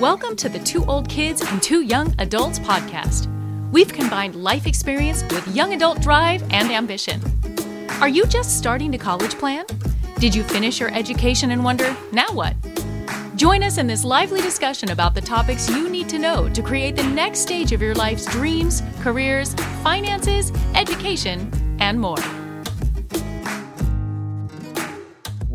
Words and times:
Welcome 0.00 0.36
to 0.36 0.50
the 0.50 0.58
Two 0.58 0.84
Old 0.84 1.08
Kids 1.08 1.40
and 1.40 1.62
Two 1.62 1.80
Young 1.80 2.14
Adults 2.18 2.58
podcast. 2.58 3.30
We've 3.72 3.90
combined 3.90 4.34
life 4.34 4.66
experience 4.66 5.22
with 5.30 5.48
young 5.56 5.72
adult 5.72 6.02
drive 6.02 6.42
and 6.52 6.70
ambition. 6.70 7.18
Are 8.02 8.08
you 8.08 8.26
just 8.26 8.58
starting 8.58 8.92
to 8.92 8.98
college 8.98 9.38
plan? 9.38 9.64
Did 10.18 10.34
you 10.34 10.42
finish 10.42 10.80
your 10.80 10.94
education 10.94 11.52
and 11.52 11.64
wonder, 11.64 11.96
now 12.12 12.26
what? 12.32 12.54
Join 13.36 13.62
us 13.62 13.78
in 13.78 13.86
this 13.86 14.04
lively 14.04 14.42
discussion 14.42 14.90
about 14.90 15.14
the 15.14 15.22
topics 15.22 15.66
you 15.70 15.88
need 15.88 16.10
to 16.10 16.18
know 16.18 16.46
to 16.50 16.60
create 16.60 16.94
the 16.94 17.02
next 17.02 17.38
stage 17.38 17.72
of 17.72 17.80
your 17.80 17.94
life's 17.94 18.26
dreams, 18.26 18.82
careers, 19.00 19.54
finances, 19.82 20.52
education, 20.74 21.50
and 21.80 21.98
more. 21.98 22.18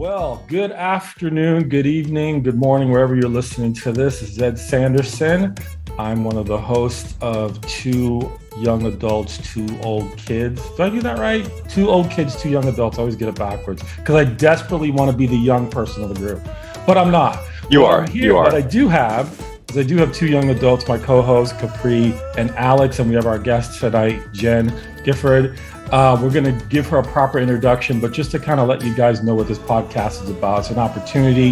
Well, 0.01 0.43
good 0.47 0.71
afternoon, 0.71 1.69
good 1.69 1.85
evening, 1.85 2.41
good 2.41 2.57
morning, 2.57 2.89
wherever 2.89 3.13
you're 3.13 3.29
listening 3.29 3.71
to 3.73 3.91
this. 3.91 4.19
This 4.19 4.31
is 4.31 4.41
Ed 4.41 4.57
Sanderson. 4.57 5.53
I'm 5.99 6.23
one 6.23 6.37
of 6.37 6.47
the 6.47 6.57
hosts 6.57 7.13
of 7.21 7.61
Two 7.67 8.31
Young 8.57 8.87
Adults, 8.87 9.37
Two 9.53 9.67
Old 9.83 10.17
Kids. 10.17 10.67
Did 10.71 10.79
I 10.79 10.89
do 10.89 11.01
that 11.01 11.19
right? 11.19 11.47
Two 11.69 11.87
Old 11.87 12.09
Kids, 12.09 12.35
Two 12.41 12.49
Young 12.49 12.67
Adults. 12.67 12.97
I 12.97 13.01
always 13.01 13.15
get 13.15 13.29
it 13.29 13.35
backwards 13.35 13.83
because 13.97 14.15
I 14.15 14.23
desperately 14.23 14.89
want 14.89 15.11
to 15.11 15.15
be 15.15 15.27
the 15.27 15.37
young 15.37 15.69
person 15.69 16.01
of 16.01 16.09
the 16.09 16.15
group, 16.15 16.41
but 16.87 16.97
I'm 16.97 17.11
not. 17.11 17.39
You 17.69 17.85
are. 17.85 18.09
Here, 18.09 18.23
you 18.23 18.37
are. 18.37 18.45
What 18.45 18.55
I 18.55 18.61
do 18.61 18.87
have 18.87 19.39
is 19.69 19.77
I 19.77 19.83
do 19.83 19.97
have 19.97 20.11
two 20.15 20.25
young 20.25 20.49
adults, 20.49 20.87
my 20.87 20.97
co-host 20.97 21.59
Capri 21.59 22.15
and 22.39 22.49
Alex, 22.55 22.97
and 22.97 23.07
we 23.07 23.13
have 23.13 23.27
our 23.27 23.37
guest 23.37 23.79
tonight, 23.79 24.19
Jen 24.33 24.71
Griffard. 25.03 25.59
Uh, 25.91 26.17
we're 26.21 26.31
going 26.31 26.45
to 26.45 26.65
give 26.67 26.87
her 26.87 26.99
a 26.99 27.03
proper 27.03 27.37
introduction, 27.37 27.99
but 27.99 28.13
just 28.13 28.31
to 28.31 28.39
kind 28.39 28.61
of 28.61 28.69
let 28.69 28.81
you 28.81 28.95
guys 28.95 29.21
know 29.23 29.35
what 29.35 29.45
this 29.45 29.59
podcast 29.59 30.23
is 30.23 30.29
about, 30.29 30.59
it's 30.59 30.69
an 30.69 30.79
opportunity 30.79 31.51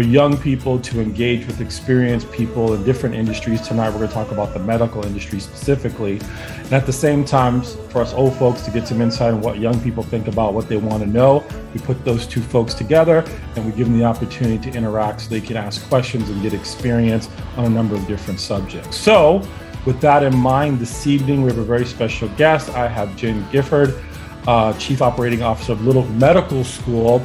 for 0.00 0.06
young 0.06 0.34
people 0.34 0.80
to 0.80 0.98
engage 0.98 1.46
with 1.46 1.60
experienced 1.60 2.32
people 2.32 2.72
in 2.72 2.82
different 2.84 3.14
industries. 3.14 3.60
Tonight, 3.60 3.90
we're 3.90 3.98
going 3.98 4.08
to 4.08 4.14
talk 4.14 4.30
about 4.30 4.54
the 4.54 4.58
medical 4.58 5.04
industry 5.04 5.38
specifically. 5.38 6.18
And 6.56 6.72
at 6.72 6.86
the 6.86 6.92
same 6.92 7.22
time, 7.22 7.60
for 7.60 8.00
us 8.00 8.14
old 8.14 8.34
folks 8.36 8.62
to 8.62 8.70
get 8.70 8.88
some 8.88 9.02
insight 9.02 9.34
on 9.34 9.42
what 9.42 9.58
young 9.58 9.78
people 9.82 10.02
think 10.02 10.26
about, 10.26 10.54
what 10.54 10.70
they 10.70 10.78
want 10.78 11.02
to 11.02 11.06
know, 11.06 11.44
we 11.74 11.80
put 11.80 12.02
those 12.02 12.26
two 12.26 12.40
folks 12.40 12.72
together 12.72 13.26
and 13.56 13.66
we 13.66 13.72
give 13.72 13.88
them 13.88 13.98
the 13.98 14.06
opportunity 14.06 14.70
to 14.70 14.74
interact 14.74 15.20
so 15.20 15.28
they 15.28 15.38
can 15.38 15.58
ask 15.58 15.86
questions 15.90 16.30
and 16.30 16.40
get 16.40 16.54
experience 16.54 17.28
on 17.58 17.66
a 17.66 17.68
number 17.68 17.94
of 17.94 18.06
different 18.06 18.40
subjects. 18.40 18.96
So, 18.96 19.46
with 19.84 20.00
that 20.00 20.22
in 20.22 20.34
mind, 20.34 20.78
this 20.78 21.06
evening 21.06 21.42
we 21.42 21.50
have 21.50 21.58
a 21.58 21.62
very 21.62 21.84
special 21.84 22.28
guest. 22.38 22.70
I 22.70 22.88
have 22.88 23.14
Jen 23.18 23.44
Griffard, 23.50 24.02
uh, 24.46 24.72
Chief 24.78 25.02
Operating 25.02 25.42
Officer 25.42 25.72
of 25.72 25.84
Little 25.84 26.06
Medical 26.12 26.64
School, 26.64 27.22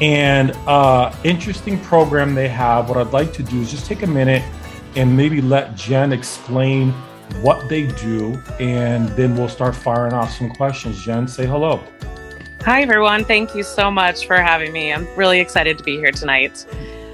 and 0.00 0.52
uh, 0.66 1.14
interesting 1.24 1.78
program 1.80 2.34
they 2.34 2.48
have. 2.48 2.88
What 2.88 2.98
I'd 2.98 3.12
like 3.12 3.32
to 3.34 3.42
do 3.42 3.60
is 3.60 3.70
just 3.70 3.86
take 3.86 4.02
a 4.02 4.06
minute 4.06 4.42
and 4.96 5.16
maybe 5.16 5.40
let 5.40 5.74
Jen 5.74 6.12
explain 6.12 6.92
what 7.42 7.68
they 7.68 7.86
do, 7.86 8.42
and 8.58 9.08
then 9.10 9.36
we'll 9.36 9.48
start 9.48 9.76
firing 9.76 10.12
off 10.12 10.32
some 10.32 10.50
questions. 10.50 11.04
Jen, 11.04 11.28
say 11.28 11.46
hello. 11.46 11.82
Hi, 12.62 12.82
everyone. 12.82 13.24
Thank 13.24 13.54
you 13.54 13.62
so 13.62 13.90
much 13.90 14.26
for 14.26 14.36
having 14.36 14.72
me. 14.72 14.92
I'm 14.92 15.06
really 15.16 15.40
excited 15.40 15.78
to 15.78 15.84
be 15.84 15.96
here 15.96 16.10
tonight. 16.10 16.66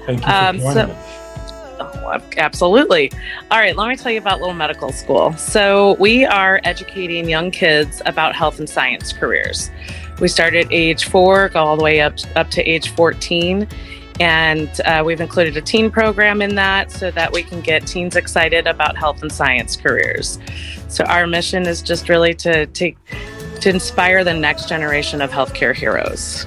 Thank 0.05 0.19
you 0.19 0.25
for 0.25 0.31
um, 0.31 0.59
joining 0.59 0.73
so- 0.73 0.91
us. 0.91 1.21
Oh, 1.77 2.21
absolutely. 2.37 3.11
All 3.51 3.59
right, 3.59 3.75
let 3.75 3.89
me 3.89 3.97
tell 3.97 4.11
you 4.11 4.19
about 4.19 4.39
Little 4.39 4.55
Medical 4.55 4.93
School. 4.93 5.33
So, 5.33 5.95
we 5.99 6.23
are 6.23 6.61
educating 6.63 7.27
young 7.27 7.51
kids 7.51 8.01
about 8.05 8.33
health 8.33 8.59
and 8.59 8.69
science 8.69 9.11
careers. 9.11 9.71
We 10.19 10.27
start 10.27 10.55
at 10.55 10.71
age 10.71 11.05
four, 11.05 11.49
go 11.49 11.63
all 11.63 11.77
the 11.77 11.83
way 11.83 12.01
up, 12.01 12.15
up 12.35 12.49
to 12.51 12.63
age 12.63 12.89
14. 12.89 13.67
And 14.19 14.69
uh, 14.85 15.03
we've 15.05 15.19
included 15.19 15.57
a 15.57 15.61
teen 15.61 15.91
program 15.91 16.41
in 16.41 16.55
that 16.55 16.89
so 16.89 17.11
that 17.11 17.33
we 17.33 17.43
can 17.43 17.59
get 17.59 17.85
teens 17.85 18.15
excited 18.15 18.65
about 18.65 18.95
health 18.95 19.21
and 19.21 19.31
science 19.31 19.75
careers. 19.75 20.39
So, 20.87 21.03
our 21.03 21.27
mission 21.27 21.63
is 21.67 21.81
just 21.81 22.07
really 22.07 22.33
to 22.35 22.65
take 22.67 22.97
to 23.59 23.69
inspire 23.69 24.23
the 24.23 24.33
next 24.33 24.69
generation 24.69 25.21
of 25.21 25.31
healthcare 25.31 25.75
heroes. 25.75 26.45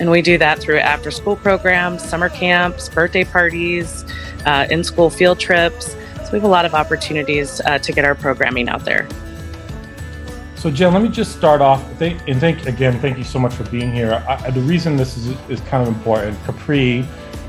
And 0.00 0.10
we 0.10 0.22
do 0.22 0.38
that 0.38 0.58
through 0.58 0.78
after 0.78 1.10
school 1.10 1.36
programs, 1.36 2.02
summer 2.02 2.28
camps, 2.28 2.88
birthday 2.88 3.24
parties, 3.24 4.04
uh, 4.44 4.66
in 4.70 4.82
school 4.82 5.10
field 5.10 5.38
trips. 5.38 5.92
So 5.92 6.30
we 6.32 6.38
have 6.38 6.44
a 6.44 6.48
lot 6.48 6.64
of 6.64 6.74
opportunities 6.74 7.60
uh, 7.62 7.78
to 7.78 7.92
get 7.92 8.04
our 8.04 8.14
programming 8.14 8.68
out 8.68 8.84
there. 8.84 9.06
So, 10.60 10.70
Jen, 10.70 10.92
let 10.92 11.00
me 11.00 11.08
just 11.08 11.34
start 11.34 11.62
off. 11.62 11.82
Thank, 11.92 12.20
and 12.28 12.38
thank 12.38 12.66
again, 12.66 13.00
thank 13.00 13.16
you 13.16 13.24
so 13.24 13.38
much 13.38 13.54
for 13.54 13.64
being 13.70 13.94
here. 13.94 14.22
I, 14.28 14.50
the 14.50 14.60
reason 14.60 14.94
this 14.94 15.16
is, 15.16 15.28
is 15.48 15.58
kind 15.62 15.82
of 15.82 15.88
important 15.88 16.36
Capri 16.44 17.02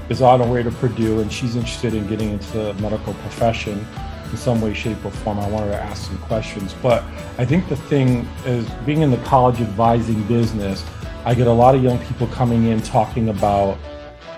is 0.08 0.22
on 0.22 0.40
her 0.40 0.50
way 0.50 0.64
to 0.64 0.72
Purdue 0.72 1.20
and 1.20 1.30
she's 1.30 1.58
interested 1.58 1.94
in 1.94 2.08
getting 2.08 2.30
into 2.30 2.50
the 2.54 2.74
medical 2.76 3.14
profession 3.16 3.86
in 4.32 4.38
some 4.38 4.62
way, 4.62 4.74
shape, 4.74 5.04
or 5.04 5.12
form. 5.12 5.42
I 5.42 5.50
wanted 5.50 5.72
to 5.72 5.82
ask 5.82 6.08
some 6.08 6.20
questions. 6.20 6.74
But 6.82 7.04
I 7.38 7.44
think 7.44 7.68
the 7.68 7.76
thing 7.76 8.26
is 8.46 8.66
being 8.86 9.02
in 9.02 9.12
the 9.12 9.22
college 9.26 9.60
advising 9.60 10.24
business, 10.24 10.86
I 11.26 11.34
get 11.34 11.48
a 11.48 11.52
lot 11.52 11.76
of 11.76 11.84
young 11.84 12.00
people 12.06 12.28
coming 12.28 12.68
in 12.68 12.82
talking 12.82 13.28
about 13.28 13.78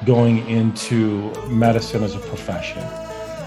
going 0.04 0.50
into 0.50 1.32
medicine 1.48 2.04
as 2.04 2.16
a 2.16 2.20
profession. 2.22 2.82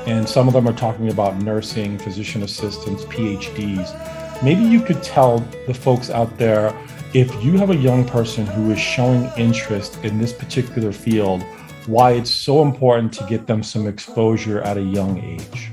And 0.07 0.29
some 0.29 0.47
of 0.47 0.55
them 0.55 0.69
are 0.69 0.73
talking 0.73 1.11
about 1.11 1.43
nursing, 1.43 1.99
physician 1.99 2.45
assistants, 2.45 3.03
PhDs. 3.07 4.23
Maybe 4.43 4.63
you 4.63 4.81
could 4.81 5.03
tell 5.03 5.39
the 5.67 5.75
folks 5.75 6.11
out 6.11 6.37
there 6.37 6.77
if 7.15 7.33
you 7.43 7.57
have 7.57 7.71
a 7.71 7.77
young 7.77 8.05
person 8.05 8.45
who 8.47 8.71
is 8.71 8.79
showing 8.79 9.31
interest 9.39 10.05
in 10.05 10.19
this 10.19 10.33
particular 10.33 10.93
field, 10.93 11.43
why 11.87 12.13
it's 12.13 12.31
so 12.31 12.63
important 12.63 13.13
to 13.15 13.25
get 13.25 13.47
them 13.47 13.63
some 13.63 13.87
exposure 13.87 14.61
at 14.61 14.77
a 14.77 14.83
young 14.83 15.19
age. 15.19 15.71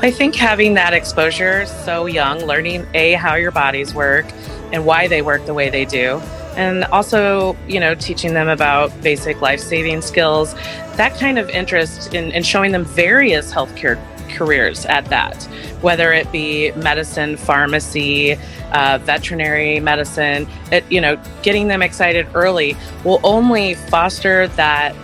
I 0.00 0.10
think 0.10 0.34
having 0.34 0.74
that 0.74 0.94
exposure 0.94 1.66
so 1.66 2.06
young, 2.06 2.40
learning 2.40 2.86
A, 2.94 3.14
how 3.14 3.34
your 3.34 3.50
bodies 3.50 3.94
work, 3.94 4.26
and 4.72 4.86
why 4.86 5.08
they 5.08 5.22
work 5.22 5.44
the 5.46 5.54
way 5.54 5.70
they 5.70 5.84
do. 5.84 6.20
And 6.56 6.84
also, 6.86 7.56
you 7.66 7.80
know, 7.80 7.94
teaching 7.94 8.34
them 8.34 8.48
about 8.48 8.92
basic 9.02 9.40
life 9.40 9.60
saving 9.60 10.02
skills, 10.02 10.54
that 10.96 11.18
kind 11.18 11.38
of 11.38 11.48
interest 11.50 12.14
in, 12.14 12.30
in 12.32 12.42
showing 12.42 12.72
them 12.72 12.84
various 12.84 13.52
healthcare 13.52 13.98
careers 14.32 14.86
at 14.86 15.04
that, 15.06 15.42
whether 15.80 16.12
it 16.12 16.30
be 16.32 16.72
medicine, 16.72 17.36
pharmacy, 17.36 18.36
uh, 18.72 18.98
veterinary 19.02 19.80
medicine, 19.80 20.46
it, 20.70 20.84
you 20.90 21.00
know, 21.00 21.20
getting 21.42 21.68
them 21.68 21.82
excited 21.82 22.26
early 22.34 22.76
will 23.04 23.20
only 23.22 23.74
foster 23.74 24.48
that 24.48 24.94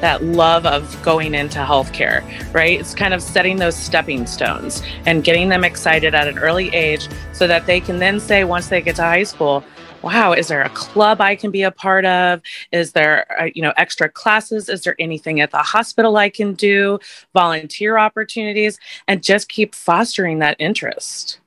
that 0.00 0.22
love 0.22 0.66
of 0.66 1.00
going 1.02 1.34
into 1.34 1.58
healthcare, 1.58 2.22
right? 2.52 2.78
It's 2.78 2.94
kind 2.94 3.14
of 3.14 3.22
setting 3.22 3.56
those 3.56 3.76
stepping 3.76 4.26
stones 4.26 4.82
and 5.06 5.24
getting 5.24 5.48
them 5.48 5.64
excited 5.64 6.14
at 6.14 6.28
an 6.28 6.38
early 6.38 6.68
age 6.74 7.08
so 7.32 7.46
that 7.46 7.66
they 7.66 7.80
can 7.80 7.98
then 7.98 8.20
say, 8.20 8.44
once 8.44 8.68
they 8.68 8.80
get 8.80 8.96
to 8.96 9.02
high 9.02 9.24
school, 9.24 9.64
wow, 10.04 10.32
is 10.32 10.48
there 10.48 10.62
a 10.62 10.68
club 10.70 11.20
I 11.20 11.34
can 11.34 11.50
be 11.50 11.62
a 11.62 11.70
part 11.70 12.04
of? 12.04 12.42
Is 12.70 12.92
there, 12.92 13.26
uh, 13.40 13.48
you 13.54 13.62
know, 13.62 13.72
extra 13.76 14.08
classes? 14.08 14.68
Is 14.68 14.82
there 14.82 14.94
anything 14.98 15.40
at 15.40 15.50
the 15.50 15.58
hospital 15.58 16.16
I 16.16 16.28
can 16.28 16.52
do? 16.52 16.98
Volunteer 17.32 17.96
opportunities, 17.96 18.78
and 19.08 19.22
just 19.22 19.48
keep 19.48 19.74
fostering 19.74 20.40
that 20.40 20.56
interest. 20.58 21.40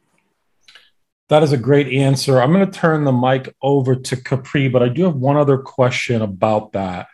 That 1.30 1.44
is 1.44 1.52
a 1.52 1.58
great 1.58 1.88
answer. 1.90 2.42
I'm 2.42 2.54
going 2.54 2.66
to 2.66 2.80
turn 2.80 3.04
the 3.04 3.12
mic 3.12 3.54
over 3.62 3.96
to 3.96 4.16
Capri, 4.16 4.70
but 4.70 4.82
I 4.82 4.90
do 4.90 5.04
have 5.04 5.16
one 5.16 5.38
other 5.38 5.58
question 5.58 6.22
about 6.22 6.72
that. 6.72 7.08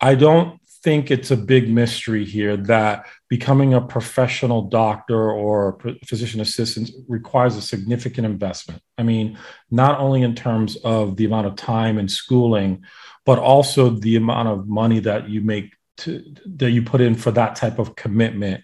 I 0.00 0.14
don't 0.14 0.60
think 0.86 1.10
it's 1.10 1.32
a 1.32 1.36
big 1.36 1.68
mystery 1.68 2.24
here 2.24 2.56
that 2.56 3.06
becoming 3.28 3.74
a 3.74 3.80
professional 3.80 4.62
doctor 4.62 5.32
or 5.32 5.76
physician 6.06 6.40
assistant 6.40 6.92
requires 7.08 7.56
a 7.56 7.60
significant 7.60 8.24
investment. 8.24 8.80
I 8.96 9.02
mean, 9.02 9.36
not 9.68 9.98
only 9.98 10.22
in 10.22 10.36
terms 10.36 10.76
of 10.76 11.16
the 11.16 11.24
amount 11.24 11.48
of 11.48 11.56
time 11.56 11.98
and 11.98 12.08
schooling, 12.08 12.84
but 13.24 13.40
also 13.40 13.90
the 13.90 14.14
amount 14.14 14.46
of 14.46 14.68
money 14.68 15.00
that 15.00 15.28
you 15.28 15.40
make 15.40 15.74
to, 15.96 16.22
that 16.54 16.70
you 16.70 16.82
put 16.82 17.00
in 17.00 17.16
for 17.16 17.32
that 17.32 17.56
type 17.56 17.80
of 17.80 17.96
commitment. 17.96 18.62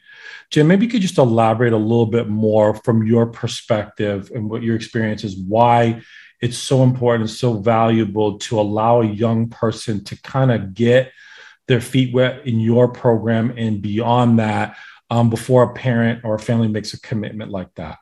Jen, 0.51 0.69
maybe 0.69 0.87
you 0.87 0.93
could 0.93 1.03
just 1.03 1.19
elaborate 1.19 1.73
a 1.73 1.77
little 1.77 2.07
bit 2.07 2.29
more 2.29 2.73
from 2.85 3.05
your 3.05 3.27
perspective 3.27 4.31
and 4.33 4.49
what 4.49 4.63
your 4.63 4.77
experience 4.77 5.25
is, 5.25 5.37
why 5.37 6.01
it's 6.41 6.57
so 6.57 6.85
important 6.85 7.23
and 7.23 7.31
so 7.37 7.55
valuable 7.55 8.39
to 8.39 8.61
allow 8.61 9.01
a 9.01 9.07
young 9.07 9.49
person 9.49 10.05
to 10.05 10.23
kind 10.23 10.53
of 10.53 10.73
get 10.73 11.11
their 11.73 11.81
feet 11.81 12.13
wet 12.13 12.47
in 12.47 12.61
your 12.61 12.87
program 12.87 13.55
and 13.57 13.81
beyond 13.81 14.39
that 14.39 14.77
um, 15.09 15.31
before 15.31 15.63
a 15.63 15.73
parent 15.73 16.23
or 16.23 16.35
a 16.35 16.39
family 16.39 16.69
makes 16.69 16.93
a 16.93 17.01
commitment 17.01 17.51
like 17.51 17.75
that? 17.77 17.97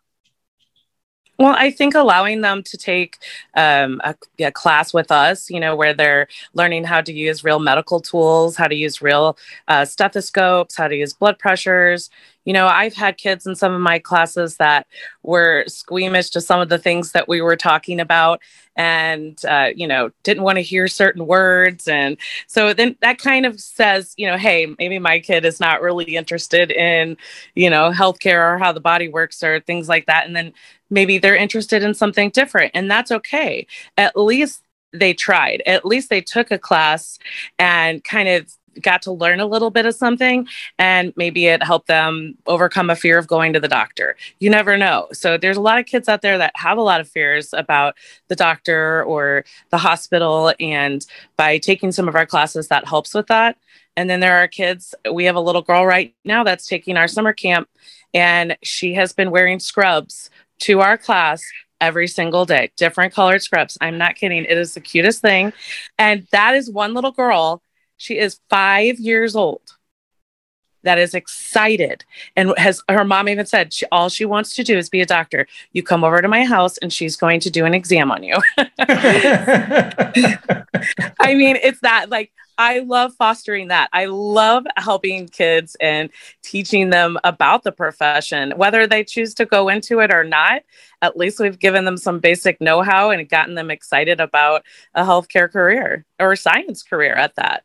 Well, 1.39 1.55
I 1.57 1.71
think 1.71 1.95
allowing 1.95 2.41
them 2.41 2.65
to 2.65 2.77
take 2.77 3.17
um, 3.55 4.01
a, 4.03 4.17
a, 4.41 4.51
class 4.51 4.93
with 4.93 5.13
us, 5.13 5.49
you 5.49 5.61
know, 5.61 5.77
where 5.77 5.95
they're 5.95 6.27
learning 6.53 6.83
how 6.83 7.01
to 7.01 7.13
use 7.13 7.45
real 7.45 7.61
medical 7.61 8.01
tools, 8.01 8.57
how 8.57 8.67
to 8.67 8.75
use 8.75 9.01
real 9.01 9.39
uh, 9.69 9.85
stethoscopes, 9.85 10.77
how 10.77 10.89
to 10.89 10.97
use 10.97 11.15
blood 11.15 11.39
pressures, 11.39 12.11
you 12.45 12.53
know, 12.53 12.67
I've 12.67 12.95
had 12.95 13.17
kids 13.17 13.47
in 13.47 13.55
some 13.55 13.73
of 13.75 13.81
my 13.81 13.99
classes 13.99 14.57
that 14.57 14.87
were 15.23 15.65
squeamish 15.67 16.31
to 16.31 16.41
some 16.41 16.61
of 16.61 16.69
the 16.69 16.79
things 16.79 17.13
that 17.13 17.29
we 17.29 17.41
were 17.41 17.57
talking 17.57 18.01
about 18.01 18.41
and, 18.77 19.39
uh, 19.45 19.69
you 19.75 19.87
know, 19.87 20.11
didn't 20.23 20.43
want 20.43 20.57
to 20.57 20.63
hear 20.63 20.89
certain 20.89 21.27
words. 21.27 21.87
And 21.87 22.17
so 22.47 22.73
then 22.73 22.97
that 23.03 23.19
kind 23.19 23.45
of 23.45 23.61
says, 23.61 24.15
you 24.17 24.27
know, 24.27 24.39
hey, 24.39 24.75
maybe 24.79 24.99
my 24.99 25.21
kid 25.21 25.45
is 25.45 25.61
not 25.61 25.83
really 25.83 26.17
interested 26.17 26.71
in, 26.71 27.17
you 27.55 27.69
know, 27.69 27.91
healthcare 27.91 28.55
or 28.55 28.59
how 28.59 28.73
the 28.73 28.81
body 28.81 29.09
works 29.09 29.43
or 29.43 29.61
things 29.61 29.89
like 29.89 30.07
that. 30.07 30.27
And 30.27 30.35
then 30.35 30.53
maybe 30.89 31.19
they're 31.19 31.37
interested 31.37 31.83
in 31.83 31.95
something 31.95 32.31
different. 32.31 32.73
And 32.75 32.91
that's 32.91 33.13
okay. 33.13 33.67
At 33.99 34.17
least 34.17 34.63
they 34.93 35.15
tried. 35.15 35.63
At 35.67 35.85
least 35.85 36.09
they 36.11 36.21
took 36.21 36.51
a 36.51 36.59
class 36.59 37.19
and 37.59 38.03
kind 38.03 38.29
of 38.29 38.53
got 38.81 39.03
to 39.03 39.13
learn 39.13 39.41
a 39.41 39.47
little 39.47 39.71
bit 39.71 39.87
of 39.87 39.95
something 39.95 40.47
and 40.79 41.13
maybe 41.17 41.47
it 41.47 41.63
helped 41.63 41.89
them 41.89 42.37
overcome 42.47 42.91
a 42.91 42.97
fear 42.97 43.19
of 43.19 43.27
going 43.27 43.53
to 43.53 43.61
the 43.61 43.69
doctor. 43.69 44.17
You 44.39 44.51
never 44.51 44.77
know. 44.77 45.09
So 45.13 45.37
there's 45.37 45.57
a 45.57 45.63
lot 45.63 45.79
of 45.79 45.87
kids 45.87 46.09
out 46.09 46.23
there 46.23 46.39
that 46.39 46.53
have 46.57 46.79
a 46.79 46.83
lot 46.83 47.01
of 47.01 47.09
fears 47.09 47.53
about 47.53 47.97
the 48.29 48.37
doctor 48.37 49.05
or 49.05 49.45
the 49.71 49.79
hospital 49.79 50.53
and 50.61 51.05
by 51.37 51.59
taking 51.59 51.93
some 51.93 52.09
of 52.09 52.15
our 52.15 52.27
classes 52.27 52.69
that 52.69 52.87
helps 52.87 53.15
with 53.15 53.27
that. 53.29 53.57
And 53.97 54.09
then 54.09 54.21
there 54.21 54.39
are 54.39 54.49
kids, 54.49 54.95
we 55.13 55.25
have 55.25 55.37
a 55.37 55.41
little 55.41 55.63
girl 55.63 55.85
right 55.85 56.15
now 56.25 56.45
that's 56.45 56.67
taking 56.67 56.97
our 56.97 57.09
summer 57.09 57.33
camp 57.33 57.69
and 58.15 58.57
she 58.63 58.95
has 58.95 59.13
been 59.13 59.31
wearing 59.31 59.59
scrubs 59.59 60.31
to 60.61 60.81
our 60.81 60.97
class 60.97 61.43
every 61.81 62.07
single 62.07 62.45
day, 62.45 62.71
different 62.77 63.15
colored 63.15 63.43
scrubs. 63.43 63.79
I'm 63.81 63.99
not 63.99 64.15
kidding. 64.15 64.45
It 64.45 64.59
is 64.59 64.75
the 64.75 64.81
cutest 64.81 65.23
thing. 65.23 65.53
And 65.99 66.27
that 66.31 66.55
is 66.55 66.71
one 66.71 66.95
little 66.95 67.13
girl 67.13 67.63
she 68.01 68.19
is 68.19 68.41
five 68.49 68.99
years 68.99 69.37
old. 69.37 69.61
That 70.85 70.99
is 70.99 71.13
excited. 71.13 72.03
And 72.35 72.55
has 72.57 72.83
her 72.89 73.05
mom 73.05 73.29
even 73.29 73.45
said 73.45 73.75
she, 73.75 73.85
all 73.93 74.09
she 74.09 74.25
wants 74.25 74.55
to 74.55 74.65
do 74.65 74.79
is 74.79 74.89
be 74.89 75.03
a 75.03 75.07
doctor. 75.07 75.47
You 75.73 75.83
come 75.83 76.03
over 76.03 76.23
to 76.23 76.29
my 76.29 76.47
house 76.47 76.79
and 76.79 76.91
she's 76.91 77.15
going 77.15 77.41
to 77.41 77.51
do 77.51 77.67
an 77.67 77.75
exam 77.75 78.11
on 78.11 78.23
you. 78.23 78.37
I 81.19 81.35
mean 81.35 81.57
it's 81.57 81.81
that 81.81 82.07
like 82.09 82.33
i 82.57 82.79
love 82.79 83.13
fostering 83.17 83.69
that. 83.69 83.91
I 83.93 84.07
love 84.07 84.65
helping 84.79 85.29
kids 85.29 85.77
and 85.79 86.09
teaching 86.43 86.89
them 86.89 87.19
about 87.23 87.65
the 87.65 87.73
profession. 87.73 88.55
Whether 88.57 88.87
they 88.87 89.05
choose 89.05 89.35
to 89.35 89.45
go 89.45 89.69
into 89.69 90.01
it 90.01 90.11
or 90.11 90.25
not 90.25 90.63
at 91.03 91.17
least 91.17 91.41
we've 91.41 91.59
given 91.59 91.85
them 91.85 91.97
some 91.97 92.19
basic 92.19 92.61
know-how 92.61 93.11
and 93.11 93.29
gotten 93.29 93.55
them 93.55 93.71
excited 93.71 94.21
about 94.21 94.65
a 94.95 95.05
healthcare 95.05 95.51
career 95.51 96.05
or 96.19 96.33
a 96.33 96.37
science 96.37 96.83
career 96.83 97.15
at 97.15 97.35
that 97.37 97.65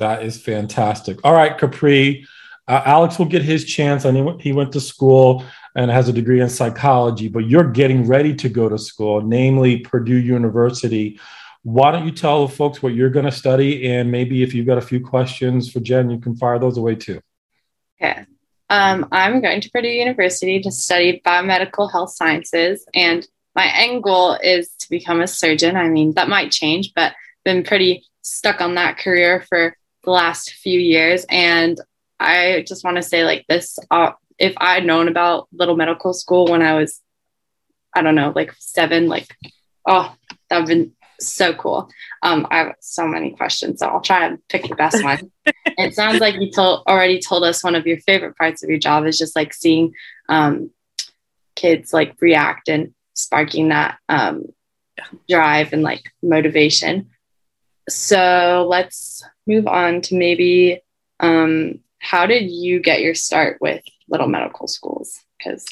that 0.00 0.24
is 0.24 0.40
fantastic. 0.40 1.18
All 1.24 1.32
right, 1.32 1.56
Capri. 1.56 2.26
Uh, 2.66 2.82
Alex 2.84 3.18
will 3.18 3.26
get 3.26 3.42
his 3.42 3.64
chance. 3.64 4.04
I 4.04 4.12
he 4.40 4.52
went 4.52 4.72
to 4.72 4.80
school 4.80 5.44
and 5.76 5.90
has 5.90 6.08
a 6.08 6.12
degree 6.12 6.40
in 6.40 6.48
psychology, 6.48 7.28
but 7.28 7.48
you're 7.48 7.70
getting 7.70 8.06
ready 8.06 8.34
to 8.34 8.48
go 8.48 8.68
to 8.68 8.78
school, 8.78 9.20
namely 9.20 9.78
Purdue 9.78 10.18
University. 10.18 11.18
Why 11.62 11.92
don't 11.92 12.04
you 12.04 12.12
tell 12.12 12.46
the 12.46 12.52
folks 12.52 12.82
what 12.82 12.94
you're 12.94 13.10
going 13.10 13.26
to 13.26 13.32
study? 13.32 13.86
And 13.90 14.10
maybe 14.10 14.42
if 14.42 14.54
you've 14.54 14.66
got 14.66 14.78
a 14.78 14.82
few 14.82 15.00
questions 15.00 15.70
for 15.70 15.80
Jen, 15.80 16.10
you 16.10 16.18
can 16.18 16.36
fire 16.36 16.58
those 16.58 16.76
away 16.76 16.94
too. 16.94 17.20
Okay. 18.00 18.24
Um, 18.70 19.08
I'm 19.12 19.40
going 19.40 19.60
to 19.60 19.70
Purdue 19.70 19.88
University 19.88 20.60
to 20.60 20.70
study 20.70 21.20
biomedical 21.24 21.90
health 21.90 22.12
sciences. 22.12 22.86
And 22.94 23.26
my 23.54 23.70
end 23.74 24.02
goal 24.02 24.38
is 24.42 24.70
to 24.78 24.88
become 24.88 25.20
a 25.20 25.26
surgeon. 25.26 25.76
I 25.76 25.88
mean, 25.88 26.14
that 26.14 26.28
might 26.28 26.50
change, 26.50 26.92
but 26.94 27.14
been 27.44 27.64
pretty 27.64 28.04
stuck 28.22 28.60
on 28.60 28.76
that 28.76 28.98
career 28.98 29.44
for 29.48 29.76
the 30.04 30.10
last 30.10 30.52
few 30.52 30.78
years. 30.78 31.24
And 31.28 31.80
I 32.18 32.64
just 32.66 32.84
want 32.84 32.96
to 32.96 33.02
say, 33.02 33.24
like, 33.24 33.44
this 33.48 33.78
uh, 33.90 34.12
if 34.38 34.54
I 34.56 34.74
had 34.74 34.86
known 34.86 35.06
about 35.06 35.48
Little 35.52 35.76
Medical 35.76 36.14
School 36.14 36.46
when 36.46 36.62
I 36.62 36.74
was, 36.74 37.00
I 37.94 38.02
don't 38.02 38.14
know, 38.14 38.32
like 38.34 38.54
seven, 38.58 39.06
like, 39.06 39.28
oh, 39.86 40.14
that 40.48 40.58
would 40.58 40.60
have 40.60 40.66
been 40.68 40.92
so 41.20 41.52
cool. 41.52 41.90
Um, 42.22 42.46
I 42.50 42.58
have 42.58 42.74
so 42.80 43.06
many 43.06 43.32
questions, 43.32 43.80
so 43.80 43.86
I'll 43.86 44.00
try 44.00 44.26
and 44.26 44.38
pick 44.48 44.66
the 44.66 44.74
best 44.74 45.04
one. 45.04 45.30
it 45.66 45.94
sounds 45.94 46.20
like 46.20 46.36
you 46.40 46.50
told 46.50 46.84
already 46.86 47.20
told 47.20 47.44
us 47.44 47.62
one 47.62 47.74
of 47.74 47.86
your 47.86 48.00
favorite 48.00 48.36
parts 48.36 48.62
of 48.62 48.70
your 48.70 48.78
job 48.78 49.06
is 49.06 49.18
just 49.18 49.36
like 49.36 49.52
seeing 49.52 49.92
um, 50.28 50.70
kids 51.54 51.92
like 51.92 52.16
react 52.20 52.68
and 52.68 52.94
sparking 53.14 53.68
that 53.68 53.98
um, 54.08 54.46
drive 55.28 55.72
and 55.74 55.82
like 55.82 56.04
motivation. 56.22 57.10
So 57.90 58.66
let's 58.68 59.22
move 59.46 59.66
on 59.66 60.00
to 60.02 60.16
maybe 60.16 60.80
um, 61.20 61.80
how 61.98 62.26
did 62.26 62.50
you 62.50 62.80
get 62.80 63.00
your 63.02 63.14
start 63.14 63.58
with 63.60 63.82
little 64.08 64.28
medical 64.28 64.66
schools? 64.66 65.20
Because 65.38 65.66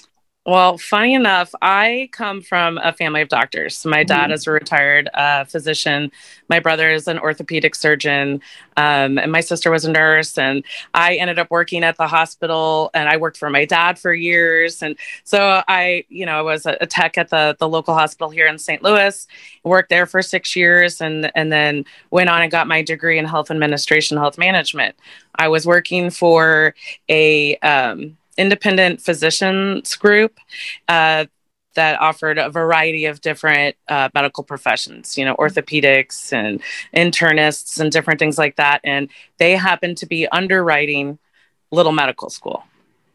well, 0.49 0.79
funny 0.79 1.13
enough, 1.13 1.55
I 1.61 2.09
come 2.13 2.41
from 2.41 2.79
a 2.79 2.91
family 2.91 3.21
of 3.21 3.29
doctors. 3.29 3.85
My 3.85 4.03
dad 4.03 4.25
mm-hmm. 4.25 4.33
is 4.33 4.47
a 4.47 4.51
retired 4.51 5.11
uh, 5.13 5.45
physician. 5.45 6.11
My 6.49 6.59
brother 6.59 6.91
is 6.91 7.07
an 7.07 7.19
orthopedic 7.19 7.75
surgeon. 7.75 8.41
Um, 8.79 9.19
and 9.19 9.31
my 9.31 9.43
sister 9.43 9.71
was 9.71 9.85
a 9.85 9.91
nurse. 9.91 10.39
And 10.39 10.65
I 10.95 11.17
ended 11.17 11.39
up 11.39 11.51
working 11.51 11.85
at 11.85 11.99
the 11.99 12.07
hospital 12.07 12.89
and 12.95 13.11
I 13.11 13.19
worked 13.19 13.37
for 13.37 13.51
my 13.51 13.67
dad 13.67 13.99
for 13.99 14.15
years. 14.15 14.83
And 14.83 14.97
so 15.23 15.63
I, 15.69 16.07
you 16.09 16.25
know, 16.25 16.39
I 16.39 16.43
was 16.43 16.65
a, 16.65 16.79
a 16.81 16.87
tech 16.87 17.19
at 17.19 17.29
the, 17.29 17.55
the 17.59 17.69
local 17.69 17.93
hospital 17.93 18.31
here 18.31 18.47
in 18.47 18.57
St. 18.57 18.83
Louis, 18.83 19.27
worked 19.65 19.91
there 19.91 20.07
for 20.07 20.23
six 20.23 20.57
years, 20.57 21.03
and, 21.03 21.31
and 21.35 21.53
then 21.53 21.85
went 22.11 22.31
on 22.31 22.41
and 22.41 22.51
got 22.51 22.67
my 22.67 22.81
degree 22.81 23.19
in 23.19 23.27
health 23.27 23.51
administration, 23.51 24.17
health 24.17 24.39
management. 24.39 24.97
I 25.35 25.49
was 25.49 25.67
working 25.67 26.09
for 26.09 26.75
a, 27.11 27.57
um, 27.59 28.17
independent 28.39 29.03
physicians 29.03 29.95
group 29.97 30.39
uh, 30.89 31.27
that 31.75 32.01
offered 32.01 32.39
a 32.39 32.49
variety 32.49 33.05
of 33.05 33.21
different 33.21 33.77
uh, 33.89 34.09
medical 34.15 34.43
professions, 34.43 35.19
you 35.19 35.25
know, 35.25 35.37
orthopedics 35.37 36.33
and 36.33 36.61
internists 36.95 37.79
and 37.79 37.93
different 37.93 38.19
things 38.19 38.39
like 38.39 38.57
that. 38.57 38.81
And 38.85 39.11
they 39.39 39.53
happened 39.53 39.99
to 39.99 40.07
be 40.07 40.27
underwriting 40.29 41.19
Little 41.71 41.93
Medical 41.93 42.31
School. 42.31 42.65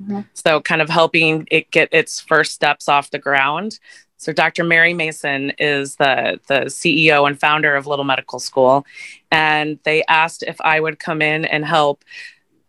Mm-hmm. 0.02 0.22
So, 0.34 0.62
kind 0.62 0.82
of 0.82 0.90
helping 0.90 1.48
it 1.50 1.72
get 1.72 1.90
its 1.92 2.20
first 2.20 2.54
steps 2.54 2.88
off 2.88 3.12
the 3.12 3.20
ground. 3.20 3.80
So 4.24 4.32
Dr. 4.32 4.64
Mary 4.64 4.94
Mason 4.94 5.52
is 5.60 5.98
the, 5.98 6.40
the 6.48 6.62
CEO 6.68 7.28
and 7.28 7.38
founder 7.38 7.76
of 7.76 7.88
Little 7.88 8.06
Medical 8.06 8.40
School. 8.40 8.86
And 9.32 9.80
they 9.84 10.06
asked 10.08 10.44
if 10.44 10.62
I 10.62 10.80
would 10.80 10.98
come 10.98 11.22
in 11.22 11.44
and 11.44 11.66
help 11.66 12.06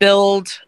build 0.01 0.61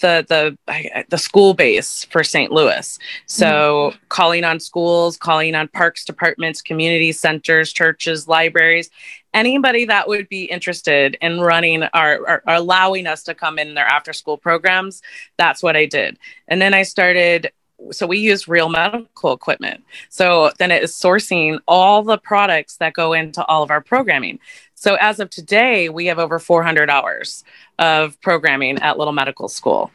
the 0.00 0.24
the 0.66 1.04
the 1.08 1.18
school 1.18 1.54
base 1.54 2.04
for 2.04 2.24
St. 2.24 2.50
Louis. 2.50 2.98
So 3.26 3.46
mm-hmm. 3.92 3.98
calling 4.08 4.44
on 4.44 4.60
schools, 4.60 5.16
calling 5.16 5.54
on 5.54 5.68
parks 5.68 6.04
departments, 6.04 6.62
community 6.62 7.12
centers, 7.12 7.72
churches, 7.72 8.28
libraries, 8.28 8.90
anybody 9.34 9.84
that 9.86 10.08
would 10.08 10.28
be 10.28 10.44
interested 10.44 11.16
in 11.20 11.40
running 11.40 11.82
our, 11.82 12.18
or 12.18 12.42
allowing 12.46 13.06
us 13.06 13.22
to 13.24 13.34
come 13.34 13.58
in 13.58 13.74
their 13.74 13.86
after 13.86 14.12
school 14.12 14.36
programs. 14.36 15.02
That's 15.38 15.62
what 15.62 15.76
I 15.76 15.86
did. 15.86 16.18
And 16.48 16.60
then 16.60 16.74
I 16.74 16.82
started 16.82 17.50
so 17.90 18.06
we 18.06 18.18
use 18.18 18.48
real 18.48 18.68
medical 18.68 19.32
equipment. 19.32 19.84
So 20.08 20.52
then 20.58 20.70
it 20.70 20.82
is 20.82 20.92
sourcing 20.92 21.58
all 21.66 22.02
the 22.02 22.18
products 22.18 22.76
that 22.76 22.94
go 22.94 23.12
into 23.12 23.44
all 23.46 23.62
of 23.62 23.70
our 23.70 23.80
programming. 23.80 24.38
So 24.74 24.96
as 24.96 25.20
of 25.20 25.30
today, 25.30 25.88
we 25.88 26.06
have 26.06 26.18
over 26.18 26.38
400 26.38 26.90
hours 26.90 27.44
of 27.78 28.20
programming 28.20 28.78
at 28.78 28.98
Little 28.98 29.12
Medical 29.12 29.48
School. 29.48 29.90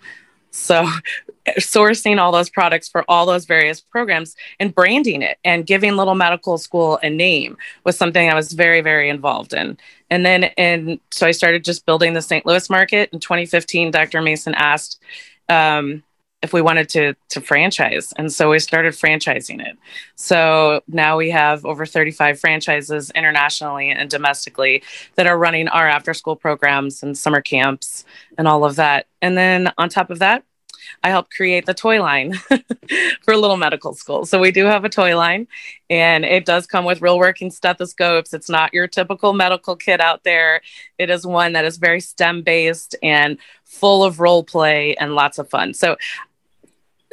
So 0.51 0.87
sourcing 1.59 2.19
all 2.19 2.31
those 2.31 2.49
products 2.49 2.89
for 2.89 3.03
all 3.07 3.25
those 3.25 3.45
various 3.45 3.79
programs 3.79 4.35
and 4.59 4.73
branding 4.73 5.21
it 5.21 5.37
and 5.43 5.65
giving 5.65 5.95
Little 5.95 6.15
Medical 6.15 6.57
School 6.57 6.99
a 7.03 7.09
name 7.09 7.57
was 7.83 7.97
something 7.97 8.29
I 8.29 8.35
was 8.35 8.53
very, 8.53 8.81
very 8.81 9.09
involved 9.09 9.53
in. 9.53 9.77
And 10.09 10.25
then, 10.25 10.45
and 10.57 10.99
so 11.11 11.27
I 11.27 11.31
started 11.31 11.63
just 11.63 11.85
building 11.85 12.13
the 12.13 12.21
St. 12.21 12.45
Louis 12.45 12.69
market. 12.69 13.09
In 13.11 13.19
2015, 13.19 13.91
Dr. 13.91 14.21
Mason 14.21 14.53
asked, 14.55 15.01
um, 15.49 16.03
if 16.47 16.53
we 16.53 16.61
wanted 16.61 16.87
to 16.87 17.13
to 17.27 17.41
franchise 17.41 18.13
and 18.15 18.31
so 18.31 18.49
we 18.49 18.57
started 18.57 18.93
franchising 18.93 19.59
it 19.59 19.77
so 20.15 20.81
now 20.87 21.17
we 21.17 21.29
have 21.29 21.65
over 21.65 21.85
35 21.85 22.39
franchises 22.39 23.11
internationally 23.11 23.89
and 23.89 24.09
domestically 24.09 24.81
that 25.15 25.27
are 25.27 25.37
running 25.37 25.67
our 25.67 25.89
after 25.89 26.13
school 26.13 26.37
programs 26.37 27.03
and 27.03 27.17
summer 27.17 27.41
camps 27.41 28.05
and 28.37 28.47
all 28.47 28.63
of 28.63 28.77
that 28.77 29.07
and 29.21 29.37
then 29.37 29.69
on 29.77 29.89
top 29.89 30.09
of 30.09 30.19
that 30.19 30.45
I 31.03 31.09
helped 31.09 31.33
create 31.33 31.65
the 31.65 31.73
toy 31.73 32.01
line 32.01 32.33
for 33.23 33.35
Little 33.35 33.57
Medical 33.57 33.93
School. 33.93 34.25
So 34.25 34.39
we 34.39 34.51
do 34.51 34.65
have 34.65 34.85
a 34.85 34.89
toy 34.89 35.17
line, 35.17 35.47
and 35.89 36.25
it 36.25 36.45
does 36.45 36.65
come 36.65 36.85
with 36.85 37.01
real 37.01 37.17
working 37.17 37.51
stethoscopes. 37.51 38.33
It's 38.33 38.49
not 38.49 38.73
your 38.73 38.87
typical 38.87 39.33
medical 39.33 39.75
kit 39.75 40.01
out 40.01 40.23
there. 40.23 40.61
It 40.97 41.09
is 41.09 41.25
one 41.25 41.53
that 41.53 41.65
is 41.65 41.77
very 41.77 42.01
STEM 42.01 42.41
based 42.43 42.95
and 43.03 43.37
full 43.63 44.03
of 44.03 44.19
role 44.19 44.43
play 44.43 44.95
and 44.95 45.13
lots 45.13 45.37
of 45.37 45.49
fun. 45.49 45.73
So 45.73 45.97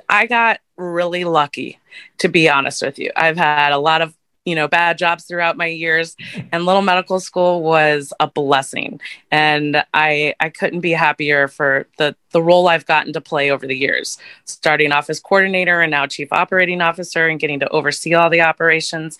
I 0.08 0.26
got 0.26 0.60
really 0.76 1.24
lucky, 1.24 1.78
to 2.18 2.28
be 2.28 2.48
honest 2.48 2.82
with 2.82 2.98
you. 2.98 3.10
I've 3.16 3.36
had 3.36 3.72
a 3.72 3.78
lot 3.78 4.02
of 4.02 4.14
you 4.44 4.54
know 4.54 4.68
bad 4.68 4.98
jobs 4.98 5.24
throughout 5.24 5.56
my 5.56 5.66
years 5.66 6.16
and 6.52 6.66
little 6.66 6.82
medical 6.82 7.18
school 7.18 7.62
was 7.62 8.12
a 8.20 8.26
blessing. 8.26 9.00
And 9.30 9.82
i 9.94 10.34
i 10.40 10.48
couldn't 10.48 10.80
be 10.80 10.92
happier 10.92 11.48
for 11.48 11.86
the 11.98 12.14
the 12.32 12.42
role 12.42 12.68
i've 12.68 12.86
gotten 12.86 13.12
to 13.14 13.20
play 13.20 13.50
over 13.50 13.66
the 13.66 13.76
years. 13.76 14.18
Starting 14.44 14.92
off 14.92 15.08
as 15.08 15.20
coordinator 15.20 15.80
and 15.80 15.90
now 15.90 16.06
chief 16.06 16.32
operating 16.32 16.80
officer 16.80 17.26
and 17.26 17.40
getting 17.40 17.60
to 17.60 17.68
oversee 17.70 18.14
all 18.14 18.30
the 18.30 18.42
operations 18.42 19.18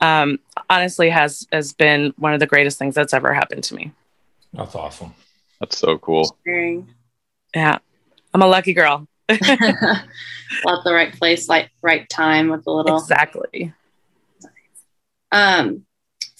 um, 0.00 0.38
honestly 0.70 1.10
has 1.10 1.46
has 1.52 1.72
been 1.72 2.14
one 2.16 2.32
of 2.32 2.40
the 2.40 2.46
greatest 2.46 2.78
things 2.78 2.94
that's 2.94 3.12
ever 3.12 3.34
happened 3.34 3.64
to 3.64 3.74
me. 3.74 3.92
That's 4.54 4.74
awesome. 4.74 5.14
That's 5.60 5.78
so 5.78 5.98
cool. 5.98 6.36
Yeah. 7.54 7.78
I'm 8.34 8.42
a 8.42 8.46
lucky 8.46 8.72
girl 8.72 9.06
at 10.68 10.84
the 10.84 10.92
right 10.92 11.12
place 11.14 11.48
like 11.48 11.70
right 11.82 12.08
time 12.08 12.48
with 12.48 12.66
a 12.66 12.70
little 12.70 12.96
exactly 12.96 13.72
um, 15.32 15.86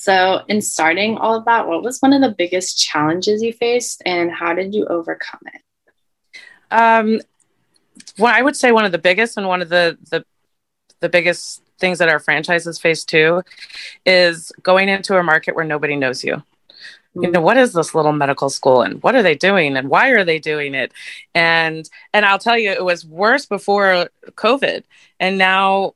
so, 0.02 0.42
in 0.48 0.60
starting 0.60 1.16
all 1.16 1.36
of 1.36 1.44
that, 1.44 1.68
what 1.68 1.84
was 1.84 2.00
one 2.00 2.12
of 2.12 2.20
the 2.20 2.34
biggest 2.36 2.76
challenges 2.76 3.40
you 3.40 3.52
faced 3.52 4.02
and 4.04 4.32
how 4.32 4.52
did 4.52 4.74
you 4.74 4.84
overcome 4.86 5.38
it? 5.54 6.40
Um, 6.72 7.20
well, 8.18 8.34
I 8.34 8.42
would 8.42 8.56
say 8.56 8.72
one 8.72 8.84
of 8.84 8.90
the 8.90 8.98
biggest 8.98 9.36
and 9.36 9.46
one 9.46 9.62
of 9.62 9.68
the, 9.68 9.96
the, 10.10 10.24
the 10.98 11.08
biggest 11.08 11.62
things 11.78 11.98
that 11.98 12.08
our 12.08 12.18
franchises 12.18 12.80
face 12.80 13.04
too 13.04 13.42
is 14.04 14.50
going 14.62 14.88
into 14.88 15.18
a 15.18 15.22
market 15.22 15.54
where 15.54 15.64
nobody 15.64 15.94
knows 15.94 16.24
you 16.24 16.42
you 17.14 17.30
know 17.30 17.40
what 17.40 17.56
is 17.56 17.72
this 17.72 17.94
little 17.94 18.12
medical 18.12 18.48
school 18.48 18.82
and 18.82 19.02
what 19.02 19.14
are 19.14 19.22
they 19.22 19.34
doing 19.34 19.76
and 19.76 19.88
why 19.88 20.08
are 20.08 20.24
they 20.24 20.38
doing 20.38 20.74
it 20.74 20.92
and 21.34 21.90
and 22.12 22.24
i'll 22.24 22.38
tell 22.38 22.58
you 22.58 22.70
it 22.70 22.84
was 22.84 23.04
worse 23.04 23.46
before 23.46 24.08
covid 24.36 24.82
and 25.20 25.36
now 25.38 25.94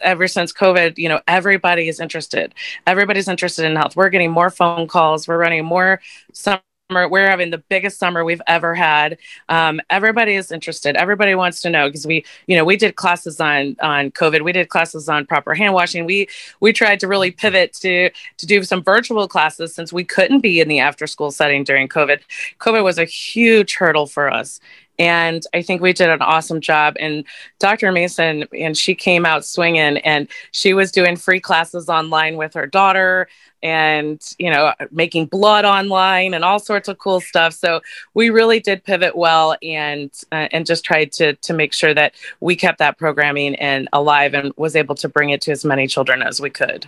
ever 0.00 0.28
since 0.28 0.52
COVID, 0.52 0.98
you 0.98 1.08
know, 1.08 1.20
everybody 1.26 1.88
is 1.88 2.00
interested. 2.00 2.54
Everybody's 2.86 3.28
interested 3.28 3.64
in 3.64 3.76
health. 3.76 3.96
We're 3.96 4.10
getting 4.10 4.30
more 4.30 4.50
phone 4.50 4.86
calls. 4.86 5.26
We're 5.26 5.38
running 5.38 5.64
more 5.64 6.00
summer. 6.32 6.60
We're 6.90 7.28
having 7.28 7.50
the 7.50 7.58
biggest 7.58 7.98
summer 7.98 8.24
we've 8.24 8.40
ever 8.46 8.74
had. 8.74 9.18
Um, 9.50 9.78
everybody 9.90 10.36
is 10.36 10.50
interested. 10.50 10.96
Everybody 10.96 11.34
wants 11.34 11.60
to 11.60 11.68
know 11.68 11.86
because 11.86 12.06
we, 12.06 12.24
you 12.46 12.56
know, 12.56 12.64
we 12.64 12.78
did 12.78 12.96
classes 12.96 13.42
on 13.42 13.76
on 13.82 14.10
COVID. 14.10 14.42
We 14.42 14.52
did 14.52 14.70
classes 14.70 15.06
on 15.06 15.26
proper 15.26 15.54
hand 15.54 15.74
washing. 15.74 16.06
We 16.06 16.28
we 16.60 16.72
tried 16.72 16.98
to 17.00 17.06
really 17.06 17.30
pivot 17.30 17.74
to 17.74 18.08
to 18.08 18.46
do 18.46 18.62
some 18.64 18.82
virtual 18.82 19.28
classes 19.28 19.74
since 19.74 19.92
we 19.92 20.02
couldn't 20.02 20.40
be 20.40 20.60
in 20.60 20.68
the 20.68 20.78
after 20.78 21.06
school 21.06 21.30
setting 21.30 21.62
during 21.62 21.88
COVID. 21.88 22.20
COVID 22.58 22.82
was 22.82 22.96
a 22.96 23.04
huge 23.04 23.74
hurdle 23.74 24.06
for 24.06 24.32
us, 24.32 24.58
and 24.98 25.44
I 25.54 25.62
think 25.62 25.80
we 25.80 25.92
did 25.92 26.10
an 26.10 26.22
awesome 26.22 26.60
job. 26.60 26.96
And 26.98 27.24
Dr. 27.58 27.92
Mason, 27.92 28.44
and 28.52 28.76
she 28.76 28.94
came 28.94 29.24
out 29.24 29.44
swinging, 29.44 29.98
and 29.98 30.28
she 30.50 30.74
was 30.74 30.90
doing 30.90 31.16
free 31.16 31.40
classes 31.40 31.88
online 31.88 32.36
with 32.36 32.54
her 32.54 32.66
daughter, 32.66 33.28
and 33.62 34.20
you 34.38 34.50
know, 34.50 34.72
making 34.90 35.26
blood 35.26 35.64
online 35.64 36.34
and 36.34 36.44
all 36.44 36.58
sorts 36.58 36.88
of 36.88 36.98
cool 36.98 37.20
stuff. 37.20 37.54
So 37.54 37.80
we 38.14 38.30
really 38.30 38.60
did 38.60 38.84
pivot 38.84 39.16
well, 39.16 39.56
and 39.62 40.10
uh, 40.32 40.48
and 40.50 40.66
just 40.66 40.84
tried 40.84 41.12
to 41.12 41.34
to 41.34 41.52
make 41.52 41.72
sure 41.72 41.94
that 41.94 42.14
we 42.40 42.56
kept 42.56 42.78
that 42.78 42.98
programming 42.98 43.54
and 43.56 43.88
alive, 43.92 44.34
and 44.34 44.52
was 44.56 44.74
able 44.74 44.96
to 44.96 45.08
bring 45.08 45.30
it 45.30 45.40
to 45.42 45.52
as 45.52 45.64
many 45.64 45.86
children 45.86 46.22
as 46.22 46.40
we 46.40 46.50
could. 46.50 46.86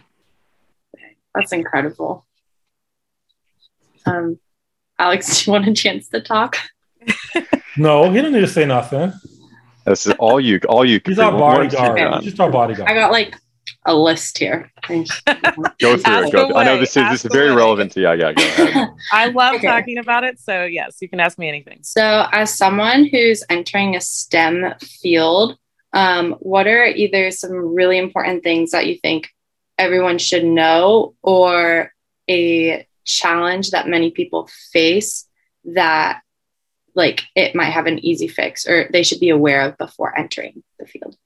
That's 1.34 1.52
incredible. 1.52 2.26
Um, 4.04 4.40
Alex, 4.98 5.26
do 5.44 5.50
you 5.50 5.52
want 5.52 5.68
a 5.68 5.74
chance 5.74 6.08
to 6.08 6.20
talk? 6.20 6.56
no, 7.76 8.10
he 8.10 8.16
didn't 8.16 8.32
need 8.32 8.40
to 8.40 8.48
say 8.48 8.66
nothing. 8.66 9.12
This 9.86 10.06
is 10.06 10.14
all 10.18 10.40
you. 10.40 10.60
All 10.68 10.84
you. 10.84 11.00
He's 11.04 11.18
our 11.18 11.32
bodyguard. 11.32 11.98
He's 12.22 12.30
just 12.30 12.40
our 12.40 12.50
bodyguard. 12.50 12.88
I 12.90 12.94
got 12.94 13.10
like 13.10 13.34
a 13.86 13.94
list 13.94 14.38
here. 14.38 14.70
go 14.88 15.04
through 15.96 16.26
it. 16.26 16.32
Go 16.32 16.54
I 16.54 16.64
know 16.64 16.78
this 16.78 16.96
is 16.96 17.08
this 17.10 17.24
is 17.24 17.32
very 17.32 17.48
away. 17.48 17.56
relevant 17.56 17.92
to 17.92 18.00
you. 18.00 18.12
Yeah, 18.12 18.32
go 18.32 18.42
ahead. 18.42 18.88
I 19.12 19.26
love 19.28 19.56
okay. 19.56 19.66
talking 19.66 19.98
about 19.98 20.24
it. 20.24 20.38
So 20.38 20.64
yes, 20.64 20.98
you 21.00 21.08
can 21.08 21.20
ask 21.20 21.38
me 21.38 21.48
anything. 21.48 21.80
So 21.82 22.26
as 22.32 22.56
someone 22.56 23.06
who's 23.06 23.42
entering 23.48 23.96
a 23.96 24.00
STEM 24.00 24.74
field, 24.80 25.56
um, 25.92 26.32
what 26.40 26.66
are 26.66 26.86
either 26.86 27.30
some 27.30 27.74
really 27.74 27.98
important 27.98 28.42
things 28.42 28.70
that 28.72 28.86
you 28.86 28.96
think 28.96 29.28
everyone 29.78 30.18
should 30.18 30.44
know, 30.44 31.14
or 31.22 31.92
a 32.28 32.86
challenge 33.04 33.70
that 33.70 33.88
many 33.88 34.10
people 34.10 34.48
face 34.72 35.26
that 35.64 36.20
like 36.94 37.22
it 37.34 37.54
might 37.54 37.70
have 37.70 37.86
an 37.86 37.98
easy 38.04 38.28
fix 38.28 38.66
or 38.66 38.88
they 38.92 39.02
should 39.02 39.20
be 39.20 39.30
aware 39.30 39.62
of 39.62 39.78
before 39.78 40.18
entering 40.18 40.62
the 40.78 40.86
field? 40.86 41.16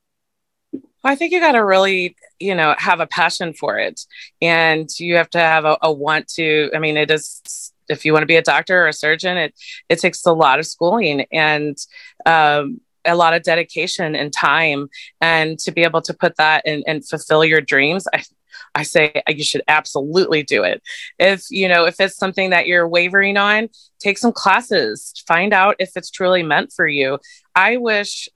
I 1.04 1.16
think 1.16 1.32
you 1.32 1.40
got 1.40 1.52
to 1.52 1.64
really, 1.64 2.16
you 2.40 2.54
know, 2.54 2.74
have 2.78 3.00
a 3.00 3.06
passion 3.06 3.52
for 3.52 3.78
it, 3.78 4.00
and 4.40 4.88
you 4.98 5.16
have 5.16 5.28
to 5.30 5.38
have 5.38 5.66
a, 5.66 5.76
a, 5.82 5.92
want 5.92 6.28
to. 6.28 6.70
I 6.74 6.78
mean, 6.78 6.96
it 6.96 7.10
is 7.10 7.72
if 7.88 8.04
you 8.04 8.12
want 8.12 8.22
to 8.22 8.26
be 8.26 8.36
a 8.36 8.42
doctor 8.42 8.84
or 8.84 8.88
a 8.88 8.92
surgeon, 8.92 9.36
it 9.36 9.54
it 9.88 9.98
takes 9.98 10.24
a 10.24 10.32
lot 10.32 10.58
of 10.58 10.66
schooling 10.66 11.26
and 11.30 11.76
um, 12.24 12.80
a 13.04 13.14
lot 13.14 13.34
of 13.34 13.42
dedication 13.42 14.14
and 14.14 14.32
time, 14.32 14.88
and 15.20 15.58
to 15.60 15.72
be 15.72 15.82
able 15.82 16.02
to 16.02 16.14
put 16.14 16.36
that 16.36 16.62
and, 16.66 16.82
and 16.86 17.06
fulfill 17.06 17.44
your 17.44 17.60
dreams. 17.60 18.06
I 18.12 18.22
I 18.74 18.82
say 18.82 19.22
you 19.28 19.44
should 19.44 19.62
absolutely 19.68 20.42
do 20.42 20.62
it. 20.64 20.82
If 21.18 21.44
you 21.50 21.68
know 21.68 21.84
if 21.84 22.00
it's 22.00 22.16
something 22.16 22.50
that 22.50 22.66
you're 22.66 22.88
wavering 22.88 23.36
on, 23.36 23.68
take 24.00 24.18
some 24.18 24.32
classes, 24.32 25.12
find 25.26 25.52
out 25.52 25.76
if 25.78 25.90
it's 25.96 26.10
truly 26.10 26.42
meant 26.42 26.72
for 26.72 26.86
you. 26.86 27.18
I 27.54 27.76
wish 27.76 28.28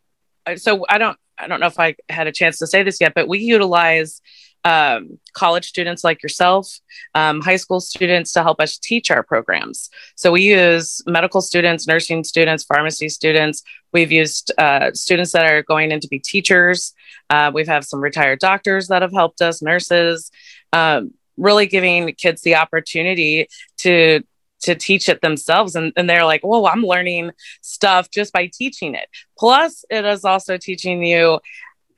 so 0.56 0.84
I 0.88 0.98
don't 0.98 1.18
I 1.38 1.46
don't 1.46 1.60
know 1.60 1.66
if 1.66 1.78
I 1.78 1.96
had 2.08 2.26
a 2.26 2.32
chance 2.32 2.58
to 2.58 2.66
say 2.66 2.82
this 2.82 3.00
yet, 3.00 3.14
but 3.14 3.28
we 3.28 3.38
utilize 3.38 4.20
um, 4.64 5.18
college 5.32 5.66
students 5.66 6.04
like 6.04 6.22
yourself, 6.22 6.80
um, 7.14 7.40
high 7.40 7.56
school 7.56 7.80
students 7.80 8.32
to 8.32 8.42
help 8.42 8.60
us 8.60 8.78
teach 8.78 9.10
our 9.10 9.22
programs. 9.22 9.90
So 10.16 10.32
we 10.32 10.42
use 10.42 11.00
medical 11.06 11.40
students, 11.40 11.86
nursing 11.86 12.24
students, 12.24 12.64
pharmacy 12.64 13.08
students. 13.08 13.62
We've 13.92 14.12
used 14.12 14.52
uh, 14.58 14.92
students 14.92 15.32
that 15.32 15.50
are 15.50 15.62
going 15.62 15.90
in 15.90 16.00
to 16.00 16.08
be 16.08 16.18
teachers. 16.18 16.92
Uh, 17.30 17.50
we've 17.54 17.68
had 17.68 17.84
some 17.84 18.00
retired 18.00 18.40
doctors 18.40 18.88
that 18.88 19.02
have 19.02 19.12
helped 19.12 19.40
us, 19.40 19.62
nurses, 19.62 20.30
um, 20.72 21.12
really 21.36 21.66
giving 21.66 22.12
kids 22.14 22.42
the 22.42 22.56
opportunity 22.56 23.48
to 23.78 24.22
to 24.60 24.74
teach 24.74 25.08
it 25.08 25.20
themselves 25.20 25.76
and, 25.76 25.92
and 25.96 26.10
they're 26.10 26.24
like 26.24 26.40
well 26.42 26.66
i'm 26.66 26.82
learning 26.82 27.30
stuff 27.60 28.10
just 28.10 28.32
by 28.32 28.50
teaching 28.52 28.94
it 28.94 29.08
plus 29.38 29.84
it 29.88 30.04
is 30.04 30.24
also 30.24 30.56
teaching 30.56 31.04
you 31.04 31.38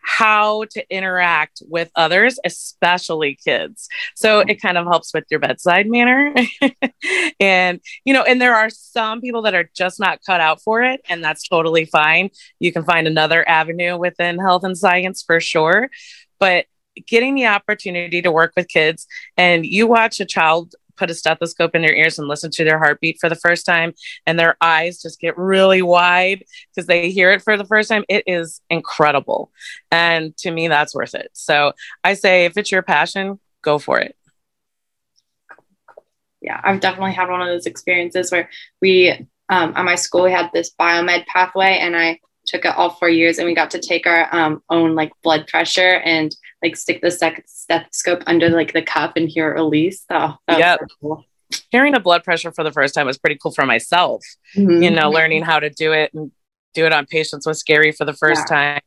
how 0.03 0.65
to 0.71 0.85
interact 0.95 1.63
with 1.69 1.91
others, 1.95 2.39
especially 2.45 3.39
kids. 3.45 3.89
So 4.15 4.43
hmm. 4.43 4.49
it 4.49 4.61
kind 4.61 4.79
of 4.79 4.87
helps 4.87 5.13
with 5.13 5.25
your 5.31 5.41
bedside 5.41 5.87
manner. 5.89 6.35
and, 7.41 7.81
you 8.05 8.13
know, 8.13 8.23
and 8.23 8.41
there 8.41 8.55
are 8.55 8.71
some 8.71 9.21
people 9.21 9.43
that 9.43 9.55
are 9.55 9.69
just 9.75 10.01
not 10.01 10.21
cut 10.25 10.41
out 10.41 10.63
for 10.63 10.83
it, 10.83 11.01
and 11.09 11.23
that's 11.23 11.49
totally 11.49 11.85
fine. 11.85 12.31
You 12.59 12.73
can 12.73 12.85
find 12.85 13.07
another 13.07 13.47
avenue 13.49 13.97
within 13.97 14.39
health 14.39 14.65
and 14.65 14.77
science 14.77 15.23
for 15.23 15.41
sure. 15.41 15.91
But 16.39 16.67
getting 17.07 17.35
the 17.35 17.47
opportunity 17.47 18.23
to 18.23 18.33
work 18.33 18.53
with 18.57 18.69
kids 18.69 19.07
and 19.37 19.65
you 19.65 19.87
watch 19.87 20.21
a 20.21 20.25
child 20.25 20.75
put 21.01 21.11
a 21.11 21.15
stethoscope 21.15 21.75
in 21.75 21.81
their 21.83 21.95
ears 21.95 22.19
and 22.19 22.29
listen 22.29 22.51
to 22.53 22.63
their 22.63 22.79
heartbeat 22.79 23.17
for 23.19 23.31
the 23.31 23.35
first 23.35 23.65
time 23.65 23.95
and 24.27 24.39
their 24.39 24.57
eyes 24.61 25.01
just 25.01 25.19
get 25.19 25.37
really 25.39 25.81
wide 25.81 26.45
because 26.69 26.87
they 26.87 27.11
hear 27.11 27.33
it 27.33 27.43
for 27.43 27.57
the 27.57 27.65
first 27.65 27.89
time 27.89 28.05
it 28.09 28.23
is 28.27 28.61
incredible. 28.69 29.51
And 29.91 30.37
to 30.39 30.51
me 30.51 30.69
that's 30.69 30.95
worth 30.95 31.15
it. 31.15 31.31
So 31.33 31.73
i 32.05 32.15
say 32.15 32.45
if 32.45 32.57
it's 32.57 32.71
your 32.71 32.83
passion 32.83 33.41
go 33.63 33.79
for 33.79 33.99
it. 33.99 34.15
Yeah 36.43 36.61
i've 36.63 36.81
definitely 36.81 37.13
had 37.13 37.31
one 37.31 37.41
of 37.41 37.49
those 37.49 37.67
experiences 37.67 38.31
where 38.31 38.51
we 38.81 39.27
um, 39.49 39.73
at 39.75 39.85
my 39.85 39.97
school 39.97 40.25
we 40.25 40.33
had 40.33 40.51
this 40.53 40.71
biomed 40.79 41.27
pathway 41.27 41.79
and 41.81 41.97
i 41.97 42.19
took 42.47 42.65
it 42.65 42.77
all 42.77 42.91
four 42.91 43.09
years 43.09 43.39
and 43.39 43.47
we 43.47 43.55
got 43.55 43.71
to 43.71 43.79
take 43.79 44.07
our 44.07 44.35
um, 44.35 44.63
own 44.71 44.95
like 44.95 45.13
blood 45.23 45.47
pressure 45.47 46.01
and 46.05 46.35
like 46.63 46.77
stick 46.77 47.01
the 47.01 47.11
stethoscope 47.11 48.23
under 48.27 48.49
like 48.51 48.73
the 48.73 48.83
cup 48.83 49.17
and 49.17 49.29
hear 49.29 49.51
it 49.51 49.55
release. 49.55 50.05
Oh, 50.11 50.37
yeah. 50.49 50.77
Cool. 51.01 51.25
Hearing 51.71 51.95
a 51.95 52.01
blood 52.01 52.23
pressure 52.23 52.53
for 52.53 52.63
the 52.63 52.73
first 52.73 52.95
time 52.95 53.07
was 53.07 53.19
pretty 53.19 53.39
cool 53.43 53.53
for 53.53 53.67
myself. 53.67 54.23
Mm-hmm. 54.57 54.83
You 54.83 54.91
know, 54.91 55.11
learning 55.11 55.43
how 55.43 55.59
to 55.59 55.71
do 55.71 55.93
it 55.93 56.13
and 56.15 56.31
do 56.75 56.87
it 56.87 56.93
on 56.93 57.07
patients 57.07 57.47
was 57.47 57.59
scary 57.59 57.93
for 57.93 58.05
the 58.05 58.13
first 58.13 58.43
yeah. 58.49 58.57
time. 58.75 58.81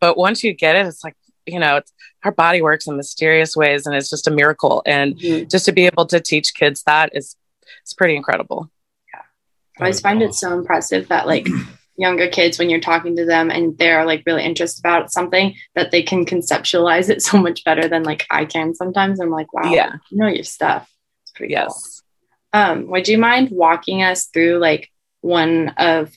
But 0.00 0.16
once 0.16 0.44
you 0.44 0.52
get 0.52 0.76
it, 0.76 0.86
it's 0.86 1.02
like, 1.02 1.16
you 1.46 1.58
know, 1.58 1.76
it's, 1.76 1.92
our 2.24 2.32
body 2.32 2.62
works 2.62 2.86
in 2.86 2.96
mysterious 2.96 3.56
ways 3.56 3.86
and 3.86 3.96
it's 3.96 4.10
just 4.10 4.28
a 4.28 4.30
miracle. 4.30 4.82
And 4.86 5.16
mm-hmm. 5.16 5.48
just 5.48 5.64
to 5.64 5.72
be 5.72 5.86
able 5.86 6.06
to 6.06 6.20
teach 6.20 6.54
kids 6.54 6.82
that 6.84 7.10
is, 7.14 7.36
it's 7.82 7.94
pretty 7.94 8.16
incredible. 8.16 8.70
Yeah. 9.12 9.22
I 9.80 9.84
always 9.84 10.00
find 10.00 10.22
it 10.22 10.34
so 10.34 10.52
impressive 10.52 11.08
that 11.08 11.26
like 11.26 11.48
younger 11.96 12.28
kids 12.28 12.58
when 12.58 12.70
you're 12.70 12.80
talking 12.80 13.16
to 13.16 13.24
them 13.24 13.50
and 13.50 13.76
they're 13.78 14.04
like 14.04 14.22
really 14.26 14.44
interested 14.44 14.82
about 14.82 15.12
something 15.12 15.54
that 15.74 15.90
they 15.90 16.02
can 16.02 16.24
conceptualize 16.24 17.08
it 17.08 17.22
so 17.28 17.38
much 17.38 17.64
better 17.64 17.88
than 17.88 18.02
like 18.02 18.26
I 18.30 18.44
can 18.44 18.74
sometimes. 18.74 19.20
I'm 19.20 19.30
like, 19.30 19.52
wow, 19.52 19.70
yeah, 19.70 19.94
you 20.10 20.18
know 20.18 20.28
your 20.28 20.44
stuff. 20.44 20.90
It's 21.22 21.32
pretty 21.32 21.52
yes. 21.52 22.02
Cool. 22.52 22.60
Um, 22.60 22.86
would 22.88 23.08
you 23.08 23.18
mind 23.18 23.50
walking 23.50 24.02
us 24.02 24.26
through 24.26 24.58
like 24.58 24.90
one 25.20 25.70
of 25.70 26.16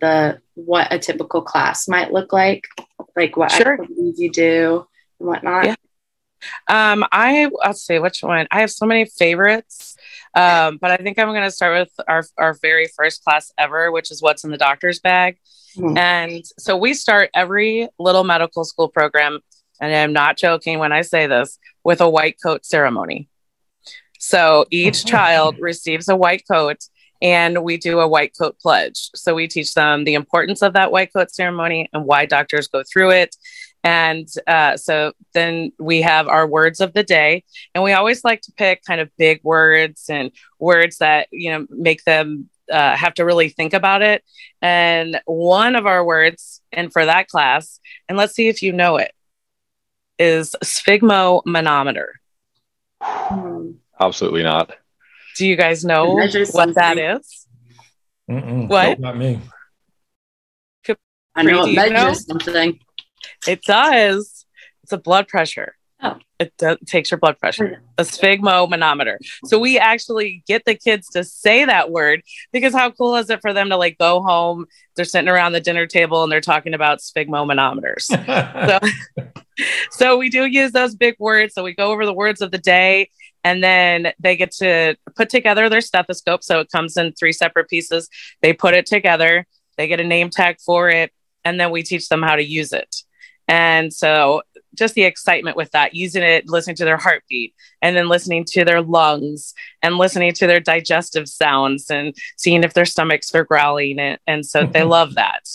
the 0.00 0.40
what 0.54 0.92
a 0.92 0.98
typical 0.98 1.42
class 1.42 1.88
might 1.88 2.12
look 2.12 2.32
like? 2.32 2.64
Like 3.16 3.36
what 3.36 3.50
sure. 3.50 3.74
activities 3.74 4.18
you 4.18 4.30
do 4.30 4.86
and 5.18 5.28
whatnot? 5.28 5.66
Yeah. 5.66 5.74
Um, 6.68 7.04
I 7.10 7.50
I'll 7.62 7.74
say 7.74 7.98
which 7.98 8.22
one. 8.22 8.46
I 8.50 8.60
have 8.60 8.70
so 8.70 8.86
many 8.86 9.06
favorites, 9.06 9.96
um, 10.34 10.78
but 10.78 10.90
I 10.90 10.96
think 10.96 11.18
I'm 11.18 11.28
going 11.28 11.42
to 11.42 11.50
start 11.50 11.78
with 11.78 12.06
our 12.06 12.24
our 12.36 12.54
very 12.54 12.88
first 12.96 13.24
class 13.24 13.52
ever, 13.58 13.90
which 13.90 14.10
is 14.10 14.22
what's 14.22 14.44
in 14.44 14.50
the 14.50 14.58
doctor's 14.58 15.00
bag. 15.00 15.38
Mm-hmm. 15.76 15.96
And 15.96 16.44
so 16.58 16.76
we 16.76 16.94
start 16.94 17.30
every 17.34 17.88
little 17.98 18.24
medical 18.24 18.64
school 18.64 18.88
program, 18.88 19.40
and 19.80 19.94
I'm 19.94 20.12
not 20.12 20.36
joking 20.36 20.78
when 20.78 20.92
I 20.92 21.02
say 21.02 21.26
this, 21.26 21.58
with 21.84 22.00
a 22.00 22.08
white 22.08 22.36
coat 22.42 22.64
ceremony. 22.64 23.28
So 24.18 24.66
each 24.70 25.04
child 25.12 25.56
receives 25.60 26.08
a 26.08 26.16
white 26.16 26.44
coat 26.50 26.78
and 27.20 27.64
we 27.64 27.76
do 27.76 28.00
a 28.00 28.08
white 28.08 28.32
coat 28.38 28.58
pledge. 28.60 29.10
So 29.14 29.34
we 29.34 29.48
teach 29.48 29.74
them 29.74 30.04
the 30.04 30.14
importance 30.14 30.62
of 30.62 30.74
that 30.74 30.92
white 30.92 31.12
coat 31.12 31.32
ceremony 31.32 31.88
and 31.92 32.04
why 32.04 32.26
doctors 32.26 32.68
go 32.68 32.82
through 32.84 33.10
it. 33.10 33.36
And 33.88 34.28
uh, 34.46 34.76
so 34.76 35.14
then 35.32 35.72
we 35.78 36.02
have 36.02 36.28
our 36.28 36.46
words 36.46 36.82
of 36.82 36.92
the 36.92 37.02
day, 37.02 37.42
and 37.74 37.82
we 37.82 37.94
always 37.94 38.22
like 38.22 38.42
to 38.42 38.52
pick 38.52 38.84
kind 38.84 39.00
of 39.00 39.08
big 39.16 39.40
words 39.42 40.10
and 40.10 40.30
words 40.58 40.98
that 40.98 41.28
you 41.30 41.50
know 41.50 41.66
make 41.70 42.04
them 42.04 42.50
uh, 42.70 42.94
have 42.94 43.14
to 43.14 43.24
really 43.24 43.48
think 43.48 43.72
about 43.72 44.02
it. 44.02 44.22
And 44.60 45.18
one 45.24 45.74
of 45.74 45.86
our 45.86 46.04
words, 46.04 46.60
and 46.70 46.92
for 46.92 47.06
that 47.06 47.28
class, 47.28 47.80
and 48.10 48.18
let's 48.18 48.34
see 48.34 48.48
if 48.48 48.62
you 48.62 48.74
know 48.74 48.98
it, 48.98 49.12
is 50.18 50.54
sphygmomanometer. 50.62 52.08
Hmm. 53.00 53.70
Absolutely 53.98 54.42
not. 54.42 54.76
Do 55.38 55.46
you 55.46 55.56
guys 55.56 55.82
know 55.82 56.12
what 56.52 56.74
that 56.74 56.98
is? 56.98 57.46
Mm-mm. 58.30 58.68
What? 58.68 59.00
not 59.00 59.16
me. 59.16 59.40
I 61.34 61.42
know 61.42 61.64
it 61.64 61.74
measures 61.74 62.26
something. 62.26 62.80
It 63.46 63.62
does. 63.62 64.46
It's 64.82 64.92
a 64.92 64.98
blood 64.98 65.28
pressure. 65.28 65.74
Oh. 66.00 66.18
It, 66.38 66.56
does, 66.56 66.78
takes 66.86 67.10
your 67.10 67.18
blood 67.18 67.40
pressure, 67.40 67.82
a 67.98 68.04
sphygmomanometer. 68.04 69.16
So 69.46 69.58
we 69.58 69.78
actually 69.78 70.44
get 70.46 70.64
the 70.64 70.76
kids 70.76 71.08
to 71.08 71.24
say 71.24 71.64
that 71.64 71.90
word 71.90 72.22
because 72.52 72.72
how 72.72 72.92
cool 72.92 73.16
is 73.16 73.28
it 73.30 73.40
for 73.40 73.52
them 73.52 73.70
to 73.70 73.76
like 73.76 73.98
go 73.98 74.22
home? 74.22 74.66
They're 74.94 75.04
sitting 75.04 75.28
around 75.28 75.52
the 75.52 75.60
dinner 75.60 75.88
table 75.88 76.22
and 76.22 76.30
they're 76.30 76.40
talking 76.40 76.74
about 76.74 77.00
sphygmomanometers. 77.00 78.02
so, 79.58 79.66
so 79.90 80.16
we 80.16 80.30
do 80.30 80.44
use 80.44 80.70
those 80.70 80.94
big 80.94 81.16
words. 81.18 81.54
So 81.54 81.64
we 81.64 81.74
go 81.74 81.90
over 81.90 82.06
the 82.06 82.14
words 82.14 82.40
of 82.40 82.52
the 82.52 82.58
day 82.58 83.10
and 83.42 83.62
then 83.62 84.12
they 84.20 84.36
get 84.36 84.52
to 84.52 84.96
put 85.16 85.30
together 85.30 85.68
their 85.68 85.80
stethoscope. 85.80 86.44
So 86.44 86.60
it 86.60 86.70
comes 86.70 86.96
in 86.96 87.12
three 87.14 87.32
separate 87.32 87.68
pieces. 87.68 88.08
They 88.42 88.52
put 88.52 88.74
it 88.74 88.86
together, 88.86 89.46
they 89.76 89.88
get 89.88 90.00
a 90.00 90.04
name 90.04 90.30
tag 90.30 90.58
for 90.60 90.88
it, 90.88 91.12
and 91.44 91.58
then 91.58 91.70
we 91.70 91.82
teach 91.82 92.08
them 92.08 92.22
how 92.22 92.36
to 92.36 92.44
use 92.44 92.72
it. 92.72 93.02
And 93.48 93.92
so 93.92 94.42
just 94.74 94.94
the 94.94 95.02
excitement 95.02 95.56
with 95.56 95.70
that, 95.72 95.94
using 95.94 96.22
it, 96.22 96.48
listening 96.48 96.76
to 96.76 96.84
their 96.84 96.98
heartbeat, 96.98 97.54
and 97.82 97.96
then 97.96 98.08
listening 98.08 98.44
to 98.44 98.64
their 98.64 98.82
lungs 98.82 99.54
and 99.82 99.96
listening 99.96 100.32
to 100.34 100.46
their 100.46 100.60
digestive 100.60 101.28
sounds 101.28 101.90
and 101.90 102.14
seeing 102.36 102.62
if 102.62 102.74
their 102.74 102.84
stomachs 102.84 103.34
are 103.34 103.44
growling. 103.44 103.98
And, 103.98 104.18
and 104.26 104.46
so 104.46 104.66
they 104.66 104.84
love 104.84 105.14
that. 105.14 105.48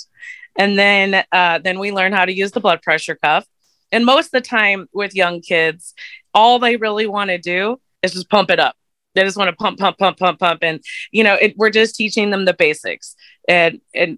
And 0.58 0.78
then, 0.78 1.24
uh, 1.32 1.60
then 1.60 1.80
we 1.80 1.92
learn 1.92 2.14
how 2.14 2.26
to 2.26 2.34
use 2.34 2.52
the 2.52 2.60
blood 2.60 2.82
pressure 2.82 3.16
cuff. 3.16 3.46
And 3.92 4.06
most 4.06 4.26
of 4.26 4.32
the 4.32 4.42
time 4.42 4.90
with 4.92 5.16
young 5.16 5.42
kids, 5.42 5.94
all 6.34 6.60
they 6.60 6.76
really 6.76 7.08
want 7.08 7.30
to 7.30 7.38
do 7.38 7.80
is 8.02 8.14
just 8.14 8.30
pump 8.30 8.50
it 8.50 8.60
up. 8.60 8.76
They 9.16 9.22
just 9.22 9.38
want 9.38 9.50
to 9.50 9.56
pump, 9.56 9.78
pump, 9.78 10.00
pump, 10.00 10.18
pump, 10.18 10.40
pump. 10.40 10.64
And, 10.64 10.84
you 11.12 11.24
know, 11.24 11.36
it, 11.36 11.56
we're 11.58 11.70
just 11.70 11.96
teaching 11.96 12.32
them 12.32 12.46
the 12.46 12.54
basics. 12.54 13.16
And, 13.48 13.82
and 13.94 14.18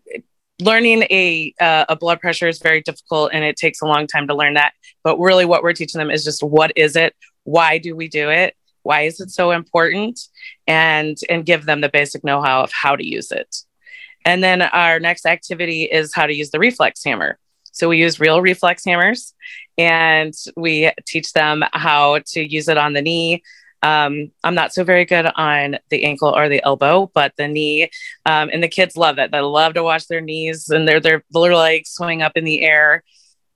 learning 0.60 1.04
a 1.04 1.54
uh, 1.60 1.86
a 1.90 1.96
blood 1.96 2.20
pressure 2.22 2.48
is 2.48 2.60
very 2.60 2.82
difficult 2.82 3.32
and 3.34 3.44
it 3.44 3.58
takes 3.58 3.82
a 3.82 3.86
long 3.86 4.08
time 4.08 4.28
to 4.28 4.36
learn 4.36 4.54
that 4.54 4.74
but 5.06 5.20
really 5.20 5.46
what 5.46 5.64
we're 5.64 5.72
teaching 5.72 6.00
them 6.00 6.10
is 6.10 6.26
just 6.26 6.44
what 6.44 6.74
is 6.76 6.98
it? 6.98 7.16
Why 7.44 7.78
do 7.78 7.96
we 7.96 8.10
do 8.10 8.30
it? 8.32 8.56
Why 8.82 9.02
is 9.02 9.22
it 9.22 9.30
so 9.30 9.52
important? 9.52 10.20
And 10.68 11.16
and 11.30 11.46
give 11.46 11.66
them 11.66 11.80
the 11.80 11.90
basic 11.90 12.24
know-how 12.24 12.64
of 12.64 12.72
how 12.74 12.96
to 12.96 13.06
use 13.06 13.32
it. 13.32 13.56
And 14.26 14.44
then 14.44 14.64
our 14.64 15.00
next 15.00 15.28
activity 15.28 15.84
is 15.84 16.14
how 16.14 16.26
to 16.26 16.34
use 16.34 16.50
the 16.50 16.60
reflex 16.60 17.04
hammer. 17.04 17.38
So 17.72 17.88
we 17.88 18.00
use 18.00 18.20
real 18.20 18.42
reflex 18.42 18.84
hammers 18.84 19.36
and 19.78 20.34
we 20.58 20.92
teach 21.06 21.32
them 21.34 21.64
how 21.74 22.20
to 22.28 22.42
use 22.42 22.68
it 22.68 22.78
on 22.78 22.94
the 22.94 23.02
knee 23.04 23.44
um, 23.82 24.32
I'm 24.44 24.56
not 24.56 24.74
so 24.74 24.84
very 24.84 25.06
good 25.06 25.28
on 25.36 25.78
the 25.90 26.06
ankle 26.06 26.36
or 26.36 26.50
the 26.50 26.64
elbow, 26.64 27.12
but 27.14 27.34
the 27.38 27.48
knee, 27.48 27.90
um, 28.26 28.50
and 28.52 28.64
the 28.64 28.68
kids 28.68 28.98
love 28.98 29.20
it. 29.20 29.32
They 29.32 29.42
love 29.42 29.74
to 29.76 29.84
watch 29.84 30.08
their 30.08 30.22
knees 30.22 30.70
and 30.70 30.88
their 30.88 31.00
their 31.00 31.24
little 31.34 31.60
legs 31.60 31.92
swing 31.92 32.22
up 32.22 32.34
in 32.36 32.46
the 32.46 32.62
air. 32.64 33.04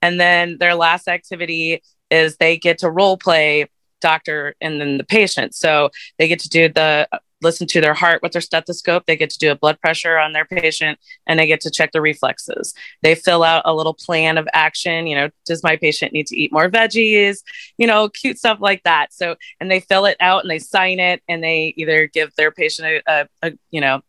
And 0.02 0.18
then 0.18 0.56
their 0.58 0.74
last 0.74 1.08
activity 1.08 1.82
is 2.10 2.36
they 2.36 2.56
get 2.56 2.78
to 2.78 2.90
role 2.90 3.16
play 3.16 3.66
doctor 4.00 4.54
and 4.60 4.80
then 4.80 4.98
the 4.98 5.04
patient. 5.04 5.54
So 5.54 5.90
they 6.18 6.28
get 6.28 6.40
to 6.40 6.48
do 6.48 6.68
the 6.68 7.08
listen 7.42 7.66
to 7.68 7.80
their 7.80 7.94
heart 7.94 8.22
with 8.22 8.32
their 8.32 8.40
stethoscope. 8.40 9.06
They 9.06 9.16
get 9.16 9.30
to 9.30 9.38
do 9.38 9.50
a 9.50 9.56
blood 9.56 9.80
pressure 9.80 10.18
on 10.18 10.32
their 10.32 10.44
patient 10.44 10.98
and 11.26 11.38
they 11.38 11.46
get 11.46 11.60
to 11.62 11.70
check 11.70 11.92
the 11.92 12.00
reflexes. 12.00 12.74
They 13.02 13.14
fill 13.14 13.42
out 13.42 13.62
a 13.64 13.74
little 13.74 13.94
plan 13.94 14.38
of 14.38 14.48
action. 14.52 15.06
You 15.06 15.16
know, 15.16 15.30
does 15.46 15.62
my 15.62 15.76
patient 15.76 16.12
need 16.12 16.26
to 16.28 16.36
eat 16.36 16.52
more 16.52 16.68
veggies? 16.68 17.38
You 17.78 17.86
know, 17.86 18.08
cute 18.08 18.38
stuff 18.38 18.58
like 18.60 18.82
that. 18.84 19.12
So, 19.12 19.36
and 19.60 19.70
they 19.70 19.80
fill 19.80 20.06
it 20.06 20.16
out 20.20 20.42
and 20.42 20.50
they 20.50 20.58
sign 20.58 21.00
it 21.00 21.22
and 21.28 21.42
they 21.42 21.74
either 21.76 22.06
give 22.06 22.34
their 22.36 22.50
patient 22.50 22.88
a, 22.88 23.02
a, 23.06 23.28
a 23.42 23.52
you 23.70 23.80
know, 23.80 24.02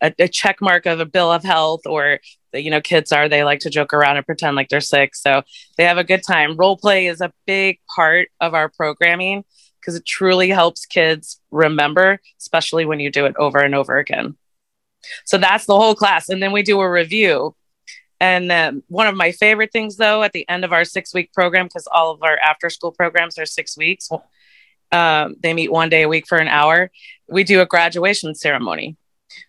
a, 0.00 0.14
a, 0.18 0.28
check 0.28 0.60
mark 0.60 0.86
of 0.86 1.00
a 1.00 1.06
bill 1.06 1.32
of 1.32 1.42
health 1.42 1.80
or 1.86 2.20
you 2.52 2.70
know 2.70 2.80
kids 2.80 3.12
are 3.12 3.28
they 3.28 3.44
like 3.44 3.60
to 3.60 3.70
joke 3.70 3.92
around 3.92 4.16
and 4.16 4.24
pretend 4.24 4.56
like 4.56 4.68
they're 4.68 4.80
sick 4.80 5.14
so 5.14 5.42
they 5.76 5.84
have 5.84 5.98
a 5.98 6.04
good 6.04 6.22
time 6.22 6.56
role 6.56 6.76
play 6.76 7.06
is 7.06 7.20
a 7.20 7.32
big 7.46 7.78
part 7.94 8.28
of 8.40 8.54
our 8.54 8.68
programming 8.68 9.44
because 9.88 9.98
it 9.98 10.04
truly 10.04 10.50
helps 10.50 10.84
kids 10.84 11.40
remember, 11.50 12.20
especially 12.38 12.84
when 12.84 13.00
you 13.00 13.10
do 13.10 13.24
it 13.24 13.34
over 13.38 13.58
and 13.58 13.74
over 13.74 13.96
again. 13.96 14.36
So 15.24 15.38
that's 15.38 15.64
the 15.64 15.78
whole 15.78 15.94
class. 15.94 16.28
And 16.28 16.42
then 16.42 16.52
we 16.52 16.62
do 16.62 16.78
a 16.78 16.90
review. 16.90 17.56
And 18.20 18.50
then 18.50 18.82
one 18.88 19.06
of 19.06 19.16
my 19.16 19.32
favorite 19.32 19.72
things, 19.72 19.96
though, 19.96 20.22
at 20.22 20.32
the 20.32 20.46
end 20.46 20.66
of 20.66 20.74
our 20.74 20.84
six 20.84 21.14
week 21.14 21.32
program, 21.32 21.68
because 21.68 21.88
all 21.90 22.10
of 22.10 22.22
our 22.22 22.36
after 22.36 22.68
school 22.68 22.92
programs 22.92 23.38
are 23.38 23.46
six 23.46 23.78
weeks, 23.78 24.10
um, 24.92 25.36
they 25.40 25.54
meet 25.54 25.72
one 25.72 25.88
day 25.88 26.02
a 26.02 26.08
week 26.08 26.26
for 26.26 26.36
an 26.36 26.48
hour. 26.48 26.90
We 27.26 27.42
do 27.42 27.62
a 27.62 27.66
graduation 27.66 28.34
ceremony. 28.34 28.98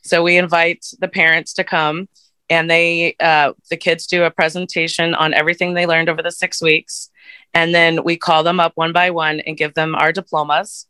So 0.03 0.23
we 0.23 0.37
invite 0.37 0.85
the 1.01 1.09
parents 1.09 1.51
to 1.55 1.65
come 1.65 2.07
and 2.49 2.71
they, 2.71 3.17
uh, 3.19 3.51
the 3.69 3.75
kids 3.75 4.07
do 4.07 4.23
a 4.23 4.31
presentation 4.31 5.15
on 5.15 5.33
everything 5.33 5.73
they 5.73 5.85
learned 5.85 6.07
over 6.07 6.23
the 6.23 6.31
six 6.31 6.61
weeks. 6.61 7.09
And 7.53 7.73
then 7.73 8.03
we 8.03 8.17
call 8.17 8.43
them 8.43 8.59
up 8.59 8.73
one 8.75 8.93
by 8.93 9.09
one 9.11 9.39
and 9.41 9.57
give 9.57 9.73
them 9.73 9.95
our 9.95 10.11
diplomas. 10.11 10.87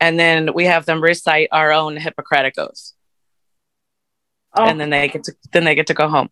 And 0.00 0.18
then 0.18 0.52
we 0.54 0.66
have 0.66 0.84
them 0.84 1.02
recite 1.02 1.48
our 1.52 1.72
own 1.72 1.96
Hippocratic 1.96 2.54
oath. 2.58 2.92
Oh. 4.54 4.64
And 4.64 4.80
then 4.80 4.90
they 4.90 5.08
get 5.08 5.24
to 5.24 5.32
then 5.52 5.64
they 5.64 5.74
get 5.74 5.86
to 5.86 5.94
go 5.94 6.08
home. 6.08 6.28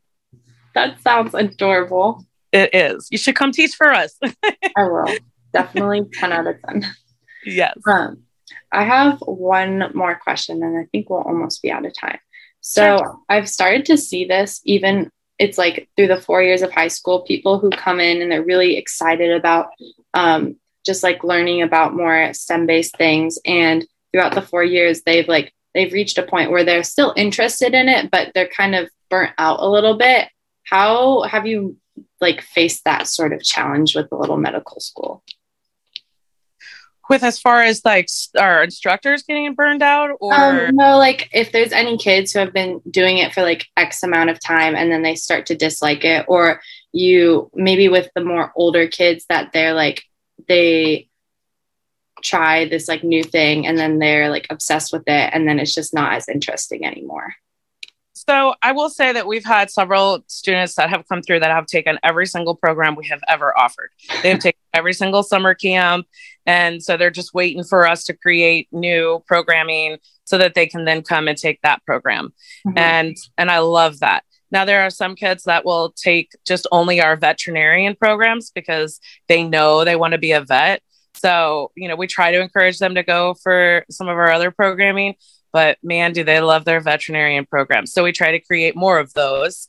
That 0.75 1.01
sounds 1.03 1.35
adorable. 1.35 2.25
It 2.53 2.75
is. 2.75 3.09
You 3.11 3.19
should 3.19 3.37
come 3.37 3.53
teach 3.53 3.75
for 3.75 3.91
us. 3.93 4.19
I 4.45 4.85
will. 4.85 5.15
Definitely 5.53 6.03
10 6.13 6.33
out 6.33 6.47
of 6.47 6.57
10. 6.69 6.85
Yes. 7.45 7.77
Um, 7.89 8.25
I 8.73 8.85
have 8.85 9.19
one 9.21 9.91
more 9.95 10.17
question 10.17 10.63
and 10.63 10.79
I 10.79 10.85
think 10.93 11.11
we'll 11.11 11.23
almost 11.23 11.63
be 11.63 11.71
out 11.71 11.87
of 11.87 11.93
time. 11.99 12.19
So 12.61 12.99
sure. 12.99 13.19
I've 13.29 13.49
started 13.49 13.87
to 13.87 13.97
see 13.97 14.25
this 14.27 14.61
even 14.65 15.11
it's 15.41 15.57
like 15.57 15.89
through 15.97 16.09
the 16.09 16.21
four 16.21 16.43
years 16.43 16.61
of 16.61 16.71
high 16.71 16.89
school, 16.89 17.23
people 17.23 17.59
who 17.59 17.71
come 17.71 17.99
in 17.99 18.21
and 18.21 18.31
they're 18.31 18.45
really 18.45 18.77
excited 18.77 19.33
about 19.33 19.71
um, 20.13 20.57
just 20.85 21.03
like 21.03 21.25
learning 21.25 21.63
about 21.63 21.97
more 21.97 22.33
STEM 22.35 22.67
based 22.67 22.97
things. 22.99 23.39
And 23.47 23.87
throughout 24.13 24.35
the 24.35 24.43
four 24.43 24.63
years, 24.63 25.01
they've 25.03 25.27
like, 25.27 25.55
they've 25.73 25.93
reached 25.93 26.19
a 26.19 26.23
point 26.23 26.51
where 26.51 26.63
they're 26.63 26.83
still 26.83 27.15
interested 27.17 27.73
in 27.73 27.89
it, 27.89 28.11
but 28.11 28.33
they're 28.35 28.49
kind 28.49 28.75
of 28.75 28.91
burnt 29.09 29.33
out 29.39 29.61
a 29.61 29.69
little 29.69 29.97
bit. 29.97 30.29
How 30.65 31.23
have 31.23 31.47
you 31.47 31.79
like 32.21 32.43
faced 32.43 32.85
that 32.85 33.09
sort 33.09 33.33
of 33.33 33.43
challenge 33.43 33.97
with 33.97 34.11
the 34.11 34.17
little 34.17 34.37
medical 34.37 34.79
school? 34.79 35.25
With 37.11 37.25
as 37.25 37.41
far 37.41 37.63
as 37.63 37.85
like 37.85 38.09
our 38.39 38.63
instructors 38.63 39.25
getting 39.25 39.53
burned 39.53 39.83
out 39.83 40.11
or 40.21 40.33
um, 40.33 40.77
no 40.77 40.97
like 40.97 41.29
if 41.33 41.51
there's 41.51 41.73
any 41.73 41.99
kids 41.99 42.33
who 42.33 42.39
have 42.39 42.53
been 42.53 42.81
doing 42.89 43.19
it 43.19 43.35
for 43.35 43.43
like 43.43 43.67
x 43.77 44.03
amount 44.05 44.31
of 44.31 44.41
time 44.41 44.77
and 44.77 44.91
then 44.91 45.03
they 45.03 45.17
start 45.17 45.45
to 45.45 45.57
dislike 45.57 46.05
it 46.05 46.25
or 46.29 46.63
you 46.93 47.51
maybe 47.53 47.89
with 47.89 48.09
the 48.15 48.25
more 48.25 48.53
older 48.55 48.87
kids 48.87 49.27
that 49.29 49.53
they're 49.53 49.75
like 49.75 50.05
they 50.49 51.09
try 52.23 52.67
this 52.69 52.87
like 52.87 53.03
new 53.03 53.25
thing 53.25 53.67
and 53.67 53.77
then 53.77 53.99
they're 53.99 54.31
like 54.31 54.47
obsessed 54.49 54.93
with 54.93 55.03
it 55.07 55.31
and 55.35 55.49
then 55.49 55.59
it's 55.59 55.75
just 55.75 55.93
not 55.93 56.13
as 56.13 56.29
interesting 56.29 56.87
anymore 56.87 57.35
so 58.29 58.55
I 58.63 58.73
will 58.73 58.91
say 58.91 59.13
that 59.13 59.27
we've 59.27 59.45
had 59.45 59.71
several 59.71 60.23
students 60.27 60.75
that 60.75 60.91
have 60.91 61.09
come 61.09 61.23
through 61.23 61.41
that 61.41 61.51
have 61.51 61.67
taken 61.67 61.99
every 62.03 62.27
single 62.27 62.55
program 62.55 62.95
we 62.95 63.07
have 63.07 63.21
ever 63.27 63.57
offered. 63.59 63.91
They 64.23 64.29
have 64.29 64.39
taken 64.41 64.61
every 64.75 64.93
single 64.93 65.23
summer 65.23 65.55
camp. 65.55 66.07
And 66.47 66.83
so 66.83 66.97
they're 66.97 67.11
just 67.11 67.35
waiting 67.35 67.65
for 67.65 67.87
us 67.87 68.05
to 68.05 68.17
create 68.17 68.69
new 68.73 69.23
programming 69.27 69.99
so 70.25 70.39
that 70.39 70.55
they 70.55 70.67
can 70.67 70.85
then 70.85 71.03
come 71.03 71.29
and 71.29 71.37
take 71.37 71.61
that 71.63 71.85
program. 71.85 72.33
Mm-hmm. 72.67 72.79
And 72.79 73.17
and 73.37 73.51
I 73.51 73.59
love 73.59 74.01
that. 74.01 74.25
Now 74.51 74.65
there 74.65 74.83
are 74.83 74.91
some 74.91 75.15
kids 75.15 75.45
that 75.45 75.65
will 75.65 75.93
take 75.93 76.33
just 76.47 76.67
only 76.73 77.01
our 77.01 77.17
veterinarian 77.17 77.95
programs 77.95 78.51
because 78.51 79.01
they 79.29 79.43
know 79.43 79.85
they 79.85 79.97
want 79.97 80.13
to 80.13 80.19
be 80.19 80.33
a 80.33 80.41
vet. 80.41 80.83
So, 81.15 81.71
you 81.77 81.89
know, 81.89 81.97
we 81.97 82.07
try 82.07 82.33
to 82.33 82.41
encourage 82.41 82.79
them 82.79 82.95
to 82.95 83.03
go 83.03 83.35
for 83.35 83.85
some 83.91 84.09
of 84.09 84.17
our 84.17 84.31
other 84.31 84.51
programming, 84.51 85.15
but 85.53 85.79
man, 85.83 86.13
do 86.13 86.25
they 86.25 86.41
love 86.41 86.65
their 86.65 86.81
veterinarian 86.81 87.47
programs. 87.47 87.93
So 87.93 88.05
we 88.05 88.13
try 88.13 88.33
to 88.33 88.41
create 88.41 88.77
more 88.77 88.99
of 88.99 89.13
those. 89.15 89.69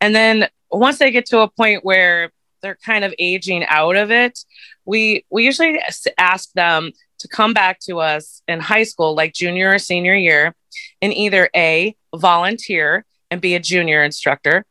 And 0.00 0.14
then 0.14 0.48
once 0.70 0.98
they 0.98 1.10
get 1.10 1.26
to 1.26 1.40
a 1.40 1.50
point 1.50 1.84
where 1.84 2.30
they're 2.62 2.78
kind 2.84 3.04
of 3.04 3.14
aging 3.18 3.64
out 3.66 3.96
of 3.96 4.10
it, 4.10 4.38
we 4.86 5.24
we 5.30 5.44
usually 5.44 5.80
ask 6.16 6.52
them 6.52 6.92
to 7.18 7.28
come 7.28 7.52
back 7.52 7.80
to 7.80 8.00
us 8.00 8.42
in 8.46 8.60
high 8.60 8.84
school, 8.84 9.14
like 9.14 9.32
junior 9.34 9.72
or 9.72 9.78
senior 9.78 10.14
year, 10.14 10.54
and 11.02 11.12
either 11.12 11.50
a 11.54 11.96
volunteer 12.14 13.04
and 13.30 13.40
be 13.40 13.54
a 13.54 13.60
junior 13.60 14.02
instructor, 14.04 14.64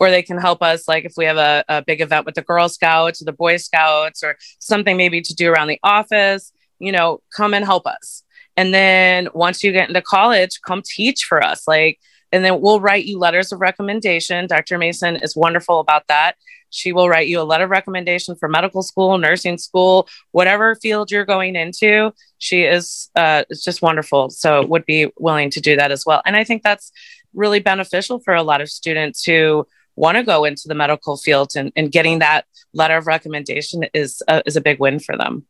or 0.00 0.10
they 0.10 0.22
can 0.22 0.38
help 0.38 0.62
us, 0.62 0.88
like 0.88 1.04
if 1.04 1.12
we 1.16 1.24
have 1.24 1.36
a, 1.36 1.64
a 1.68 1.82
big 1.82 2.00
event 2.00 2.26
with 2.26 2.34
the 2.34 2.42
Girl 2.42 2.68
Scouts 2.68 3.22
or 3.22 3.24
the 3.24 3.32
Boy 3.32 3.56
Scouts 3.56 4.24
or 4.24 4.36
something 4.58 4.96
maybe 4.96 5.20
to 5.20 5.34
do 5.34 5.50
around 5.50 5.68
the 5.68 5.78
office, 5.82 6.52
you 6.78 6.90
know, 6.90 7.20
come 7.34 7.54
and 7.54 7.64
help 7.64 7.86
us. 7.86 8.24
And 8.56 8.74
then 8.74 9.28
once 9.32 9.62
you 9.62 9.72
get 9.72 9.88
into 9.88 10.02
college, 10.02 10.60
come 10.66 10.82
teach 10.84 11.24
for 11.24 11.42
us. 11.42 11.66
Like, 11.68 12.00
and 12.32 12.44
then 12.44 12.60
we'll 12.60 12.80
write 12.80 13.04
you 13.04 13.18
letters 13.18 13.52
of 13.52 13.60
recommendation. 13.60 14.46
Dr. 14.46 14.78
Mason 14.78 15.16
is 15.16 15.36
wonderful 15.36 15.80
about 15.80 16.08
that. 16.08 16.36
She 16.72 16.92
will 16.92 17.08
write 17.08 17.28
you 17.28 17.40
a 17.40 17.44
letter 17.44 17.64
of 17.64 17.70
recommendation 17.70 18.34
for 18.34 18.48
medical 18.48 18.82
school, 18.82 19.18
nursing 19.18 19.58
school, 19.58 20.08
whatever 20.32 20.74
field 20.74 21.10
you're 21.10 21.24
going 21.24 21.54
into. 21.54 22.12
She 22.38 22.62
is 22.62 23.10
uh, 23.14 23.44
it's 23.50 23.62
just 23.62 23.82
wonderful. 23.82 24.30
So 24.30 24.66
would 24.66 24.86
be 24.86 25.12
willing 25.18 25.50
to 25.50 25.60
do 25.60 25.76
that 25.76 25.92
as 25.92 26.04
well. 26.06 26.22
And 26.26 26.34
I 26.34 26.44
think 26.44 26.62
that's 26.62 26.90
really 27.34 27.60
beneficial 27.60 28.20
for 28.20 28.34
a 28.34 28.42
lot 28.42 28.60
of 28.60 28.70
students 28.70 29.22
who 29.22 29.66
want 29.96 30.16
to 30.16 30.22
go 30.22 30.44
into 30.44 30.62
the 30.66 30.74
medical 30.74 31.16
field 31.16 31.52
and, 31.56 31.72
and 31.76 31.92
getting 31.92 32.18
that 32.20 32.46
letter 32.72 32.96
of 32.96 33.06
recommendation 33.06 33.84
is 33.92 34.22
a, 34.28 34.42
is 34.46 34.56
a 34.56 34.60
big 34.60 34.80
win 34.80 34.98
for 34.98 35.16
them. 35.16 35.46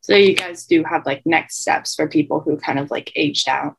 So 0.00 0.14
you 0.14 0.34
guys 0.34 0.66
do 0.66 0.84
have 0.84 1.06
like 1.06 1.22
next 1.24 1.60
steps 1.60 1.94
for 1.94 2.06
people 2.06 2.40
who 2.40 2.56
kind 2.56 2.78
of 2.78 2.90
like 2.90 3.12
aged 3.14 3.48
out. 3.48 3.76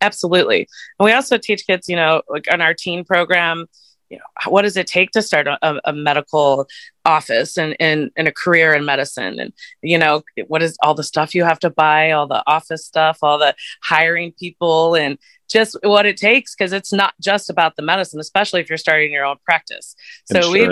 Absolutely. 0.00 0.68
And 0.98 1.04
we 1.04 1.12
also 1.12 1.38
teach 1.38 1.66
kids, 1.66 1.88
you 1.88 1.96
know, 1.96 2.22
like 2.28 2.46
on 2.52 2.60
our 2.60 2.74
teen 2.74 3.04
program, 3.04 3.66
you 4.10 4.18
know, 4.18 4.50
what 4.50 4.62
does 4.62 4.76
it 4.76 4.86
take 4.86 5.10
to 5.12 5.22
start 5.22 5.46
a, 5.46 5.80
a 5.84 5.92
medical 5.92 6.66
office 7.04 7.56
and, 7.58 7.76
and, 7.78 8.10
and 8.16 8.28
a 8.28 8.32
career 8.32 8.72
in 8.72 8.84
medicine? 8.84 9.38
And, 9.38 9.52
you 9.82 9.98
know, 9.98 10.22
what 10.46 10.62
is 10.62 10.76
all 10.82 10.94
the 10.94 11.02
stuff 11.02 11.34
you 11.34 11.44
have 11.44 11.58
to 11.60 11.70
buy, 11.70 12.12
all 12.12 12.26
the 12.26 12.42
office 12.46 12.86
stuff, 12.86 13.18
all 13.22 13.38
the 13.38 13.54
hiring 13.82 14.32
people 14.32 14.94
and 14.94 15.18
just 15.48 15.76
what 15.82 16.06
it 16.06 16.16
takes. 16.16 16.54
Cause 16.54 16.72
it's 16.72 16.92
not 16.92 17.14
just 17.20 17.50
about 17.50 17.76
the 17.76 17.82
medicine, 17.82 18.20
especially 18.20 18.60
if 18.60 18.68
you're 18.68 18.78
starting 18.78 19.12
your 19.12 19.24
own 19.24 19.36
practice. 19.44 19.94
So 20.24 20.50
we, 20.50 20.68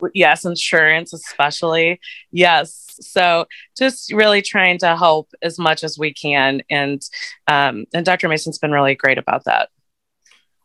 we, 0.00 0.10
yes, 0.14 0.44
insurance, 0.44 1.12
especially. 1.12 2.00
Yes. 2.32 2.96
So 3.00 3.46
just 3.76 4.12
really 4.12 4.42
trying 4.42 4.78
to 4.78 4.96
help 4.96 5.30
as 5.42 5.58
much 5.58 5.84
as 5.84 5.98
we 5.98 6.12
can. 6.12 6.62
And, 6.68 7.02
um, 7.46 7.86
and 7.94 8.04
Dr. 8.04 8.28
Mason's 8.28 8.58
been 8.58 8.72
really 8.72 8.96
great 8.96 9.18
about 9.18 9.44
that. 9.44 9.68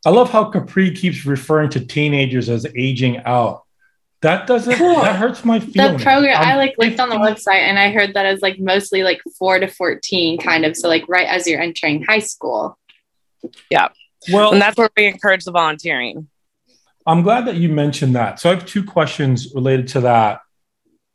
I 0.05 0.09
love 0.09 0.29
how 0.29 0.45
Capri 0.45 0.91
keeps 0.91 1.25
referring 1.25 1.69
to 1.71 1.85
teenagers 1.85 2.49
as 2.49 2.65
aging 2.75 3.17
out. 3.25 3.63
That 4.21 4.47
doesn't 4.47 4.75
cool. 4.75 5.01
that 5.01 5.17
hurts 5.17 5.43
my 5.43 5.59
feelings. 5.59 5.99
The 5.99 6.03
program 6.03 6.37
I'm, 6.37 6.47
i 6.47 6.55
like 6.55 6.75
looked 6.77 6.99
on 6.99 7.09
the 7.09 7.15
website 7.15 7.59
and 7.59 7.77
I 7.77 7.91
heard 7.91 8.13
that 8.13 8.25
it's 8.25 8.41
like 8.41 8.57
mostly 8.57 9.03
like 9.03 9.21
four 9.37 9.59
to 9.59 9.67
fourteen, 9.67 10.37
kind 10.37 10.65
of. 10.65 10.77
So 10.77 10.87
like 10.87 11.07
right 11.09 11.27
as 11.27 11.45
you're 11.45 11.61
entering 11.61 12.03
high 12.03 12.19
school. 12.19 12.77
Yeah. 13.69 13.89
Well, 14.31 14.53
and 14.53 14.61
that's 14.61 14.77
where 14.77 14.89
we 14.95 15.05
encourage 15.05 15.43
the 15.43 15.51
volunteering. 15.51 16.29
I'm 17.05 17.21
glad 17.21 17.47
that 17.47 17.55
you 17.55 17.67
mentioned 17.67 18.15
that. 18.15 18.39
So 18.39 18.49
I 18.49 18.55
have 18.55 18.65
two 18.65 18.83
questions 18.85 19.53
related 19.53 19.89
to 19.89 20.01
that, 20.01 20.39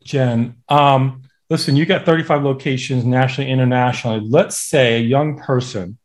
Jen. 0.04 0.56
Um, 0.68 1.22
listen, 1.48 1.76
you 1.76 1.86
got 1.86 2.04
35 2.04 2.42
locations 2.42 3.04
nationally, 3.04 3.50
internationally. 3.50 4.20
Let's 4.20 4.58
say 4.58 4.96
a 4.96 5.00
young 5.00 5.38
person 5.38 5.96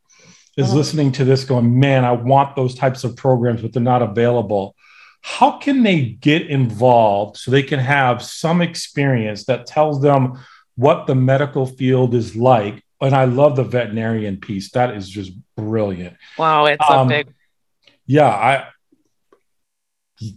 is 0.58 0.68
uh-huh. 0.68 0.76
listening 0.76 1.12
to 1.14 1.26
this 1.26 1.44
going, 1.44 1.80
man, 1.80 2.06
I 2.06 2.12
want 2.12 2.56
those 2.56 2.76
types 2.76 3.04
of 3.04 3.16
programs, 3.16 3.62
but 3.62 3.74
they're 3.74 3.82
not 3.82 4.02
available. 4.02 4.76
How 5.22 5.58
can 5.58 5.84
they 5.84 6.02
get 6.02 6.48
involved 6.48 7.38
so 7.38 7.50
they 7.50 7.64
can 7.64 7.80
have 7.80 8.22
some 8.22 8.62
experience 8.62 9.46
that 9.46 9.66
tells 9.66 10.02
them 10.02 10.40
what 10.76 11.08
the 11.08 11.16
medical 11.16 11.66
field 11.66 12.14
is 12.14 12.36
like? 12.36 12.84
And 13.02 13.16
I 13.16 13.26
love 13.26 13.56
the 13.56 13.64
veterinarian 13.64 14.38
piece. 14.38 14.72
That 14.72 14.96
is 14.96 15.10
just 15.10 15.32
brilliant. 15.56 16.18
Wow, 16.38 16.66
it's 16.66 16.90
um, 16.90 17.08
big. 17.08 17.34
Yeah, 18.06 18.28
I 18.28 18.68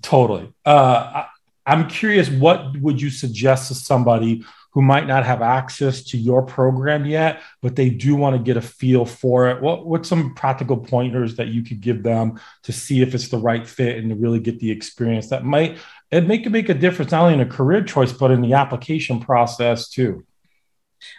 totally. 0.03 0.53
Uh, 0.65 1.25
I, 1.25 1.27
I'm 1.67 1.89
curious, 1.89 2.29
what 2.29 2.77
would 2.79 3.03
you 3.03 3.11
suggest 3.11 3.69
to 3.69 3.75
somebody 3.75 4.45
who 4.77 4.83
might 4.83 5.07
not 5.07 5.25
have 5.25 5.41
access 5.41 6.03
to 6.03 6.19
your 6.19 6.43
program 6.43 7.07
yet, 7.07 7.41
but 7.63 7.75
they 7.75 7.89
do 7.89 8.15
want 8.15 8.37
to 8.37 8.43
get 8.43 8.59
a 8.59 8.61
feel 8.61 9.07
for 9.07 9.49
it? 9.49 9.63
What 9.63 9.87
what's 9.87 10.07
some 10.07 10.35
practical 10.35 10.77
pointers 10.77 11.35
that 11.37 11.49
you 11.49 11.63
could 11.63 11.81
give 11.81 12.03
them 12.03 12.39
to 12.65 12.73
see 12.73 13.01
if 13.01 13.15
it's 13.15 13.29
the 13.29 13.39
right 13.39 13.67
fit 13.67 13.97
and 13.97 14.11
to 14.11 14.17
really 14.17 14.39
get 14.39 14.61
the 14.61 14.71
experience 14.71 15.31
that 15.31 15.47
might 15.47 15.79
it 16.11 16.27
make 16.27 16.47
make 16.51 16.69
a 16.69 16.75
difference 16.75 17.11
not 17.11 17.23
only 17.23 17.33
in 17.33 17.41
a 17.41 17.47
career 17.47 17.83
choice 17.83 18.13
but 18.13 18.31
in 18.31 18.43
the 18.43 18.53
application 18.53 19.19
process 19.19 19.89
too? 19.89 20.27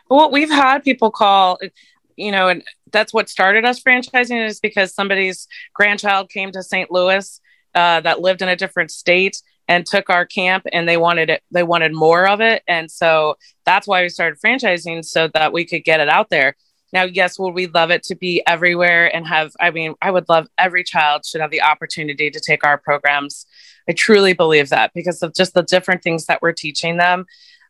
Well, 0.07 0.29
we've 0.29 0.51
had 0.51 0.83
people 0.83 1.09
call, 1.09 1.57
you 2.15 2.31
know, 2.31 2.49
and 2.49 2.63
that's 2.91 3.11
what 3.11 3.27
started 3.27 3.65
us 3.65 3.81
franchising 3.81 4.45
is 4.45 4.59
because 4.59 4.93
somebody's 4.93 5.47
grandchild 5.73 6.29
came 6.29 6.51
to 6.51 6.61
St. 6.61 6.91
Louis 6.91 7.41
uh, 7.73 8.01
that 8.01 8.21
lived 8.21 8.43
in 8.43 8.49
a 8.49 8.55
different 8.55 8.91
state 8.91 9.41
and 9.67 9.85
took 9.85 10.09
our 10.09 10.25
camp 10.25 10.65
and 10.71 10.87
they 10.87 10.97
wanted 10.97 11.29
it 11.29 11.43
they 11.51 11.63
wanted 11.63 11.93
more 11.93 12.27
of 12.27 12.41
it. 12.41 12.63
And 12.67 12.89
so 12.89 13.35
that's 13.65 13.87
why 13.87 14.01
we 14.01 14.09
started 14.09 14.39
franchising 14.39 15.03
so 15.03 15.27
that 15.33 15.53
we 15.53 15.65
could 15.65 15.83
get 15.83 15.99
it 15.99 16.09
out 16.09 16.29
there. 16.29 16.55
Now 16.93 17.03
yes 17.03 17.37
would 17.37 17.53
we 17.53 17.67
love 17.67 17.91
it 17.91 18.03
to 18.03 18.15
be 18.15 18.41
everywhere 18.47 19.13
and 19.13 19.27
have 19.27 19.51
i 19.59 19.71
mean 19.71 19.95
i 20.01 20.09
would 20.09 20.29
love 20.29 20.47
every 20.57 20.83
child 20.83 21.25
should 21.25 21.41
have 21.41 21.51
the 21.51 21.61
opportunity 21.61 22.29
to 22.29 22.39
take 22.39 22.65
our 22.65 22.77
programs. 22.77 23.45
I 23.89 23.93
truly 23.93 24.33
believe 24.33 24.69
that 24.69 24.93
because 24.93 25.21
of 25.21 25.33
just 25.33 25.53
the 25.53 25.63
different 25.63 26.03
things 26.03 26.25
that 26.25 26.41
we're 26.41 26.53
teaching 26.53 26.97
them. 26.97 27.25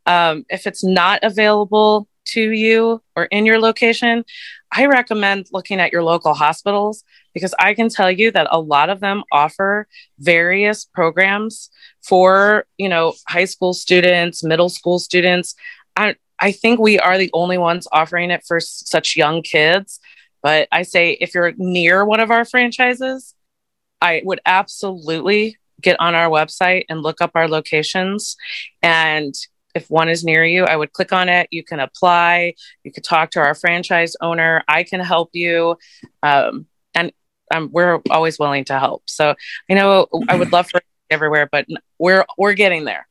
Um, 0.06 0.46
if 0.50 0.66
it's 0.66 0.84
not 0.84 1.20
available 1.24 2.08
to 2.28 2.52
you 2.52 3.02
or 3.16 3.26
in 3.26 3.46
your 3.46 3.60
location 3.60 4.24
i 4.72 4.86
recommend 4.86 5.48
looking 5.52 5.80
at 5.80 5.92
your 5.92 6.04
local 6.04 6.34
hospitals 6.34 7.04
because 7.34 7.54
I 7.60 7.74
can 7.74 7.90
tell 7.90 8.12
you 8.12 8.32
that 8.32 8.48
a 8.52 8.60
lot 8.60 8.90
of 8.90 9.00
them 9.00 9.24
offer 9.32 9.88
various 10.20 10.86
programs 10.86 11.70
for, 12.04 12.66
you 12.78 12.90
know, 12.90 13.14
high 13.28 13.46
school 13.46 13.74
students, 13.74 14.44
middle 14.44 14.70
school 14.70 15.00
students. 15.00 15.56
I, 15.96 16.16
I 16.40 16.52
think 16.52 16.80
we 16.80 17.00
are 17.00 17.18
the 17.18 17.32
only 17.34 17.58
ones 17.58 17.88
offering 17.92 18.32
it 18.32 18.44
for 18.48 18.58
s- 18.58 18.84
such 18.86 19.16
young 19.16 19.42
kids. 19.42 20.00
But 20.44 20.68
I 20.72 20.84
say 20.84 21.12
if 21.12 21.34
you're 21.34 21.54
near 21.58 22.06
one 22.06 22.20
of 22.20 22.32
our 22.32 22.46
franchises, 22.46 23.34
I 24.02 24.22
would 24.24 24.40
absolutely 24.46 25.58
get 25.82 26.00
on 26.00 26.16
our 26.16 26.30
website 26.30 26.86
and 26.90 27.02
look 27.02 27.22
up 27.22 27.32
our 27.36 27.48
locations. 27.48 28.36
And 28.82 29.34
if 29.76 29.90
one 29.90 30.10
is 30.10 30.24
near 30.24 30.44
you, 30.44 30.64
I 30.64 30.76
would 30.76 30.94
click 30.94 31.14
on 31.14 31.30
it. 31.30 31.48
You 31.52 31.64
can 31.64 31.80
apply. 31.80 32.54
You 32.84 32.92
could 32.92 33.04
talk 33.04 33.32
to 33.32 33.40
our 33.40 33.54
franchise 33.54 34.16
owner. 34.22 34.64
I 34.68 34.84
can 34.84 35.00
help 35.00 35.30
you. 35.34 35.78
Um, 36.24 36.66
and 36.98 37.12
um, 37.54 37.70
we're 37.72 38.02
always 38.10 38.38
willing 38.40 38.66
to 38.66 38.80
help. 38.80 39.04
So 39.06 39.36
I 39.70 39.74
know 39.74 40.08
I 40.28 40.36
would 40.36 40.52
love 40.52 40.70
for 40.70 40.82
everywhere, 41.10 41.48
but 41.50 41.66
we're 41.98 42.26
we're 42.38 42.54
getting 42.54 42.84
there. 42.84 43.08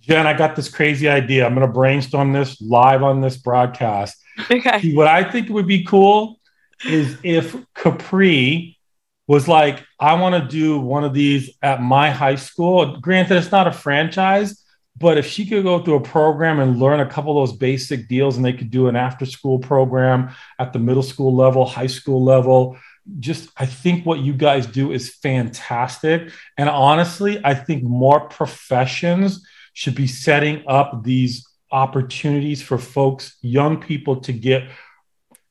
Jen, 0.00 0.26
I 0.26 0.36
got 0.36 0.56
this 0.56 0.68
crazy 0.68 1.08
idea. 1.08 1.46
I'm 1.46 1.54
going 1.54 1.66
to 1.66 1.72
brainstorm 1.72 2.32
this 2.32 2.60
live 2.60 3.02
on 3.02 3.20
this 3.20 3.36
broadcast. 3.36 4.16
Okay. 4.50 4.92
What 4.92 5.08
I 5.08 5.28
think 5.28 5.48
would 5.48 5.66
be 5.66 5.84
cool 5.84 6.38
is 6.84 7.16
if 7.22 7.56
Capri 7.74 8.78
was 9.26 9.48
like, 9.48 9.84
I 9.98 10.14
want 10.14 10.40
to 10.40 10.48
do 10.48 10.78
one 10.78 11.02
of 11.02 11.12
these 11.12 11.50
at 11.62 11.82
my 11.82 12.10
high 12.10 12.36
school. 12.36 12.98
Granted, 13.00 13.38
it's 13.38 13.50
not 13.50 13.66
a 13.66 13.72
franchise, 13.72 14.62
but 14.96 15.18
if 15.18 15.26
she 15.26 15.46
could 15.46 15.64
go 15.64 15.82
through 15.82 15.96
a 15.96 16.00
program 16.00 16.60
and 16.60 16.78
learn 16.78 17.00
a 17.00 17.06
couple 17.06 17.42
of 17.42 17.48
those 17.48 17.58
basic 17.58 18.08
deals 18.08 18.36
and 18.36 18.44
they 18.44 18.52
could 18.52 18.70
do 18.70 18.88
an 18.88 18.94
after 18.94 19.26
school 19.26 19.58
program 19.58 20.30
at 20.58 20.72
the 20.72 20.78
middle 20.78 21.02
school 21.02 21.34
level, 21.34 21.64
high 21.64 21.88
school 21.88 22.22
level, 22.22 22.78
just 23.18 23.50
I 23.56 23.66
think 23.66 24.04
what 24.04 24.20
you 24.20 24.32
guys 24.32 24.66
do 24.66 24.92
is 24.92 25.14
fantastic. 25.14 26.30
And 26.56 26.68
honestly, 26.68 27.40
I 27.44 27.54
think 27.54 27.82
more 27.82 28.28
professions 28.28 29.46
should 29.74 29.94
be 29.94 30.06
setting 30.06 30.64
up 30.66 31.04
these 31.04 31.46
opportunities 31.70 32.62
for 32.62 32.78
folks, 32.78 33.36
young 33.42 33.80
people 33.80 34.20
to 34.22 34.32
get 34.32 34.68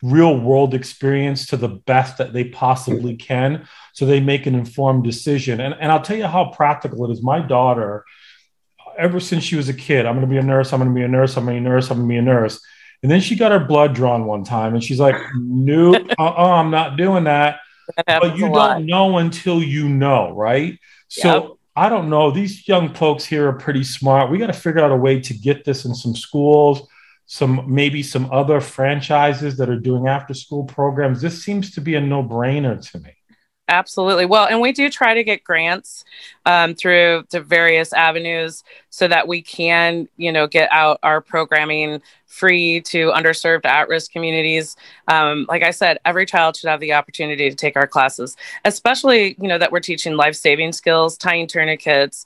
real 0.02 0.40
world 0.40 0.74
experience 0.74 1.48
to 1.48 1.58
the 1.58 1.68
best 1.68 2.18
that 2.18 2.34
they 2.34 2.44
possibly 2.44 3.16
can 3.16 3.68
so 3.94 4.06
they 4.06 4.20
make 4.20 4.46
an 4.46 4.56
informed 4.56 5.04
decision. 5.04 5.60
And, 5.62 5.74
and 5.80 5.92
I'll 5.92 6.02
tell 6.02 6.18
you 6.18 6.28
how 6.28 6.52
practical 6.52 7.06
it 7.06 7.14
is. 7.14 7.24
My 7.24 7.40
daughter, 7.40 8.04
ever 8.98 9.20
since 9.20 9.44
she 9.44 9.56
was 9.56 9.70
a 9.70 9.74
kid, 9.74 10.06
I'm 10.06 10.16
going 10.16 10.28
to 10.28 10.32
be 10.32 10.38
a 10.38 10.44
nurse, 10.44 10.74
I'm 10.74 10.80
going 10.80 10.92
to 10.92 10.96
be 10.96 11.04
a 11.04 11.08
nurse, 11.08 11.38
I'm 11.38 11.46
going 11.46 11.58
to 11.58 11.62
be 11.62 11.66
a 11.66 11.70
nurse, 11.70 11.90
I'm 11.90 11.98
going 11.98 12.08
to 12.08 12.14
be 12.14 12.18
a 12.18 12.22
nurse. 12.22 12.60
And 13.04 13.12
then 13.12 13.22
she 13.22 13.36
got 13.36 13.52
her 13.52 13.60
blood 13.60 13.94
drawn 13.94 14.26
one 14.26 14.44
time 14.44 14.74
and 14.74 14.84
she's 14.84 15.00
like, 15.00 15.16
nope, 15.36 16.08
uh-uh, 16.20 16.52
I'm 16.52 16.72
not 16.72 16.98
doing 16.98 17.26
that. 17.26 17.60
that 18.08 18.22
but 18.22 18.38
you 18.38 18.50
don't 18.52 18.86
know 18.86 19.18
until 19.18 19.62
you 19.62 19.88
know, 19.88 20.32
right? 20.32 20.80
So 21.08 21.44
yep. 21.44 21.52
I 21.76 21.90
don't 21.90 22.10
know. 22.10 22.32
These 22.32 22.68
young 22.68 22.94
folks 22.94 23.26
here 23.26 23.48
are 23.50 23.54
pretty 23.54 23.84
smart. 23.84 24.32
We 24.32 24.38
got 24.38 24.48
to 24.48 24.54
figure 24.54 24.84
out 24.84 24.92
a 24.92 24.96
way 24.96 25.20
to 25.20 25.34
get 25.34 25.66
this 25.66 25.86
in 25.86 25.94
some 25.94 26.16
schools, 26.16 26.88
some 27.26 27.66
maybe 27.68 28.02
some 28.02 28.32
other 28.32 28.62
franchises 28.62 29.58
that 29.58 29.70
are 29.70 29.80
doing 29.80 30.08
after 30.08 30.34
school 30.34 30.64
programs. 30.64 31.22
This 31.22 31.44
seems 31.44 31.72
to 31.76 31.82
be 31.82 31.96
a 31.96 32.02
no 32.02 32.24
brainer 32.24 32.80
to 32.92 33.00
me. 33.00 33.12
Absolutely. 33.68 34.26
Well, 34.28 34.46
and 34.46 34.62
we 34.62 34.72
do 34.72 34.92
try 34.92 35.16
to 35.16 35.24
get 35.24 35.44
grants 35.44 36.06
um, 36.46 36.76
through 36.76 37.24
the 37.32 37.42
various 37.42 37.94
avenues 37.94 38.64
so 38.92 39.08
that 39.08 39.28
we 39.28 39.42
can, 39.42 40.08
you 40.18 40.32
know, 40.32 40.46
get 40.46 40.70
out 40.72 41.00
our 41.02 41.20
programming 41.20 42.00
free 42.28 42.82
to 42.82 43.12
underserved 43.12 43.66
at-risk 43.66 44.12
communities. 44.12 44.76
Um, 45.08 45.48
like 45.50 45.64
I 45.64 45.72
said, 45.72 45.98
every 46.06 46.28
child 46.28 46.58
should 46.58 46.70
have 46.70 46.80
the 46.80 46.94
opportunity 46.94 47.50
to 47.50 47.56
take 47.56 47.76
our 47.76 47.88
classes, 47.88 48.38
especially, 48.66 49.36
you 49.42 49.48
know, 49.48 49.58
that 49.58 49.72
we're 49.72 49.80
teaching 49.80 50.16
life-saving 50.16 50.74
skills, 50.74 51.18
tying 51.18 51.48
tourniquets, 51.48 52.26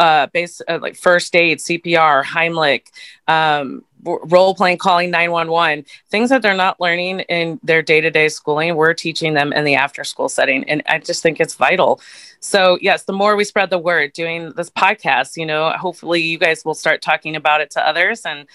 uh, 0.00 0.26
base 0.28 0.60
uh, 0.68 0.78
like 0.82 0.96
first 0.96 1.36
aid, 1.36 1.58
CPR, 1.58 2.24
Heimlich, 2.24 2.86
um, 3.28 3.84
role 4.04 4.54
playing 4.54 4.78
calling 4.78 5.10
911 5.10 5.84
things 6.08 6.30
that 6.30 6.42
they're 6.42 6.54
not 6.54 6.80
learning 6.80 7.20
in 7.20 7.60
their 7.62 7.82
day-to-day 7.82 8.28
schooling 8.28 8.76
we're 8.76 8.94
teaching 8.94 9.34
them 9.34 9.52
in 9.52 9.64
the 9.64 9.74
after 9.74 10.04
school 10.04 10.28
setting 10.28 10.64
and 10.64 10.82
i 10.88 10.98
just 10.98 11.22
think 11.22 11.40
it's 11.40 11.54
vital. 11.54 12.00
So 12.40 12.78
yes 12.80 13.04
the 13.04 13.12
more 13.12 13.36
we 13.36 13.44
spread 13.44 13.70
the 13.70 13.78
word 13.78 14.12
doing 14.12 14.52
this 14.56 14.70
podcast 14.70 15.36
you 15.36 15.46
know 15.46 15.70
hopefully 15.70 16.20
you 16.22 16.38
guys 16.38 16.64
will 16.64 16.74
start 16.74 17.02
talking 17.02 17.36
about 17.36 17.60
it 17.60 17.70
to 17.72 17.86
others 17.86 18.22
and 18.24 18.46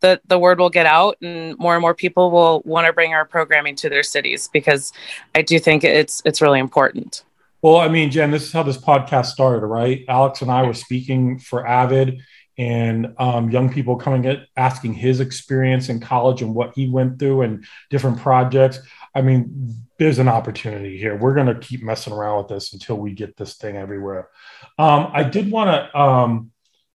the, 0.00 0.20
the 0.26 0.38
word 0.38 0.58
will 0.60 0.70
get 0.70 0.86
out 0.86 1.16
and 1.20 1.58
more 1.58 1.74
and 1.74 1.82
more 1.82 1.94
people 1.94 2.30
will 2.30 2.62
want 2.64 2.86
to 2.86 2.92
bring 2.92 3.14
our 3.14 3.24
programming 3.24 3.74
to 3.76 3.88
their 3.88 4.02
cities 4.02 4.48
because 4.52 4.92
i 5.34 5.42
do 5.42 5.58
think 5.58 5.84
it's 5.84 6.22
it's 6.24 6.40
really 6.40 6.60
important. 6.60 7.24
Well 7.62 7.76
i 7.76 7.88
mean 7.88 8.10
jen 8.10 8.30
this 8.30 8.44
is 8.44 8.52
how 8.52 8.62
this 8.62 8.78
podcast 8.78 9.26
started 9.26 9.66
right? 9.66 10.04
Alex 10.08 10.42
and 10.42 10.50
i 10.50 10.62
were 10.62 10.74
speaking 10.74 11.38
for 11.38 11.64
AVID 11.66 12.20
and 12.58 13.14
um, 13.18 13.50
young 13.50 13.72
people 13.72 13.96
coming 13.96 14.26
at 14.26 14.46
asking 14.56 14.92
his 14.92 15.20
experience 15.20 15.88
in 15.88 16.00
college 16.00 16.42
and 16.42 16.54
what 16.54 16.74
he 16.74 16.88
went 16.88 17.18
through 17.18 17.42
and 17.42 17.64
different 17.88 18.18
projects. 18.18 18.80
I 19.14 19.22
mean, 19.22 19.76
there's 19.98 20.18
an 20.18 20.28
opportunity 20.28 20.98
here. 20.98 21.16
We're 21.16 21.34
going 21.34 21.46
to 21.46 21.54
keep 21.54 21.82
messing 21.82 22.12
around 22.12 22.38
with 22.38 22.48
this 22.48 22.72
until 22.72 22.96
we 22.96 23.12
get 23.12 23.36
this 23.36 23.56
thing 23.56 23.76
everywhere. 23.76 24.28
Um, 24.76 25.10
I 25.12 25.22
did 25.22 25.50
want 25.50 25.70
to 25.70 25.98
um, 25.98 26.50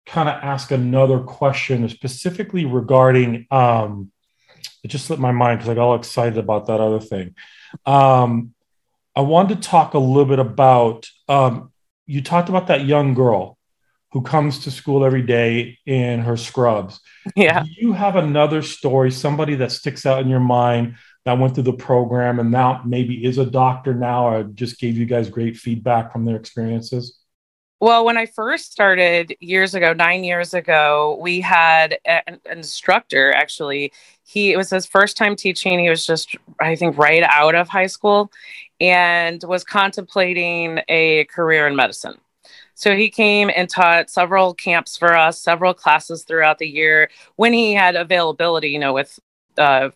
kind 0.04 0.28
of 0.28 0.34
ask 0.42 0.72
another 0.72 1.20
question 1.20 1.88
specifically 1.88 2.64
regarding. 2.64 3.46
Um, 3.50 4.10
it 4.82 4.88
just 4.88 5.06
slipped 5.06 5.22
my 5.22 5.32
mind 5.32 5.60
because 5.60 5.70
I 5.70 5.74
got 5.74 5.84
all 5.84 5.94
excited 5.94 6.38
about 6.38 6.66
that 6.66 6.80
other 6.80 7.00
thing. 7.00 7.36
Um, 7.86 8.54
I 9.14 9.20
wanted 9.20 9.62
to 9.62 9.68
talk 9.68 9.94
a 9.94 9.98
little 9.98 10.24
bit 10.24 10.40
about. 10.40 11.08
Um, 11.28 11.70
you 12.06 12.20
talked 12.20 12.48
about 12.48 12.66
that 12.66 12.84
young 12.84 13.14
girl 13.14 13.58
who 14.12 14.22
comes 14.22 14.60
to 14.60 14.70
school 14.70 15.04
every 15.04 15.22
day 15.22 15.78
in 15.86 16.20
her 16.20 16.36
scrubs. 16.36 17.00
Yeah. 17.34 17.62
Do 17.62 17.70
you 17.76 17.92
have 17.92 18.16
another 18.16 18.62
story, 18.62 19.10
somebody 19.10 19.54
that 19.56 19.72
sticks 19.72 20.04
out 20.04 20.20
in 20.22 20.28
your 20.28 20.40
mind 20.40 20.96
that 21.24 21.38
went 21.38 21.54
through 21.54 21.64
the 21.64 21.72
program 21.72 22.38
and 22.38 22.50
now 22.50 22.82
maybe 22.84 23.24
is 23.24 23.38
a 23.38 23.46
doctor 23.46 23.94
now 23.94 24.28
or 24.28 24.42
just 24.44 24.78
gave 24.78 24.96
you 24.96 25.06
guys 25.06 25.30
great 25.30 25.56
feedback 25.56 26.12
from 26.12 26.24
their 26.24 26.36
experiences? 26.36 27.18
Well, 27.80 28.04
when 28.04 28.16
I 28.16 28.26
first 28.26 28.70
started 28.70 29.34
years 29.40 29.74
ago, 29.74 29.92
nine 29.92 30.22
years 30.22 30.54
ago, 30.54 31.18
we 31.20 31.40
had 31.40 31.98
an 32.04 32.38
instructor 32.48 33.32
actually. 33.32 33.92
He 34.24 34.52
it 34.52 34.56
was 34.56 34.70
his 34.70 34.86
first 34.86 35.16
time 35.16 35.34
teaching. 35.34 35.80
He 35.80 35.90
was 35.90 36.06
just, 36.06 36.36
I 36.60 36.76
think, 36.76 36.96
right 36.96 37.24
out 37.24 37.56
of 37.56 37.68
high 37.68 37.88
school 37.88 38.30
and 38.80 39.42
was 39.42 39.64
contemplating 39.64 40.80
a 40.88 41.24
career 41.24 41.66
in 41.66 41.74
medicine. 41.74 42.18
So 42.82 42.96
he 42.96 43.10
came 43.10 43.48
and 43.54 43.68
taught 43.68 44.10
several 44.10 44.54
camps 44.54 44.96
for 44.96 45.16
us, 45.16 45.40
several 45.40 45.72
classes 45.72 46.24
throughout 46.24 46.58
the 46.58 46.66
year 46.66 47.10
when 47.36 47.52
he 47.52 47.74
had 47.74 47.94
availability, 47.94 48.70
you 48.70 48.80
know, 48.80 48.92
with 48.92 49.20
uh, 49.56 49.90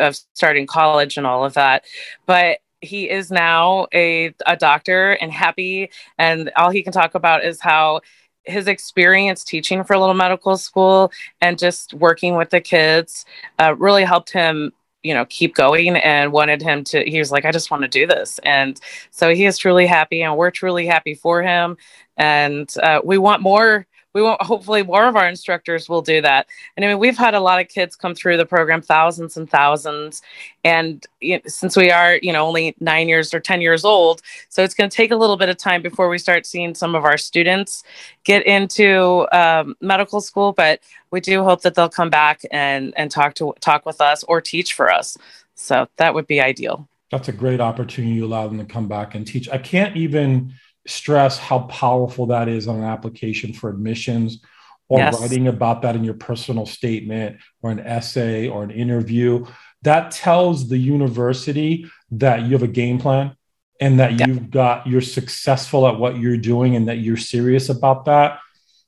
of 0.00 0.16
starting 0.32 0.66
college 0.66 1.16
and 1.16 1.24
all 1.24 1.44
of 1.44 1.54
that. 1.54 1.84
But 2.26 2.58
he 2.80 3.08
is 3.08 3.30
now 3.30 3.86
a, 3.94 4.34
a 4.44 4.56
doctor 4.56 5.12
and 5.12 5.30
happy. 5.30 5.88
And 6.18 6.50
all 6.56 6.70
he 6.70 6.82
can 6.82 6.92
talk 6.92 7.14
about 7.14 7.44
is 7.44 7.60
how 7.60 8.00
his 8.42 8.66
experience 8.66 9.44
teaching 9.44 9.84
for 9.84 9.94
a 9.94 10.00
little 10.00 10.12
medical 10.12 10.56
school 10.56 11.12
and 11.40 11.56
just 11.56 11.94
working 11.94 12.34
with 12.34 12.50
the 12.50 12.60
kids 12.60 13.24
uh, 13.60 13.76
really 13.76 14.02
helped 14.02 14.32
him 14.32 14.72
you 15.06 15.14
know 15.14 15.24
keep 15.26 15.54
going 15.54 15.96
and 15.96 16.32
wanted 16.32 16.60
him 16.60 16.84
to 16.84 17.04
he 17.04 17.18
was 17.18 17.30
like 17.30 17.44
i 17.44 17.52
just 17.52 17.70
want 17.70 17.82
to 17.82 17.88
do 17.88 18.06
this. 18.06 18.38
And 18.44 18.80
so 19.10 19.34
he 19.34 19.46
is 19.46 19.58
truly 19.58 19.86
happy 19.86 20.22
and 20.22 20.36
we're 20.36 20.50
truly 20.50 20.86
happy 20.86 21.14
for 21.14 21.42
him. 21.42 21.76
And 22.16 22.72
uh, 22.82 23.00
we 23.04 23.18
want 23.18 23.42
more 23.42 23.86
we 24.16 24.22
won't 24.22 24.40
hopefully 24.40 24.82
more 24.82 25.06
of 25.06 25.14
our 25.14 25.28
instructors 25.28 25.90
will 25.90 26.00
do 26.00 26.22
that. 26.22 26.46
And 26.74 26.84
i 26.84 26.88
mean 26.88 26.98
we've 26.98 27.18
had 27.18 27.34
a 27.34 27.40
lot 27.40 27.60
of 27.60 27.68
kids 27.68 27.94
come 27.94 28.14
through 28.14 28.38
the 28.38 28.46
program 28.46 28.80
thousands 28.80 29.36
and 29.36 29.48
thousands. 29.48 30.22
And 30.64 31.04
you 31.20 31.36
know, 31.36 31.42
since 31.46 31.76
we 31.76 31.90
are 31.90 32.16
you 32.22 32.32
know 32.32 32.46
only 32.46 32.74
nine 32.80 33.10
years 33.10 33.34
or 33.34 33.40
ten 33.40 33.60
years 33.60 33.84
old 33.84 34.22
so 34.48 34.64
it's 34.64 34.72
going 34.72 34.88
to 34.88 34.96
take 34.96 35.10
a 35.10 35.16
little 35.16 35.36
bit 35.36 35.50
of 35.50 35.58
time 35.58 35.82
before 35.82 36.08
we 36.08 36.16
start 36.16 36.46
seeing 36.46 36.74
some 36.74 36.94
of 36.94 37.04
our 37.04 37.18
students 37.18 37.84
get 38.24 38.46
into 38.46 39.26
um, 39.32 39.76
medical 39.82 40.22
school. 40.22 40.54
But 40.54 40.80
we 41.10 41.20
do 41.20 41.44
hope 41.44 41.60
that 41.60 41.74
they'll 41.74 41.90
come 41.90 42.08
back 42.08 42.40
and 42.50 42.94
and 42.96 43.10
talk 43.10 43.34
to 43.34 43.52
talk 43.60 43.84
with 43.84 44.00
us 44.00 44.24
or 44.24 44.40
teach 44.40 44.72
for 44.72 44.90
us. 44.90 45.18
So 45.56 45.88
that 45.98 46.14
would 46.14 46.26
be 46.26 46.40
ideal. 46.40 46.88
That's 47.10 47.28
a 47.28 47.32
great 47.32 47.60
opportunity 47.60 48.14
you 48.14 48.24
allow 48.24 48.48
them 48.48 48.58
to 48.58 48.64
come 48.64 48.88
back 48.88 49.14
and 49.14 49.26
teach. 49.26 49.46
I 49.50 49.58
can't 49.58 49.94
even 49.94 50.54
stress 50.86 51.38
how 51.38 51.60
powerful 51.60 52.26
that 52.26 52.48
is 52.48 52.68
on 52.68 52.76
an 52.76 52.84
application 52.84 53.52
for 53.52 53.70
admissions 53.70 54.40
or 54.88 54.98
yes. 54.98 55.20
writing 55.20 55.48
about 55.48 55.82
that 55.82 55.96
in 55.96 56.04
your 56.04 56.14
personal 56.14 56.66
statement 56.66 57.38
or 57.62 57.70
an 57.70 57.80
essay 57.80 58.48
or 58.48 58.62
an 58.62 58.70
interview. 58.70 59.44
That 59.82 60.10
tells 60.10 60.68
the 60.68 60.78
university 60.78 61.90
that 62.12 62.42
you 62.42 62.52
have 62.52 62.62
a 62.62 62.68
game 62.68 62.98
plan 62.98 63.36
and 63.80 64.00
that 64.00 64.18
yeah. 64.18 64.26
you've 64.26 64.50
got 64.50 64.86
you're 64.86 65.00
successful 65.00 65.86
at 65.86 65.98
what 65.98 66.18
you're 66.18 66.36
doing 66.36 66.76
and 66.76 66.88
that 66.88 66.98
you're 66.98 67.16
serious 67.16 67.68
about 67.68 68.04
that. 68.06 68.38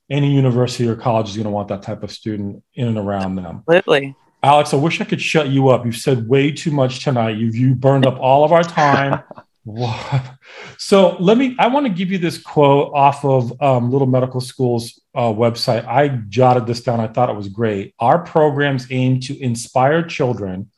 Any 0.09 0.33
university 0.33 0.87
or 0.87 0.95
college 0.95 1.29
is 1.29 1.35
going 1.35 1.45
to 1.45 1.51
want 1.51 1.67
that 1.67 1.83
type 1.83 2.01
of 2.01 2.11
student 2.11 2.63
in 2.73 2.87
and 2.87 2.97
around 2.97 3.35
them. 3.35 3.63
Absolutely. 3.69 4.15
Alex, 4.41 4.73
I 4.73 4.77
wish 4.77 5.01
I 5.01 5.03
could 5.05 5.21
shut 5.21 5.49
you 5.49 5.69
up. 5.69 5.85
You've 5.85 5.97
said 5.97 6.27
way 6.27 6.51
too 6.51 6.71
much 6.71 7.03
tonight. 7.03 7.37
You've 7.37 7.55
you 7.55 7.75
burned 7.75 8.07
up 8.07 8.17
all 8.19 8.43
of 8.43 8.51
our 8.51 8.63
time. 8.63 9.21
so 10.77 11.17
let 11.19 11.37
me, 11.37 11.55
I 11.59 11.67
want 11.67 11.85
to 11.85 11.91
give 11.91 12.11
you 12.11 12.17
this 12.17 12.37
quote 12.37 12.91
off 12.93 13.23
of 13.25 13.61
um, 13.61 13.91
Little 13.91 14.07
Medical 14.07 14.41
School's 14.41 14.99
uh, 15.15 15.21
website. 15.21 15.85
I 15.85 16.09
jotted 16.29 16.67
this 16.67 16.81
down. 16.81 16.99
I 16.99 17.07
thought 17.07 17.29
it 17.29 17.35
was 17.35 17.49
great. 17.49 17.93
Our 17.99 18.19
programs 18.19 18.87
aim 18.91 19.19
to 19.21 19.39
inspire 19.39 20.03
children 20.03 20.71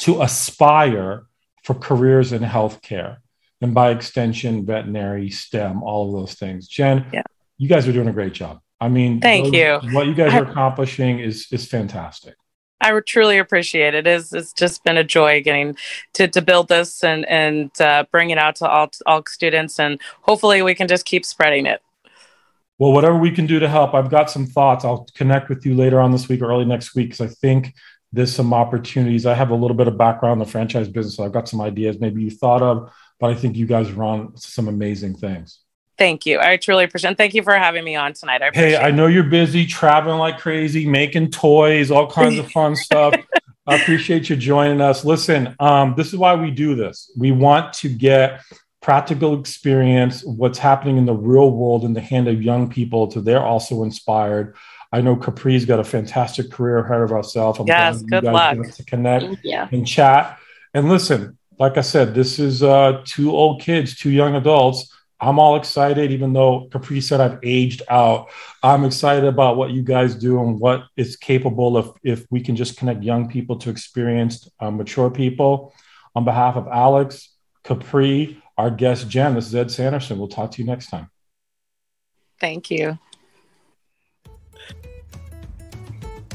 to 0.00 0.22
aspire 0.22 1.26
for 1.64 1.74
careers 1.74 2.32
in 2.32 2.42
healthcare 2.42 3.18
and 3.60 3.74
by 3.74 3.90
extension, 3.90 4.66
veterinary, 4.66 5.30
STEM, 5.30 5.82
all 5.82 6.08
of 6.08 6.20
those 6.20 6.34
things. 6.34 6.68
Jen, 6.68 7.06
yeah. 7.12 7.22
you 7.58 7.68
guys 7.68 7.88
are 7.88 7.92
doing 7.92 8.08
a 8.08 8.12
great 8.12 8.32
job. 8.32 8.60
I 8.80 8.88
mean, 8.88 9.20
thank 9.20 9.46
those, 9.46 9.54
you. 9.54 9.94
What 9.94 10.06
you 10.06 10.14
guys 10.14 10.34
are 10.34 10.44
accomplishing 10.44 11.18
is 11.18 11.46
is 11.50 11.66
fantastic. 11.66 12.34
I 12.80 12.98
truly 13.00 13.38
appreciate 13.38 13.94
it. 13.94 14.06
It's, 14.06 14.32
it's 14.32 14.52
just 14.52 14.84
been 14.84 14.96
a 14.96 15.04
joy 15.04 15.42
getting 15.42 15.76
to, 16.14 16.28
to 16.28 16.42
build 16.42 16.68
this 16.68 17.02
and 17.02 17.24
and 17.26 17.70
uh, 17.80 18.04
bring 18.10 18.30
it 18.30 18.38
out 18.38 18.56
to 18.56 18.68
all 18.68 18.90
all 19.06 19.22
students, 19.26 19.80
and 19.80 20.00
hopefully 20.22 20.62
we 20.62 20.74
can 20.74 20.88
just 20.88 21.06
keep 21.06 21.24
spreading 21.24 21.66
it. 21.66 21.82
Well, 22.78 22.92
whatever 22.92 23.16
we 23.16 23.30
can 23.30 23.46
do 23.46 23.58
to 23.58 23.68
help, 23.68 23.94
I've 23.94 24.10
got 24.10 24.30
some 24.30 24.46
thoughts. 24.46 24.84
I'll 24.84 25.06
connect 25.14 25.48
with 25.48 25.64
you 25.64 25.74
later 25.74 26.00
on 26.00 26.12
this 26.12 26.28
week 26.28 26.42
or 26.42 26.50
early 26.50 26.66
next 26.66 26.94
week 26.94 27.10
because 27.10 27.22
I 27.22 27.34
think 27.34 27.74
there's 28.12 28.34
some 28.34 28.52
opportunities. 28.52 29.24
I 29.24 29.34
have 29.34 29.50
a 29.50 29.54
little 29.54 29.76
bit 29.76 29.88
of 29.88 29.96
background 29.96 30.40
in 30.40 30.46
the 30.46 30.50
franchise 30.50 30.88
business, 30.88 31.16
so 31.16 31.24
I've 31.24 31.32
got 31.32 31.48
some 31.48 31.62
ideas 31.62 31.98
maybe 31.98 32.22
you 32.22 32.30
thought 32.30 32.62
of, 32.62 32.92
but 33.18 33.30
I 33.30 33.34
think 33.34 33.56
you 33.56 33.66
guys 33.66 33.90
run 33.92 34.36
some 34.36 34.68
amazing 34.68 35.16
things. 35.16 35.60
Thank 35.98 36.26
you. 36.26 36.38
I 36.40 36.56
truly 36.56 36.84
appreciate 36.84 37.12
it. 37.12 37.16
Thank 37.16 37.34
you 37.34 37.42
for 37.42 37.54
having 37.54 37.84
me 37.84 37.96
on 37.96 38.12
tonight. 38.12 38.42
I 38.42 38.50
hey, 38.52 38.76
I 38.76 38.90
know 38.90 39.06
you're 39.06 39.24
busy 39.24 39.66
traveling 39.66 40.18
like 40.18 40.38
crazy, 40.38 40.86
making 40.86 41.30
toys, 41.30 41.90
all 41.90 42.10
kinds 42.10 42.38
of 42.38 42.50
fun 42.50 42.76
stuff. 42.76 43.14
I 43.66 43.76
appreciate 43.80 44.28
you 44.28 44.36
joining 44.36 44.80
us. 44.80 45.04
Listen, 45.04 45.54
um, 45.58 45.94
this 45.96 46.08
is 46.08 46.16
why 46.16 46.34
we 46.34 46.50
do 46.50 46.74
this. 46.74 47.10
We 47.16 47.32
want 47.32 47.72
to 47.74 47.88
get 47.88 48.42
practical 48.82 49.38
experience, 49.40 50.22
what's 50.24 50.58
happening 50.58 50.98
in 50.98 51.06
the 51.06 51.14
real 51.14 51.50
world 51.50 51.84
in 51.84 51.94
the 51.94 52.00
hand 52.00 52.28
of 52.28 52.42
young 52.42 52.68
people, 52.68 53.10
so 53.10 53.20
they're 53.20 53.44
also 53.44 53.82
inspired. 53.82 54.54
I 54.92 55.00
know 55.00 55.16
Capri's 55.16 55.64
got 55.64 55.80
a 55.80 55.84
fantastic 55.84 56.50
career 56.52 56.78
ahead 56.78 57.00
of 57.00 57.10
herself. 57.10 57.58
I'm 57.58 57.66
yes, 57.66 58.02
good 58.02 58.24
luck. 58.24 58.58
To 58.62 58.84
connect 58.84 59.24
and 59.44 59.86
chat. 59.86 60.38
And 60.74 60.88
listen, 60.88 61.38
like 61.58 61.78
I 61.78 61.80
said, 61.80 62.14
this 62.14 62.38
is 62.38 62.62
uh, 62.62 63.02
two 63.06 63.30
old 63.30 63.62
kids, 63.62 63.96
two 63.96 64.10
young 64.10 64.34
adults 64.36 64.92
I'm 65.18 65.38
all 65.38 65.56
excited, 65.56 66.12
even 66.12 66.32
though 66.32 66.68
Capri 66.70 67.00
said 67.00 67.20
I've 67.20 67.38
aged 67.42 67.82
out. 67.88 68.28
I'm 68.62 68.84
excited 68.84 69.24
about 69.24 69.56
what 69.56 69.70
you 69.70 69.82
guys 69.82 70.14
do 70.14 70.40
and 70.42 70.60
what 70.60 70.84
is 70.96 71.16
capable 71.16 71.76
of 71.76 71.96
if 72.02 72.26
we 72.30 72.40
can 72.40 72.54
just 72.54 72.76
connect 72.76 73.02
young 73.02 73.28
people 73.28 73.56
to 73.56 73.70
experienced, 73.70 74.50
uh, 74.60 74.70
mature 74.70 75.10
people. 75.10 75.74
On 76.14 76.24
behalf 76.24 76.56
of 76.56 76.68
Alex, 76.68 77.30
Capri, 77.64 78.42
our 78.58 78.70
guest 78.70 79.08
Jen, 79.08 79.34
this 79.34 79.46
is 79.46 79.54
Ed 79.54 79.70
Sanderson. 79.70 80.18
We'll 80.18 80.28
talk 80.28 80.50
to 80.52 80.62
you 80.62 80.66
next 80.66 80.88
time. 80.88 81.10
Thank 82.38 82.70
you. 82.70 82.98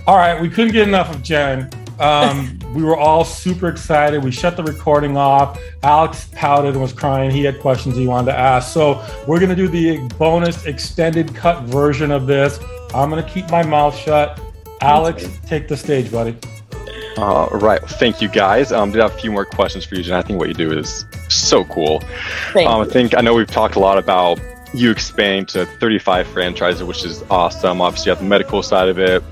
All 0.08 0.18
right, 0.18 0.42
we 0.42 0.50
couldn't 0.50 0.74
get 0.74 0.88
enough 0.88 1.14
of 1.14 1.22
Jen. 1.22 1.70
Um, 2.02 2.60
we 2.74 2.84
were 2.84 2.98
all 2.98 3.24
super 3.24 3.68
excited. 3.68 4.24
We 4.24 4.32
shut 4.32 4.58
the 4.58 4.64
recording 4.64 5.18
off. 5.18 5.60
Alex 5.84 6.28
pouted 6.32 6.72
and 6.72 6.82
was 6.82 6.94
crying. 6.94 7.30
He 7.30 7.44
had 7.44 7.60
questions 7.60 7.96
he 7.96 8.08
wanted 8.08 8.32
to 8.32 8.38
ask. 8.38 8.74
So 8.74 9.06
we're 9.28 9.40
going 9.40 9.50
to 9.50 9.56
do 9.56 9.68
the 9.68 10.08
bonus 10.18 10.66
extended 10.66 11.36
cut 11.36 11.64
version 11.66 12.12
of 12.12 12.26
this. 12.26 12.60
I'm 12.94 13.10
going 13.10 13.24
to 13.24 13.30
keep 13.30 13.50
my 13.52 13.64
mouth 13.64 13.96
shut. 13.96 14.42
Alex, 14.82 15.30
take 15.46 15.68
the 15.68 15.78
stage, 15.78 16.12
buddy. 16.12 16.36
All 17.18 17.50
right. 17.50 17.82
Thank 17.82 18.22
you, 18.22 18.30
guys. 18.30 18.72
Um, 18.72 18.92
did 18.92 19.02
have 19.02 19.14
a 19.14 19.18
few 19.20 19.32
more 19.32 19.46
questions 19.46 19.86
for 19.86 19.96
you, 19.96 20.02
Jen. 20.02 20.16
I 20.16 20.24
think 20.24 20.40
what 20.40 20.48
you 20.48 20.56
do 20.56 20.72
is 20.72 21.06
so 21.30 21.66
cool. 21.66 22.02
Um, 22.56 22.82
I 22.82 22.86
think 22.86 23.16
I 23.16 23.22
know 23.22 23.36
we've 23.36 23.46
talked 23.46 23.76
a 23.76 23.80
lot 23.80 23.98
about 23.98 24.40
you 24.74 24.90
expanding 24.90 25.46
to 25.48 25.66
35 25.66 26.28
franchises, 26.28 26.84
which 26.84 27.06
is 27.06 27.24
awesome. 27.30 27.82
Obviously, 27.82 28.10
you 28.10 28.16
have 28.16 28.24
the 28.24 28.30
medical 28.30 28.64
side 28.64 28.90
of 28.90 28.98
it, 28.98 29.24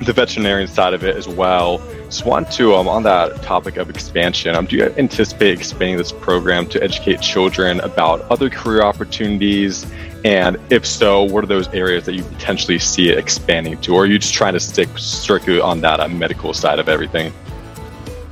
the 0.00 0.12
veterinarian 0.12 0.68
side 0.68 0.94
of 0.94 1.04
it 1.04 1.16
as 1.16 1.28
well. 1.28 1.78
Just 2.08 2.24
want 2.24 2.50
to, 2.52 2.74
um, 2.74 2.88
on 2.88 3.02
that 3.02 3.42
topic 3.42 3.76
of 3.76 3.90
expansion, 3.90 4.54
um, 4.54 4.64
do 4.64 4.76
you 4.76 4.84
anticipate 4.96 5.52
expanding 5.52 5.98
this 5.98 6.10
program 6.10 6.66
to 6.68 6.82
educate 6.82 7.20
children 7.20 7.80
about 7.80 8.22
other 8.30 8.48
career 8.48 8.80
opportunities? 8.82 9.86
And 10.24 10.56
if 10.70 10.86
so, 10.86 11.22
what 11.22 11.44
are 11.44 11.46
those 11.46 11.68
areas 11.68 12.06
that 12.06 12.14
you 12.14 12.24
potentially 12.24 12.78
see 12.78 13.10
it 13.10 13.18
expanding 13.18 13.78
to? 13.82 13.94
Or 13.94 14.04
are 14.04 14.06
you 14.06 14.18
just 14.18 14.32
trying 14.32 14.54
to 14.54 14.60
stick 14.60 14.88
strictly 14.96 15.60
on 15.60 15.82
that 15.82 16.00
uh, 16.00 16.08
medical 16.08 16.54
side 16.54 16.78
of 16.78 16.88
everything? 16.88 17.30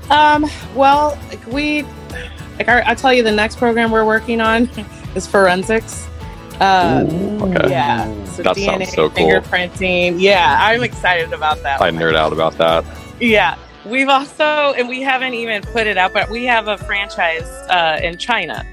Um, 0.08 0.46
well, 0.74 1.18
like 1.28 1.46
we, 1.46 1.82
like 2.58 2.68
our, 2.68 2.82
I'll 2.84 2.96
tell 2.96 3.12
you, 3.12 3.22
the 3.22 3.30
next 3.30 3.56
program 3.58 3.90
we're 3.90 4.06
working 4.06 4.40
on 4.40 4.70
is 5.14 5.26
forensics. 5.26 6.08
Uh, 6.60 7.04
Ooh, 7.12 7.44
okay. 7.44 7.68
Yeah. 7.70 8.24
So 8.24 8.42
That 8.42 8.56
DNA, 8.56 8.86
sounds 8.86 8.92
so 8.94 9.10
cool. 9.10 9.28
fingerprinting. 9.28 10.18
Yeah, 10.18 10.56
I'm 10.60 10.82
excited 10.82 11.34
about 11.34 11.62
that. 11.62 11.82
I 11.82 11.90
one. 11.90 12.00
nerd 12.00 12.14
out 12.16 12.32
about 12.32 12.56
that. 12.56 12.84
Yeah. 13.20 13.56
We've 13.86 14.08
also, 14.08 14.44
and 14.76 14.88
we 14.88 15.00
haven't 15.02 15.34
even 15.34 15.62
put 15.62 15.86
it 15.86 15.96
out, 15.96 16.12
but 16.12 16.28
we 16.30 16.44
have 16.44 16.68
a 16.68 16.76
franchise 16.78 17.48
uh, 17.68 18.00
in 18.02 18.18
China. 18.18 18.64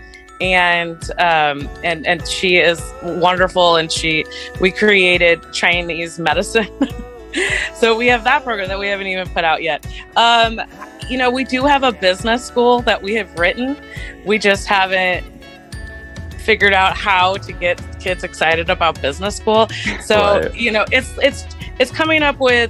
And 0.41 0.97
um, 1.19 1.69
and 1.83 2.05
and 2.05 2.27
she 2.27 2.57
is 2.57 2.81
wonderful, 3.03 3.75
and 3.77 3.89
she 3.91 4.25
we 4.59 4.71
created 4.71 5.39
Chinese 5.53 6.19
medicine, 6.19 6.67
so 7.75 7.95
we 7.95 8.07
have 8.07 8.23
that 8.25 8.43
program 8.43 8.67
that 8.67 8.79
we 8.79 8.87
haven't 8.87 9.07
even 9.07 9.29
put 9.29 9.43
out 9.45 9.61
yet. 9.61 9.85
Um, 10.17 10.59
you 11.09 11.17
know, 11.17 11.29
we 11.29 11.43
do 11.45 11.63
have 11.65 11.83
a 11.83 11.91
business 11.93 12.43
school 12.45 12.81
that 12.81 13.01
we 13.01 13.13
have 13.13 13.37
written, 13.37 13.77
we 14.25 14.37
just 14.39 14.67
haven't 14.67 15.23
figured 16.39 16.73
out 16.73 16.97
how 16.97 17.37
to 17.37 17.53
get 17.53 17.79
kids 18.01 18.23
excited 18.23 18.69
about 18.69 19.01
business 19.01 19.37
school. 19.37 19.67
So 20.03 20.41
Right. 20.41 20.55
you 20.55 20.71
know, 20.71 20.83
it's 20.91 21.13
it's 21.21 21.45
it's 21.79 21.91
coming 21.91 22.21
up 22.23 22.39
with 22.39 22.69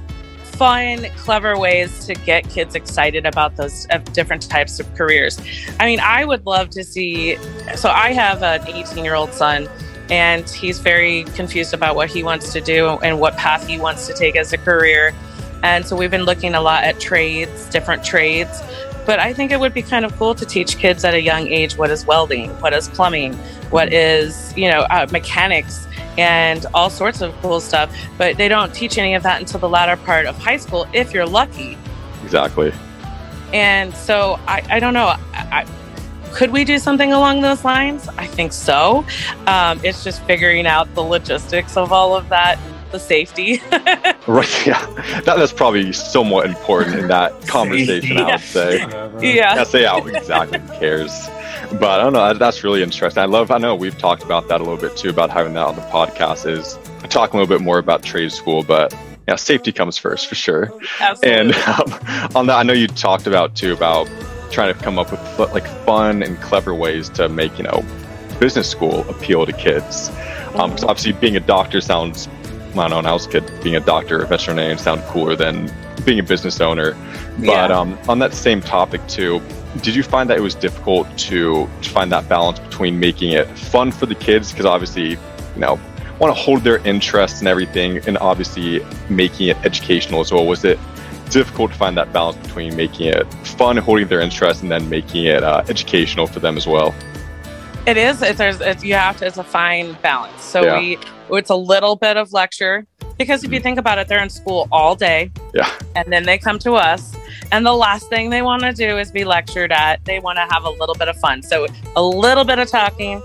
fun, 0.54 1.06
clever 1.16 1.58
ways 1.58 2.06
to 2.06 2.14
get 2.14 2.48
kids 2.48 2.74
excited 2.74 3.26
about 3.26 3.56
those 3.56 3.86
different 4.12 4.48
types 4.48 4.80
of 4.80 4.94
careers. 4.94 5.40
I 5.80 5.86
mean, 5.86 6.00
I 6.00 6.24
would 6.24 6.46
love 6.46 6.70
to 6.70 6.84
see. 6.84 7.36
So 7.76 7.90
I 7.90 8.12
have 8.12 8.42
an 8.42 8.66
18 8.68 9.04
year 9.04 9.14
old 9.14 9.32
son, 9.32 9.68
and 10.10 10.48
he's 10.48 10.78
very 10.78 11.24
confused 11.34 11.74
about 11.74 11.96
what 11.96 12.08
he 12.10 12.22
wants 12.22 12.52
to 12.52 12.60
do 12.60 12.98
and 13.02 13.20
what 13.20 13.36
path 13.36 13.66
he 13.66 13.78
wants 13.78 14.06
to 14.06 14.14
take 14.14 14.36
as 14.36 14.52
a 14.52 14.58
career. 14.58 15.14
And 15.62 15.86
so 15.86 15.96
we've 15.96 16.10
been 16.10 16.24
looking 16.24 16.54
a 16.54 16.60
lot 16.60 16.84
at 16.84 17.00
trades, 17.00 17.66
different 17.70 18.04
trades. 18.04 18.62
But 19.06 19.18
I 19.18 19.32
think 19.32 19.50
it 19.50 19.60
would 19.60 19.74
be 19.74 19.82
kind 19.82 20.04
of 20.04 20.16
cool 20.16 20.34
to 20.34 20.46
teach 20.46 20.78
kids 20.78 21.04
at 21.04 21.14
a 21.14 21.20
young 21.20 21.48
age 21.48 21.76
what 21.76 21.90
is 21.90 22.06
welding, 22.06 22.50
what 22.60 22.72
is 22.72 22.88
plumbing, 22.88 23.34
what 23.70 23.92
is, 23.92 24.56
you 24.56 24.70
know, 24.70 24.80
uh, 24.90 25.06
mechanics 25.10 25.86
and 26.18 26.66
all 26.74 26.90
sorts 26.90 27.20
of 27.20 27.34
cool 27.42 27.60
stuff. 27.60 27.94
But 28.18 28.36
they 28.36 28.48
don't 28.48 28.74
teach 28.74 28.98
any 28.98 29.14
of 29.14 29.22
that 29.22 29.40
until 29.40 29.60
the 29.60 29.68
latter 29.68 29.96
part 30.04 30.26
of 30.26 30.36
high 30.38 30.56
school, 30.58 30.86
if 30.92 31.12
you're 31.12 31.26
lucky. 31.26 31.76
Exactly. 32.22 32.72
And 33.52 33.94
so 33.94 34.38
I, 34.46 34.62
I 34.68 34.80
don't 34.80 34.94
know. 34.94 35.06
I, 35.06 35.18
I, 35.32 35.66
could 36.32 36.50
we 36.50 36.64
do 36.64 36.78
something 36.78 37.12
along 37.12 37.42
those 37.42 37.64
lines? 37.64 38.08
I 38.18 38.26
think 38.26 38.52
so. 38.52 39.04
Um, 39.46 39.80
it's 39.84 40.02
just 40.02 40.22
figuring 40.24 40.66
out 40.66 40.92
the 40.94 41.02
logistics 41.02 41.76
of 41.76 41.92
all 41.92 42.16
of 42.16 42.28
that, 42.30 42.58
the 42.90 42.98
safety. 42.98 43.62
Right. 44.26 44.48
Yeah. 44.66 44.86
That, 45.26 45.36
that's 45.36 45.52
probably 45.52 45.92
somewhat 45.92 46.46
important 46.46 46.96
in 46.96 47.08
that 47.08 47.38
conversation, 47.46 48.16
I 48.16 48.32
would 48.32 48.40
say. 48.40 48.82
Whatever. 48.82 49.24
yeah. 49.24 49.54
Yeah, 49.54 49.64
say 49.64 49.84
out 49.84 50.08
exactly. 50.08 50.60
Who 50.60 50.68
cares? 50.78 51.28
But 51.78 52.00
I 52.00 52.02
don't 52.04 52.12
know. 52.12 52.34
That's 52.34 52.62
really 52.64 52.82
interesting. 52.82 53.22
I 53.22 53.26
love. 53.26 53.50
I 53.50 53.58
know 53.58 53.74
we've 53.74 53.96
talked 53.98 54.22
about 54.22 54.48
that 54.48 54.60
a 54.60 54.64
little 54.64 54.76
bit 54.78 54.96
too 54.96 55.08
about 55.10 55.30
having 55.30 55.54
that 55.54 55.66
on 55.66 55.76
the 55.76 55.82
podcast. 55.82 56.46
Is 56.50 56.78
talking 57.08 57.38
a 57.38 57.42
little 57.42 57.58
bit 57.58 57.62
more 57.64 57.78
about 57.78 58.02
trade 58.02 58.32
school, 58.32 58.62
but 58.62 58.94
yeah, 59.28 59.36
safety 59.36 59.72
comes 59.72 59.96
first 59.98 60.26
for 60.26 60.34
sure. 60.34 60.72
Absolutely. 61.00 61.40
And 61.40 61.54
um, 61.54 62.28
on 62.36 62.46
that, 62.46 62.56
I 62.56 62.62
know 62.62 62.72
you 62.74 62.86
talked 62.86 63.26
about 63.26 63.56
too 63.56 63.72
about 63.72 64.08
trying 64.50 64.72
to 64.72 64.80
come 64.80 64.98
up 64.98 65.10
with 65.10 65.38
like 65.52 65.66
fun 65.84 66.22
and 66.22 66.40
clever 66.40 66.74
ways 66.74 67.08
to 67.10 67.28
make 67.28 67.56
you 67.58 67.64
know 67.64 67.84
business 68.38 68.68
school 68.70 69.00
appeal 69.08 69.46
to 69.46 69.52
kids. 69.52 70.10
Um, 70.54 70.70
'cause 70.72 70.84
obviously, 70.84 71.12
being 71.12 71.36
a 71.36 71.40
doctor 71.40 71.80
sounds. 71.80 72.28
I 72.28 72.76
don't 72.76 72.90
know. 72.90 72.96
When 72.96 73.06
I 73.06 73.12
was 73.12 73.26
a 73.26 73.30
kid, 73.30 73.50
being 73.62 73.76
a 73.76 73.80
doctor, 73.80 74.20
a 74.22 74.26
veterinarian 74.26 74.78
sounded 74.78 75.06
cooler 75.06 75.36
than 75.36 75.70
being 76.04 76.18
a 76.18 76.24
business 76.24 76.60
owner. 76.60 76.96
But 77.38 77.44
Yeah. 77.46 77.64
um, 77.78 77.96
on 78.08 78.18
that 78.18 78.34
same 78.34 78.60
topic 78.60 79.06
too, 79.06 79.40
did 79.82 79.94
you 79.94 80.02
find 80.02 80.30
that 80.30 80.36
it 80.36 80.42
was 80.42 80.54
difficult 80.54 81.06
to, 81.18 81.68
to 81.82 81.90
find 81.90 82.10
that 82.12 82.28
balance 82.28 82.58
between 82.60 82.98
making 83.00 83.32
it 83.32 83.46
fun 83.58 83.90
for 83.92 84.06
the 84.06 84.14
kids 84.14 84.50
because 84.50 84.66
obviously, 84.66 85.10
you 85.10 85.18
know, 85.56 85.78
want 86.18 86.34
to 86.34 86.40
hold 86.40 86.62
their 86.62 86.78
interest 86.86 87.40
and 87.40 87.48
everything, 87.48 87.98
and 88.06 88.16
obviously 88.18 88.80
making 89.08 89.48
it 89.48 89.56
educational 89.64 90.20
as 90.20 90.30
well? 90.32 90.46
Was 90.46 90.64
it 90.64 90.78
difficult 91.30 91.72
to 91.72 91.76
find 91.76 91.96
that 91.96 92.12
balance 92.12 92.36
between 92.38 92.76
making 92.76 93.08
it 93.08 93.24
fun, 93.44 93.76
holding 93.76 94.06
their 94.06 94.20
interest, 94.20 94.62
and 94.62 94.70
then 94.70 94.88
making 94.88 95.24
it 95.24 95.42
uh, 95.42 95.64
educational 95.68 96.26
for 96.26 96.38
them 96.40 96.56
as 96.56 96.66
well? 96.66 96.94
It 97.86 97.96
is. 97.96 98.22
It's, 98.22 98.38
there's, 98.38 98.60
it's, 98.60 98.84
you 98.84 98.94
have 98.94 99.18
to. 99.18 99.26
It's 99.26 99.36
a 99.38 99.44
fine 99.44 99.94
balance. 100.02 100.42
So 100.42 100.62
Yeah. 100.62 100.78
we, 100.78 100.98
it's 101.30 101.50
a 101.50 101.56
little 101.56 101.96
bit 101.96 102.16
of 102.16 102.32
lecture 102.32 102.86
because 103.18 103.44
if 103.44 103.52
you 103.52 103.60
think 103.60 103.78
about 103.78 103.98
it, 103.98 104.08
they're 104.08 104.22
in 104.22 104.30
school 104.30 104.68
all 104.72 104.94
day. 104.94 105.30
Yeah. 105.52 105.70
And 105.94 106.12
then 106.12 106.24
they 106.24 106.38
come 106.38 106.58
to 106.60 106.74
us, 106.74 107.14
and 107.52 107.64
the 107.64 107.72
last 107.72 108.08
thing 108.08 108.30
they 108.30 108.42
want 108.42 108.62
to 108.62 108.72
do 108.72 108.98
is 108.98 109.10
be 109.10 109.24
lectured 109.24 109.72
at. 109.72 110.04
They 110.04 110.20
want 110.20 110.36
to 110.36 110.46
have 110.54 110.64
a 110.64 110.70
little 110.70 110.94
bit 110.94 111.08
of 111.08 111.16
fun. 111.16 111.42
So 111.42 111.66
a 111.96 112.02
little 112.02 112.44
bit 112.44 112.58
of 112.58 112.68
talking, 112.68 113.22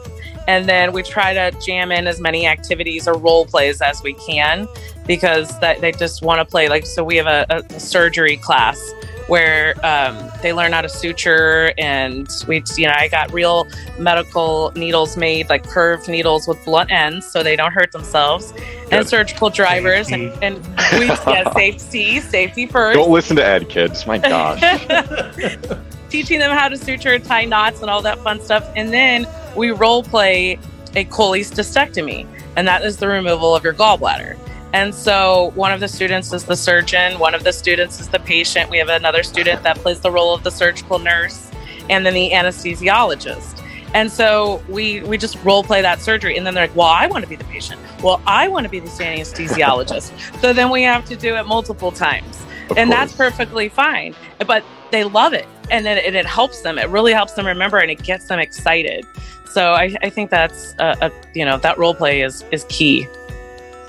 and 0.48 0.68
then 0.68 0.92
we 0.94 1.04
try 1.04 1.34
to 1.34 1.58
jam 1.60 1.92
in 1.92 2.08
as 2.08 2.20
many 2.20 2.48
activities 2.48 3.08
or 3.08 3.18
role 3.18 3.46
plays 3.46 3.82
as 3.82 4.02
we 4.04 4.14
can 4.14 4.68
because 5.06 5.60
that 5.60 5.82
they 5.82 5.92
just 5.92 6.22
want 6.22 6.40
to 6.40 6.46
play. 6.46 6.70
Like 6.70 6.86
so, 6.86 7.04
we 7.04 7.16
have 7.18 7.28
a, 7.28 7.46
a 7.50 7.80
surgery 7.80 8.38
class 8.38 8.94
where 9.30 9.74
um, 9.86 10.32
they 10.42 10.52
learn 10.54 10.74
how 10.74 10.82
to 10.82 10.90
suture 10.90 11.72
and 11.78 12.28
we 12.48 12.64
you 12.76 12.88
know 12.88 12.94
i 12.96 13.08
got 13.08 13.32
real 13.32 13.68
medical 14.00 14.72
needles 14.76 15.16
made 15.16 15.48
like 15.50 15.64
curved 15.64 16.10
needles 16.10 16.48
with 16.48 16.64
blunt 16.66 16.92
ends 16.92 17.30
so 17.30 17.44
they 17.44 17.56
don't 17.56 17.72
hurt 17.72 17.92
themselves. 17.92 18.54
And 18.92 19.08
surgical 19.08 19.52
drivers 19.52 20.12
and, 20.12 20.32
and 20.42 20.58
we 21.00 21.06
yeah 21.06 21.52
safety 21.54 22.20
safety 22.20 22.68
1st 22.68 22.94
Don't 22.94 23.12
listen 23.12 23.36
to 23.36 23.46
Ed, 23.46 23.70
kids. 23.70 24.08
My 24.08 24.18
gosh. 24.18 24.60
teaching 26.10 26.40
them 26.40 26.52
how 26.52 26.68
to 26.68 26.76
suture 26.76 27.20
tie 27.20 27.46
knots 27.46 27.82
and 27.82 27.90
all 27.90 28.02
that 28.02 28.18
fun 28.20 28.42
stuff. 28.42 28.68
And 28.76 28.92
then 28.92 29.28
we 29.56 29.70
role 29.70 30.02
play 30.02 30.58
a 30.96 31.06
cholecystectomy 31.06 32.28
and 32.56 32.68
that 32.68 32.84
is 32.84 32.98
the 32.98 33.08
removal 33.08 33.56
of 33.56 33.64
your 33.64 33.76
gallbladder 33.76 34.38
and 34.74 34.94
so 34.94 35.52
one 35.56 35.72
of 35.72 35.80
the 35.80 35.88
students 35.88 36.32
is 36.32 36.44
the 36.44 36.56
surgeon 36.56 37.18
one 37.18 37.34
of 37.34 37.44
the 37.44 37.52
students 37.52 38.00
is 38.00 38.08
the 38.10 38.20
patient. 38.20 38.70
We 38.70 38.78
have 38.78 38.90
another 38.90 39.24
student 39.24 39.64
that 39.64 39.78
plays 39.78 40.00
the 40.00 40.12
role 40.12 40.34
of 40.34 40.44
the 40.44 40.52
surgical 40.52 41.00
nurse 41.00 41.50
and 41.90 42.06
then 42.06 42.14
the 42.14 42.30
anesthesiologist. 42.32 43.64
And 43.96 44.12
so 44.12 44.64
we 44.70 45.02
we 45.02 45.18
just 45.18 45.44
role 45.44 45.64
play 45.64 45.82
that 45.82 46.02
surgery. 46.02 46.38
And 46.38 46.46
then 46.46 46.54
they're 46.54 46.68
like 46.68 46.76
well 46.76 46.88
i 46.88 47.08
want 47.08 47.24
to 47.24 47.30
be 47.30 47.36
the 47.36 47.46
patient. 47.46 47.82
Well 48.04 48.22
i 48.28 48.48
want 48.48 48.66
to 48.66 48.70
be 48.70 48.80
the 48.80 48.90
anesthesiologist. 48.90 50.12
So 50.42 50.54
then 50.54 50.70
we 50.70 50.84
have 50.84 51.06
to 51.06 51.16
do 51.16 51.36
it 51.36 51.48
multiple 51.48 51.92
times. 51.92 52.44
Of 52.70 52.78
and 52.78 52.92
that's 52.92 53.14
perfectly 53.14 53.70
fine 53.70 54.16
but 54.46 54.64
they 54.92 55.04
love 55.04 55.34
it. 55.34 55.48
And 55.72 55.86
then 55.86 55.98
it, 55.98 56.16
it 56.16 56.26
helps 56.26 56.62
them. 56.62 56.78
It 56.78 56.90
really 56.90 57.14
helps 57.14 57.34
them 57.34 57.46
remember 57.46 57.78
and 57.78 57.90
it 57.90 58.04
gets 58.04 58.26
them 58.28 58.38
excited. 58.38 59.06
So 59.46 59.74
i, 59.74 59.96
I 60.04 60.12
think 60.12 60.30
that's 60.30 60.76
a, 60.78 60.96
a 61.02 61.12
you 61.34 61.44
know 61.44 61.58
that 61.58 61.80
role 61.80 61.96
play 61.96 62.22
is 62.22 62.46
is 62.52 62.66
key 62.70 63.08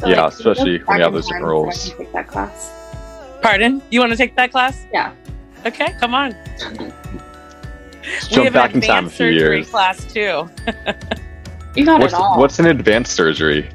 So, 0.01 0.09
Yeah, 0.09 0.23
like, 0.23 0.33
especially 0.33 0.79
when 0.85 0.99
you 0.99 1.05
have 1.05 1.13
those 1.13 1.29
time 1.29 1.39
different 1.41 1.43
so 1.43 1.49
roles. 1.49 1.89
can 1.91 1.99
Take 1.99 2.13
that 2.13 2.27
class. 2.27 2.73
pardon 3.43 3.83
you 3.91 4.01
want 4.01 4.11
to 4.13 4.17
take 4.17 4.35
that 4.37 4.51
class 4.51 4.85
Yeah. 4.93 5.13
okay 5.67 5.95
come 6.01 6.15
on 6.15 6.35
we 6.59 6.89
jump 8.29 8.45
have 8.45 8.53
back 8.53 8.75
in 8.75 8.81
time 8.81 9.07
a 9.07 9.11
few 9.11 9.27
years. 9.29 9.69
class 9.71 10.05
too 10.13 10.49
You 11.77 11.85
got 11.85 12.01
What's, 12.01 12.13
it 12.13 12.17
all. 12.17 12.39
what's 12.39 12.59
an 12.59 12.67
advanced 12.67 13.13
surgery? 13.15 13.69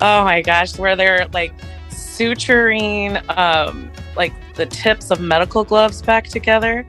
oh 0.00 0.24
my 0.24 0.42
gosh 0.42 0.78
where 0.78 0.94
they're 0.96 1.26
like 1.32 1.52
suturing 1.90 3.20
um 3.36 3.90
like 4.16 4.32
the 4.54 4.66
tips 4.66 5.10
of 5.10 5.20
medical 5.20 5.64
gloves 5.64 6.02
back 6.02 6.26
together 6.26 6.84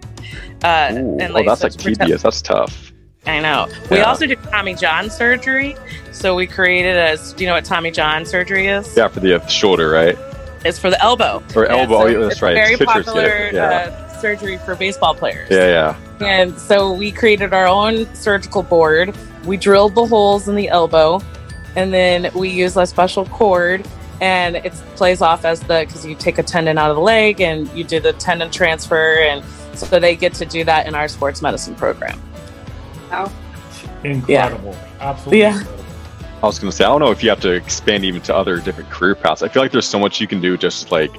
uh 0.63 0.89
Ooh, 0.93 1.17
and 1.19 1.31
oh, 1.35 1.43
that's 1.43 1.61
so 1.61 1.67
like 1.67 1.73
to 1.73 1.77
protect- 1.83 1.99
tedious. 2.01 2.21
That's 2.23 2.41
tough. 2.41 2.86
I 3.27 3.39
know. 3.39 3.67
We 3.91 3.99
also 3.99 4.25
do 4.25 4.35
Tommy 4.35 4.73
John 4.73 5.09
surgery. 5.09 5.75
So 6.11 6.35
we 6.35 6.47
created 6.47 6.95
a. 6.95 7.17
Do 7.35 7.43
you 7.43 7.49
know 7.49 7.55
what 7.55 7.65
Tommy 7.65 7.91
John 7.91 8.25
surgery 8.25 8.67
is? 8.67 8.95
Yeah, 8.95 9.07
for 9.07 9.19
the 9.19 9.41
uh, 9.41 9.47
shoulder, 9.47 9.89
right? 9.89 10.17
It's 10.65 10.79
for 10.79 10.89
the 10.89 11.01
elbow. 11.01 11.43
Or 11.55 11.65
elbow. 11.67 12.11
So 12.11 12.27
that's 12.27 12.41
right. 12.41 12.55
Very 12.55 12.77
Pitchers 12.77 13.05
popular 13.05 13.49
yeah. 13.53 13.69
uh, 13.69 14.19
surgery 14.19 14.57
for 14.57 14.75
baseball 14.75 15.13
players. 15.13 15.49
Yeah, 15.51 15.95
yeah. 16.19 16.25
And 16.25 16.57
so 16.57 16.91
we 16.93 17.11
created 17.11 17.53
our 17.53 17.67
own 17.67 18.13
surgical 18.15 18.63
board. 18.63 19.15
We 19.45 19.57
drilled 19.57 19.95
the 19.95 20.05
holes 20.05 20.47
in 20.47 20.55
the 20.55 20.69
elbow, 20.69 21.21
and 21.75 21.93
then 21.93 22.31
we 22.33 22.49
use 22.49 22.75
a 22.75 22.85
special 22.85 23.25
cord 23.25 23.87
and 24.19 24.55
it 24.55 24.73
plays 24.95 25.21
off 25.21 25.45
as 25.45 25.59
the 25.61 25.85
because 25.85 26.05
you 26.05 26.15
take 26.15 26.37
a 26.37 26.43
tendon 26.43 26.77
out 26.77 26.89
of 26.89 26.95
the 26.95 27.01
leg 27.01 27.39
and 27.39 27.69
you 27.77 27.83
do 27.83 27.99
the 27.99 28.13
tendon 28.13 28.49
transfer 28.49 29.19
and 29.19 29.43
so 29.75 29.99
they 29.99 30.15
get 30.15 30.33
to 30.33 30.45
do 30.45 30.63
that 30.63 30.87
in 30.87 30.95
our 30.95 31.07
sports 31.07 31.41
medicine 31.41 31.75
program 31.75 32.19
wow 33.09 33.31
incredible 34.03 34.71
yeah. 34.71 34.87
absolutely 34.99 35.39
yeah 35.39 35.57
incredible. 35.59 35.83
I 36.43 36.45
was 36.45 36.59
going 36.59 36.69
to 36.69 36.77
say, 36.77 36.85
I 36.85 36.89
don't 36.89 36.99
know 36.99 37.09
if 37.09 37.23
you 37.23 37.29
have 37.29 37.39
to 37.41 37.51
expand 37.53 38.05
even 38.05 38.21
to 38.21 38.35
other 38.35 38.59
different 38.59 38.91
career 38.91 39.15
paths. 39.15 39.41
I 39.41 39.47
feel 39.47 39.63
like 39.63 39.71
there's 39.71 39.87
so 39.87 39.97
much 39.97 40.21
you 40.21 40.27
can 40.27 40.39
do 40.39 40.55
just 40.55 40.91
like 40.91 41.11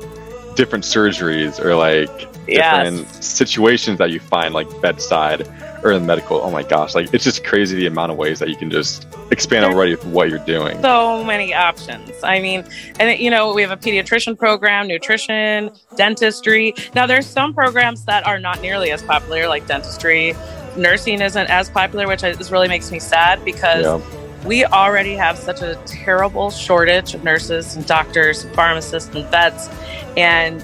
different 0.54 0.84
surgeries 0.84 1.58
or 1.58 1.74
like 1.74 2.08
different 2.46 2.98
yes. 2.98 3.24
situations 3.24 3.98
that 3.98 4.10
you 4.10 4.20
find 4.20 4.54
like 4.54 4.68
bedside 4.80 5.48
or 5.82 5.92
in 5.92 6.06
medical. 6.06 6.40
Oh 6.40 6.50
my 6.50 6.62
gosh, 6.62 6.94
like 6.94 7.12
it's 7.12 7.24
just 7.24 7.44
crazy 7.44 7.76
the 7.76 7.86
amount 7.86 8.12
of 8.12 8.18
ways 8.18 8.38
that 8.38 8.48
you 8.48 8.56
can 8.56 8.70
just 8.70 9.06
expand 9.30 9.64
There's 9.64 9.74
already 9.74 9.94
with 9.96 10.06
what 10.06 10.30
you're 10.30 10.38
doing. 10.40 10.80
So 10.82 11.24
many 11.24 11.52
options. 11.52 12.10
I 12.22 12.40
mean, 12.40 12.64
and 12.98 13.18
you 13.18 13.30
know, 13.30 13.52
we 13.52 13.62
have 13.62 13.70
a 13.70 13.76
pediatrician 13.76 14.38
program, 14.38 14.86
nutrition, 14.86 15.70
dentistry. 15.96 16.74
Now, 16.94 17.06
there's 17.06 17.26
some 17.26 17.54
programs 17.54 18.04
that 18.04 18.26
are 18.26 18.38
not 18.38 18.60
nearly 18.60 18.90
as 18.90 19.02
popular, 19.02 19.48
like 19.48 19.66
dentistry. 19.66 20.34
Nursing 20.78 21.20
isn't 21.20 21.50
as 21.50 21.68
popular, 21.68 22.06
which 22.06 22.22
is 22.22 22.50
really 22.50 22.68
makes 22.68 22.90
me 22.90 22.98
sad 22.98 23.44
because. 23.44 23.84
Yeah. 23.84 24.00
We 24.46 24.64
already 24.64 25.14
have 25.14 25.36
such 25.36 25.62
a 25.62 25.74
terrible 25.84 26.52
shortage 26.52 27.12
of 27.12 27.24
nurses 27.24 27.74
and 27.74 27.84
doctors, 27.84 28.44
and 28.44 28.54
pharmacists 28.54 29.12
and 29.12 29.26
vets. 29.26 29.68
And 30.16 30.62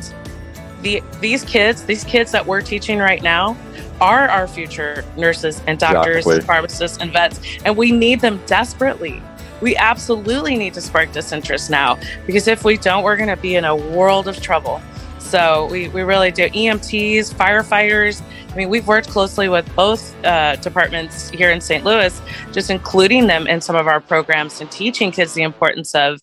the, 0.82 1.02
these 1.20 1.44
kids, 1.44 1.82
these 1.82 2.04
kids 2.04 2.30
that 2.30 2.46
we're 2.46 2.62
teaching 2.62 3.00
right 3.00 3.20
now, 3.20 3.56
are 4.00 4.28
our 4.28 4.46
future 4.46 5.04
nurses 5.16 5.60
and 5.66 5.78
doctors, 5.78 6.18
exactly. 6.18 6.36
and 6.36 6.44
pharmacists 6.44 6.98
and 6.98 7.12
vets, 7.12 7.40
and 7.64 7.76
we 7.76 7.92
need 7.92 8.20
them 8.20 8.40
desperately. 8.46 9.22
We 9.60 9.76
absolutely 9.76 10.56
need 10.56 10.74
to 10.74 10.80
spark 10.80 11.12
this 11.12 11.32
interest 11.32 11.70
now 11.70 11.98
because 12.26 12.48
if 12.48 12.64
we 12.64 12.76
don't, 12.76 13.02
we're 13.02 13.16
going 13.16 13.28
to 13.28 13.36
be 13.36 13.54
in 13.54 13.64
a 13.64 13.74
world 13.74 14.28
of 14.28 14.40
trouble. 14.40 14.82
So 15.18 15.68
we, 15.70 15.88
we 15.88 16.02
really 16.02 16.30
do. 16.30 16.48
EMTs, 16.48 17.32
firefighters. 17.34 18.22
I 18.54 18.56
mean, 18.56 18.68
we've 18.70 18.86
worked 18.86 19.08
closely 19.08 19.48
with 19.48 19.68
both 19.74 20.14
uh, 20.24 20.54
departments 20.56 21.28
here 21.30 21.50
in 21.50 21.60
St. 21.60 21.82
Louis, 21.82 22.22
just 22.52 22.70
including 22.70 23.26
them 23.26 23.48
in 23.48 23.60
some 23.60 23.74
of 23.74 23.88
our 23.88 24.00
programs 24.00 24.60
and 24.60 24.70
teaching 24.70 25.10
kids 25.10 25.34
the 25.34 25.42
importance 25.42 25.92
of 25.92 26.20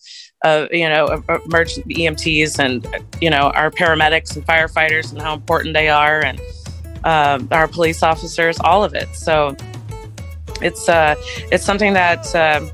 you 0.72 0.88
know 0.88 1.22
emergency 1.44 1.82
EMTs 1.94 2.58
and 2.58 2.88
you 3.20 3.28
know 3.28 3.52
our 3.54 3.70
paramedics 3.70 4.34
and 4.34 4.44
firefighters 4.46 5.12
and 5.12 5.20
how 5.20 5.34
important 5.34 5.74
they 5.74 5.88
are 5.90 6.24
and 6.24 6.40
um, 7.04 7.48
our 7.50 7.68
police 7.68 8.02
officers, 8.02 8.58
all 8.60 8.82
of 8.82 8.94
it. 8.94 9.14
So 9.14 9.54
it's 10.62 10.88
uh, 10.88 11.16
it's 11.50 11.64
something 11.64 11.92
that 11.92 12.34
uh, 12.34 12.66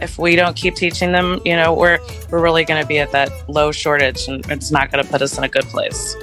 if 0.00 0.18
we 0.18 0.34
don't 0.34 0.56
keep 0.56 0.74
teaching 0.74 1.12
them, 1.12 1.40
you 1.44 1.54
know, 1.54 1.72
we're 1.72 2.00
we're 2.30 2.42
really 2.42 2.64
going 2.64 2.82
to 2.82 2.88
be 2.88 2.98
at 2.98 3.12
that 3.12 3.30
low 3.48 3.70
shortage, 3.70 4.26
and 4.26 4.44
it's 4.50 4.72
not 4.72 4.90
going 4.90 5.04
to 5.04 5.08
put 5.08 5.22
us 5.22 5.38
in 5.38 5.44
a 5.44 5.48
good 5.48 5.66
place. 5.66 6.16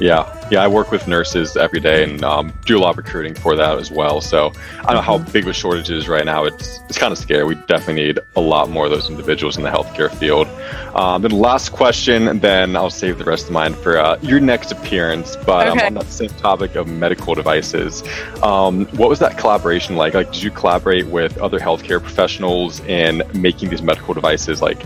Yeah, 0.00 0.48
yeah, 0.50 0.62
I 0.62 0.68
work 0.68 0.92
with 0.92 1.08
nurses 1.08 1.56
every 1.56 1.80
day 1.80 2.04
and 2.04 2.22
um, 2.22 2.52
do 2.64 2.78
a 2.78 2.80
lot 2.80 2.90
of 2.90 2.98
recruiting 2.98 3.34
for 3.34 3.56
that 3.56 3.78
as 3.78 3.90
well. 3.90 4.20
So 4.20 4.52
I 4.80 4.82
don't 4.84 4.94
know 4.94 5.00
how 5.00 5.18
mm-hmm. 5.18 5.32
big 5.32 5.44
the 5.44 5.52
shortage 5.52 5.90
is 5.90 6.08
right 6.08 6.24
now. 6.24 6.44
It's 6.44 6.78
it's 6.88 6.98
kind 6.98 7.12
of 7.12 7.18
scary. 7.18 7.44
We 7.44 7.56
definitely 7.56 8.06
need 8.06 8.20
a 8.36 8.40
lot 8.40 8.70
more 8.70 8.84
of 8.84 8.92
those 8.92 9.10
individuals 9.10 9.56
in 9.56 9.64
the 9.64 9.70
healthcare 9.70 10.14
field. 10.14 10.46
Um, 10.94 11.22
then 11.22 11.32
last 11.32 11.70
question, 11.70 12.28
and 12.28 12.40
then 12.40 12.76
I'll 12.76 12.90
save 12.90 13.18
the 13.18 13.24
rest 13.24 13.46
of 13.46 13.52
mine 13.52 13.74
for 13.74 13.98
uh, 13.98 14.18
your 14.22 14.38
next 14.38 14.70
appearance. 14.70 15.36
But 15.44 15.68
okay. 15.68 15.86
um, 15.86 15.86
on 15.86 15.94
that 15.94 16.12
same 16.12 16.30
topic 16.30 16.76
of 16.76 16.86
medical 16.86 17.34
devices, 17.34 18.04
um, 18.42 18.86
what 18.96 19.08
was 19.08 19.18
that 19.18 19.36
collaboration 19.36 19.96
like? 19.96 20.14
Like, 20.14 20.32
did 20.32 20.42
you 20.42 20.52
collaborate 20.52 21.06
with 21.06 21.38
other 21.38 21.58
healthcare 21.58 22.00
professionals 22.00 22.80
in 22.80 23.22
making 23.34 23.70
these 23.70 23.82
medical 23.82 24.14
devices 24.14 24.62
like 24.62 24.80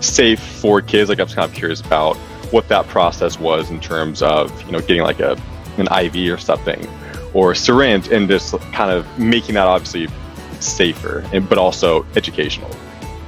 safe 0.00 0.40
for 0.40 0.80
kids? 0.80 1.10
Like, 1.10 1.20
I'm 1.20 1.28
kind 1.28 1.50
of 1.50 1.54
curious 1.54 1.80
about 1.80 2.16
what 2.54 2.68
that 2.68 2.86
process 2.86 3.40
was 3.40 3.68
in 3.70 3.80
terms 3.80 4.22
of 4.22 4.48
you 4.62 4.70
know 4.70 4.78
getting 4.78 5.02
like 5.02 5.18
a 5.18 5.36
an 5.76 5.88
IV 6.04 6.32
or 6.32 6.38
something 6.38 6.88
or 7.32 7.50
a 7.50 7.56
syringe 7.56 8.06
and 8.08 8.28
just 8.28 8.56
kind 8.72 8.92
of 8.92 9.18
making 9.18 9.56
that 9.56 9.66
obviously 9.66 10.06
safer 10.60 11.28
and 11.32 11.48
but 11.48 11.58
also 11.58 12.06
educational. 12.14 12.70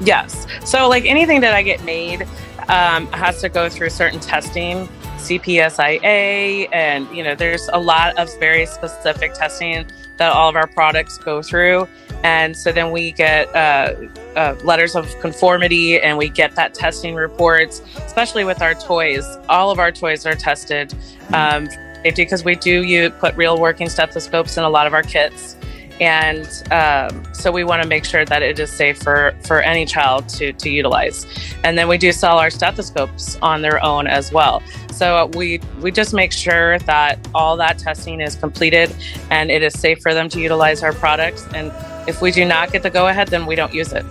Yes. 0.01 0.47
So 0.65 0.89
like 0.89 1.05
anything 1.07 1.41
that 1.41 1.55
I 1.55 1.65
get 1.65 1.83
made 1.85 2.23
um, 2.69 3.09
has 3.09 3.41
to 3.41 3.49
go 3.49 3.69
through 3.69 3.91
certain 3.91 4.21
testing, 4.21 4.87
CPSIA, 5.17 6.69
and 6.73 7.09
you 7.11 7.25
know 7.25 7.35
there's 7.35 7.69
a 7.73 7.81
lot 7.81 8.17
of 8.19 8.29
very 8.39 8.65
specific 8.65 9.35
testing 9.35 9.87
that 10.19 10.31
all 10.31 10.49
of 10.49 10.55
our 10.55 10.69
products 10.69 11.19
go 11.19 11.43
through. 11.43 11.89
And 12.23 12.57
so 12.57 12.71
then 12.71 12.93
we 12.93 13.11
get 13.11 13.55
uh, 13.57 13.95
uh, 14.37 14.55
letters 14.65 14.95
of 14.95 15.19
conformity 15.21 16.01
and 16.01 16.19
we 16.19 16.29
get 16.29 16.55
that 16.55 16.75
testing 16.75 17.15
reports, 17.15 17.83
especially 17.97 18.45
with 18.45 18.63
our 18.63 18.75
toys. 18.75 19.25
All 19.49 19.71
of 19.71 19.79
our 19.79 19.91
toys 19.91 20.27
are 20.27 20.35
tested 20.35 20.95
um, 21.33 21.69
because 22.15 22.45
we 22.45 22.55
do 22.55 22.85
you 22.85 23.11
put 23.11 23.35
real 23.37 23.59
working 23.59 23.89
stethoscopes 23.89 24.57
in 24.57 24.65
a 24.65 24.69
lot 24.69 24.87
of 24.87 24.95
our 24.95 25.03
kits. 25.03 25.57
And 25.99 26.47
um, 26.71 27.25
so 27.33 27.51
we 27.51 27.65
want 27.65 27.83
to 27.83 27.89
make 27.89 28.05
sure 28.05 28.27
that 28.27 28.43
it 28.43 28.59
is 28.59 28.71
safe 28.71 28.99
for, 28.99 29.35
for 29.45 29.63
any 29.63 29.87
child 29.87 30.29
to, 30.31 30.53
to 30.53 30.69
utilize. 30.69 31.25
And 31.65 31.79
then 31.79 31.89
we 31.89 31.97
do 31.97 32.13
sell 32.13 32.39
our 32.39 32.51
stethoscopes 32.51 33.39
on 33.41 33.63
their 33.63 33.83
own 33.83 34.07
as 34.07 34.31
well. 34.31 34.63
So 34.93 35.31
we 35.35 35.61
we 35.81 35.91
just 35.91 36.13
make 36.13 36.33
sure 36.33 36.79
that 36.81 37.19
all 37.35 37.57
that 37.57 37.79
testing 37.79 38.21
is 38.21 38.37
completed 38.37 38.95
and 39.31 39.51
it 39.51 39.63
is 39.63 39.79
safe 39.79 40.01
for 40.01 40.13
them 40.13 40.29
to 40.31 40.41
utilize 40.41 40.83
our 40.83 40.93
products. 40.93 41.47
And 41.55 41.73
if 42.07 42.21
we 42.21 42.31
do 42.31 42.45
not 42.45 42.73
get 42.73 42.83
the 42.83 42.91
go 42.91 43.09
ahead, 43.09 43.29
then 43.29 43.47
we 43.47 43.55
don't 43.55 43.73
use 43.73 43.93
it. 43.93 44.05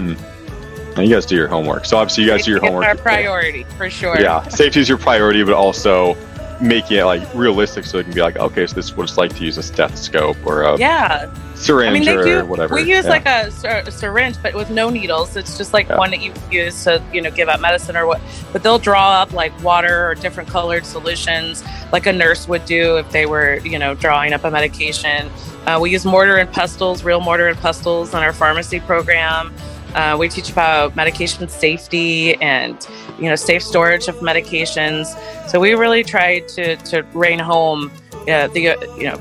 Hmm. 0.00 0.98
And 0.98 1.08
you 1.08 1.14
guys 1.14 1.24
do 1.24 1.36
your 1.36 1.48
homework. 1.48 1.84
So 1.84 1.96
obviously, 1.96 2.24
you 2.24 2.30
guys 2.30 2.44
do 2.44 2.50
your 2.50 2.60
homework. 2.60 2.84
Our 2.84 2.96
priority 2.96 3.64
for 3.78 3.88
sure. 3.88 4.20
Yeah, 4.20 4.46
safety 4.48 4.80
is 4.80 4.88
your 4.88 4.98
priority, 4.98 5.42
but 5.44 5.54
also 5.54 6.16
making 6.60 6.98
it 6.98 7.04
like 7.04 7.22
realistic 7.34 7.86
so 7.86 7.98
it 7.98 8.04
can 8.04 8.12
be 8.12 8.20
like, 8.20 8.36
okay, 8.36 8.66
so 8.66 8.74
this 8.74 8.86
is 8.86 8.96
what 8.96 9.04
it's 9.04 9.16
like 9.16 9.34
to 9.36 9.44
use 9.44 9.56
a 9.56 9.62
stethoscope 9.62 10.36
or 10.44 10.62
a 10.62 10.76
yeah 10.78 11.32
syringe 11.54 11.90
I 11.90 11.92
mean, 11.92 12.04
they 12.04 12.24
do, 12.24 12.44
whatever. 12.44 12.74
We 12.74 12.82
use 12.82 13.04
yeah. 13.04 13.10
like 13.10 13.26
a, 13.26 13.46
a, 13.86 13.90
syringe, 13.90 14.36
but 14.42 14.54
with 14.54 14.70
no 14.70 14.90
needles. 14.90 15.36
It's 15.36 15.56
just 15.58 15.72
like 15.72 15.88
yeah. 15.88 15.98
one 15.98 16.10
that 16.10 16.20
you 16.20 16.32
use 16.50 16.84
to 16.84 17.02
you 17.12 17.20
know 17.20 17.30
give 17.30 17.48
out 17.48 17.60
medicine 17.60 17.96
or 17.96 18.06
what. 18.06 18.20
But 18.52 18.62
they'll 18.62 18.78
draw 18.78 19.12
up 19.12 19.32
like 19.32 19.58
water 19.62 20.08
or 20.08 20.14
different 20.14 20.48
colored 20.48 20.84
solutions, 20.84 21.62
like 21.92 22.06
a 22.06 22.12
nurse 22.12 22.48
would 22.48 22.64
do 22.64 22.96
if 22.96 23.10
they 23.10 23.26
were 23.26 23.58
you 23.58 23.78
know 23.78 23.94
drawing 23.94 24.32
up 24.32 24.44
a 24.44 24.50
medication. 24.50 25.30
Uh, 25.66 25.78
we 25.80 25.90
use 25.90 26.04
mortar 26.04 26.36
and 26.38 26.50
pestles, 26.50 27.04
real 27.04 27.20
mortar 27.20 27.48
and 27.48 27.58
pestles, 27.58 28.14
in 28.14 28.20
our 28.20 28.32
pharmacy 28.32 28.80
program. 28.80 29.54
Uh, 29.94 30.16
we 30.18 30.28
teach 30.28 30.50
about 30.50 30.94
medication 30.96 31.48
safety 31.48 32.34
and 32.36 32.86
you 33.18 33.28
know 33.28 33.36
safe 33.36 33.62
storage 33.62 34.08
of 34.08 34.16
medications. 34.16 35.06
So 35.48 35.60
we 35.60 35.74
really 35.74 36.04
try 36.04 36.40
to 36.40 36.76
to 36.76 37.02
rein 37.12 37.38
home 37.38 37.90
uh, 38.28 38.48
the 38.48 38.76
you 38.96 39.04
know 39.04 39.16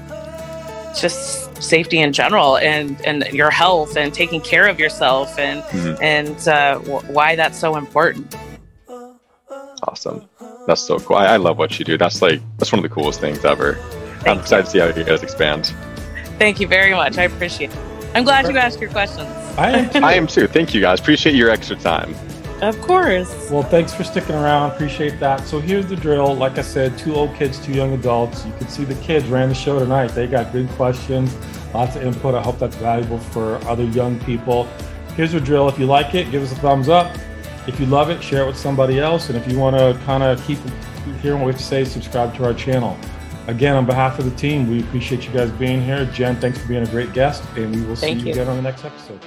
just 1.00 1.56
safety 1.62 2.00
in 2.00 2.14
general 2.14 2.58
and 2.58 3.00
and 3.06 3.24
your 3.34 3.50
health 3.50 3.98
and 3.98 4.14
taking 4.14 4.42
care 4.42 4.68
of 4.68 4.80
yourself 4.80 5.38
and 5.38 5.62
mm-hmm. 5.64 6.02
and 6.02 6.48
uh, 6.48 6.80
w- 6.80 7.14
why 7.14 7.36
that's 7.36 7.58
so 7.58 7.76
important. 7.76 8.36
Awesome, 9.84 10.28
that's 10.68 10.82
so 10.82 11.00
cool. 11.00 11.18
I, 11.18 11.26
I, 11.26 11.38
love 11.38 11.58
what 11.58 11.80
you 11.80 11.86
do. 11.86 11.98
That's 11.98 12.22
like 12.22 12.42
that's 12.58 12.72
one 12.72 12.80
of 12.80 12.84
the 12.84 12.94
coolest 12.94 13.20
things 13.20 13.46
ever. 13.46 13.76
Thank 13.76 14.28
I'm 14.28 14.40
excited 14.40 14.66
to 14.66 14.72
see 14.72 14.80
how 14.80 14.88
you 14.88 15.04
guys 15.04 15.24
expand. 15.24 15.74
Thank 16.38 16.60
you 16.60 16.68
very 16.68 16.94
much. 16.94 17.18
I 17.18 17.24
appreciate 17.24 17.72
it. 17.72 17.89
I'm 18.16 18.24
glad 18.24 18.48
you 18.48 18.58
asked 18.58 18.80
your 18.80 18.90
questions. 18.90 19.30
I 19.58 19.72
am 19.72 19.90
too. 19.90 20.00
I 20.00 20.14
am 20.14 20.28
too. 20.28 20.48
Thank 20.48 20.74
you 20.74 20.82
guys. 20.82 21.00
Appreciate 21.00 21.36
your 21.36 21.50
extra 21.50 21.76
time. 21.76 22.16
Of 22.62 22.80
course. 22.82 23.50
Well, 23.50 23.64
thanks 23.64 23.94
for 23.94 24.04
sticking 24.04 24.36
around. 24.36 24.72
Appreciate 24.72 25.20
that. 25.22 25.46
So 25.46 25.60
here's 25.60 25.86
the 25.86 25.96
drill. 25.96 26.36
Like 26.36 26.58
I 26.58 26.62
said, 26.62 26.98
two 26.98 27.16
old 27.16 27.34
kids, 27.36 27.58
two 27.58 27.72
young 27.72 27.94
adults. 27.94 28.46
You 28.46 28.52
can 28.54 28.68
see 28.68 28.84
the 28.84 28.96
kids 28.96 29.28
ran 29.28 29.48
the 29.48 29.56
show 29.56 29.80
tonight. 29.80 30.08
They 30.08 30.28
got 30.28 30.52
good 30.52 30.68
questions, 30.72 31.34
lots 31.74 31.96
of 31.96 32.04
input. 32.04 32.36
I 32.36 32.42
hope 32.42 32.60
that's 32.60 32.76
valuable 32.76 33.20
for 33.20 33.56
other 33.66 33.86
young 33.86 34.20
people. 34.22 34.66
Here's 35.16 35.32
the 35.32 35.40
drill. 35.40 35.70
If 35.70 35.80
you 35.80 35.86
like 35.86 36.16
it, 36.16 36.32
give 36.32 36.44
us 36.44 36.52
a 36.52 36.56
thumbs 36.56 36.90
up. 36.90 37.16
If 37.66 37.80
you 37.80 37.86
love 37.86 38.10
it, 38.10 38.22
share 38.22 38.44
it 38.44 38.48
with 38.48 38.58
somebody 38.58 39.00
else. 39.00 39.30
And 39.30 39.38
if 39.38 39.50
you 39.50 39.58
want 39.58 39.78
to 39.78 39.98
kind 40.06 40.24
of 40.24 40.46
keep 40.46 40.58
hearing 41.22 41.40
what 41.40 41.46
we 41.46 41.52
have 41.54 41.62
to 41.62 41.66
say, 41.66 41.86
subscribe 41.86 42.36
to 42.36 42.44
our 42.46 42.54
channel. 42.54 42.98
Again, 43.50 43.76
on 43.76 43.88
behalf 43.88 44.20
of 44.20 44.26
the 44.26 44.38
team, 44.38 44.70
we 44.70 44.82
appreciate 44.82 45.26
you 45.26 45.32
guys 45.32 45.50
being 45.50 45.82
here. 45.82 46.06
Jen, 46.14 46.36
thanks 46.36 46.60
for 46.60 46.68
being 46.68 46.84
a 46.84 46.92
great 46.92 47.14
guest, 47.14 47.44
and 47.56 47.76
we 47.76 47.82
will 47.82 47.96
see 47.96 48.12
you, 48.12 48.26
you 48.26 48.32
again 48.34 48.48
on 48.48 48.56
the 48.58 48.62
next 48.62 48.86
episode. 48.86 49.20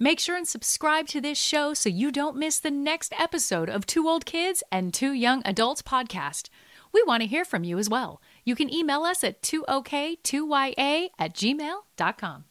Make 0.00 0.18
sure 0.18 0.36
and 0.36 0.48
subscribe 0.48 1.06
to 1.08 1.20
this 1.20 1.38
show 1.38 1.74
so 1.74 1.88
you 1.88 2.10
don't 2.10 2.36
miss 2.36 2.58
the 2.58 2.72
next 2.72 3.12
episode 3.16 3.70
of 3.70 3.86
Two 3.86 4.08
Old 4.08 4.26
Kids 4.26 4.64
and 4.72 4.92
Two 4.92 5.12
Young 5.12 5.42
Adults 5.44 5.80
podcast. 5.80 6.48
We 6.92 7.04
want 7.04 7.22
to 7.22 7.28
hear 7.28 7.44
from 7.44 7.62
you 7.62 7.78
as 7.78 7.88
well. 7.88 8.20
You 8.44 8.56
can 8.56 8.72
email 8.72 9.02
us 9.02 9.22
at 9.22 9.42
2ok2ya 9.42 11.10
at 11.20 11.34
gmail.com. 11.34 12.44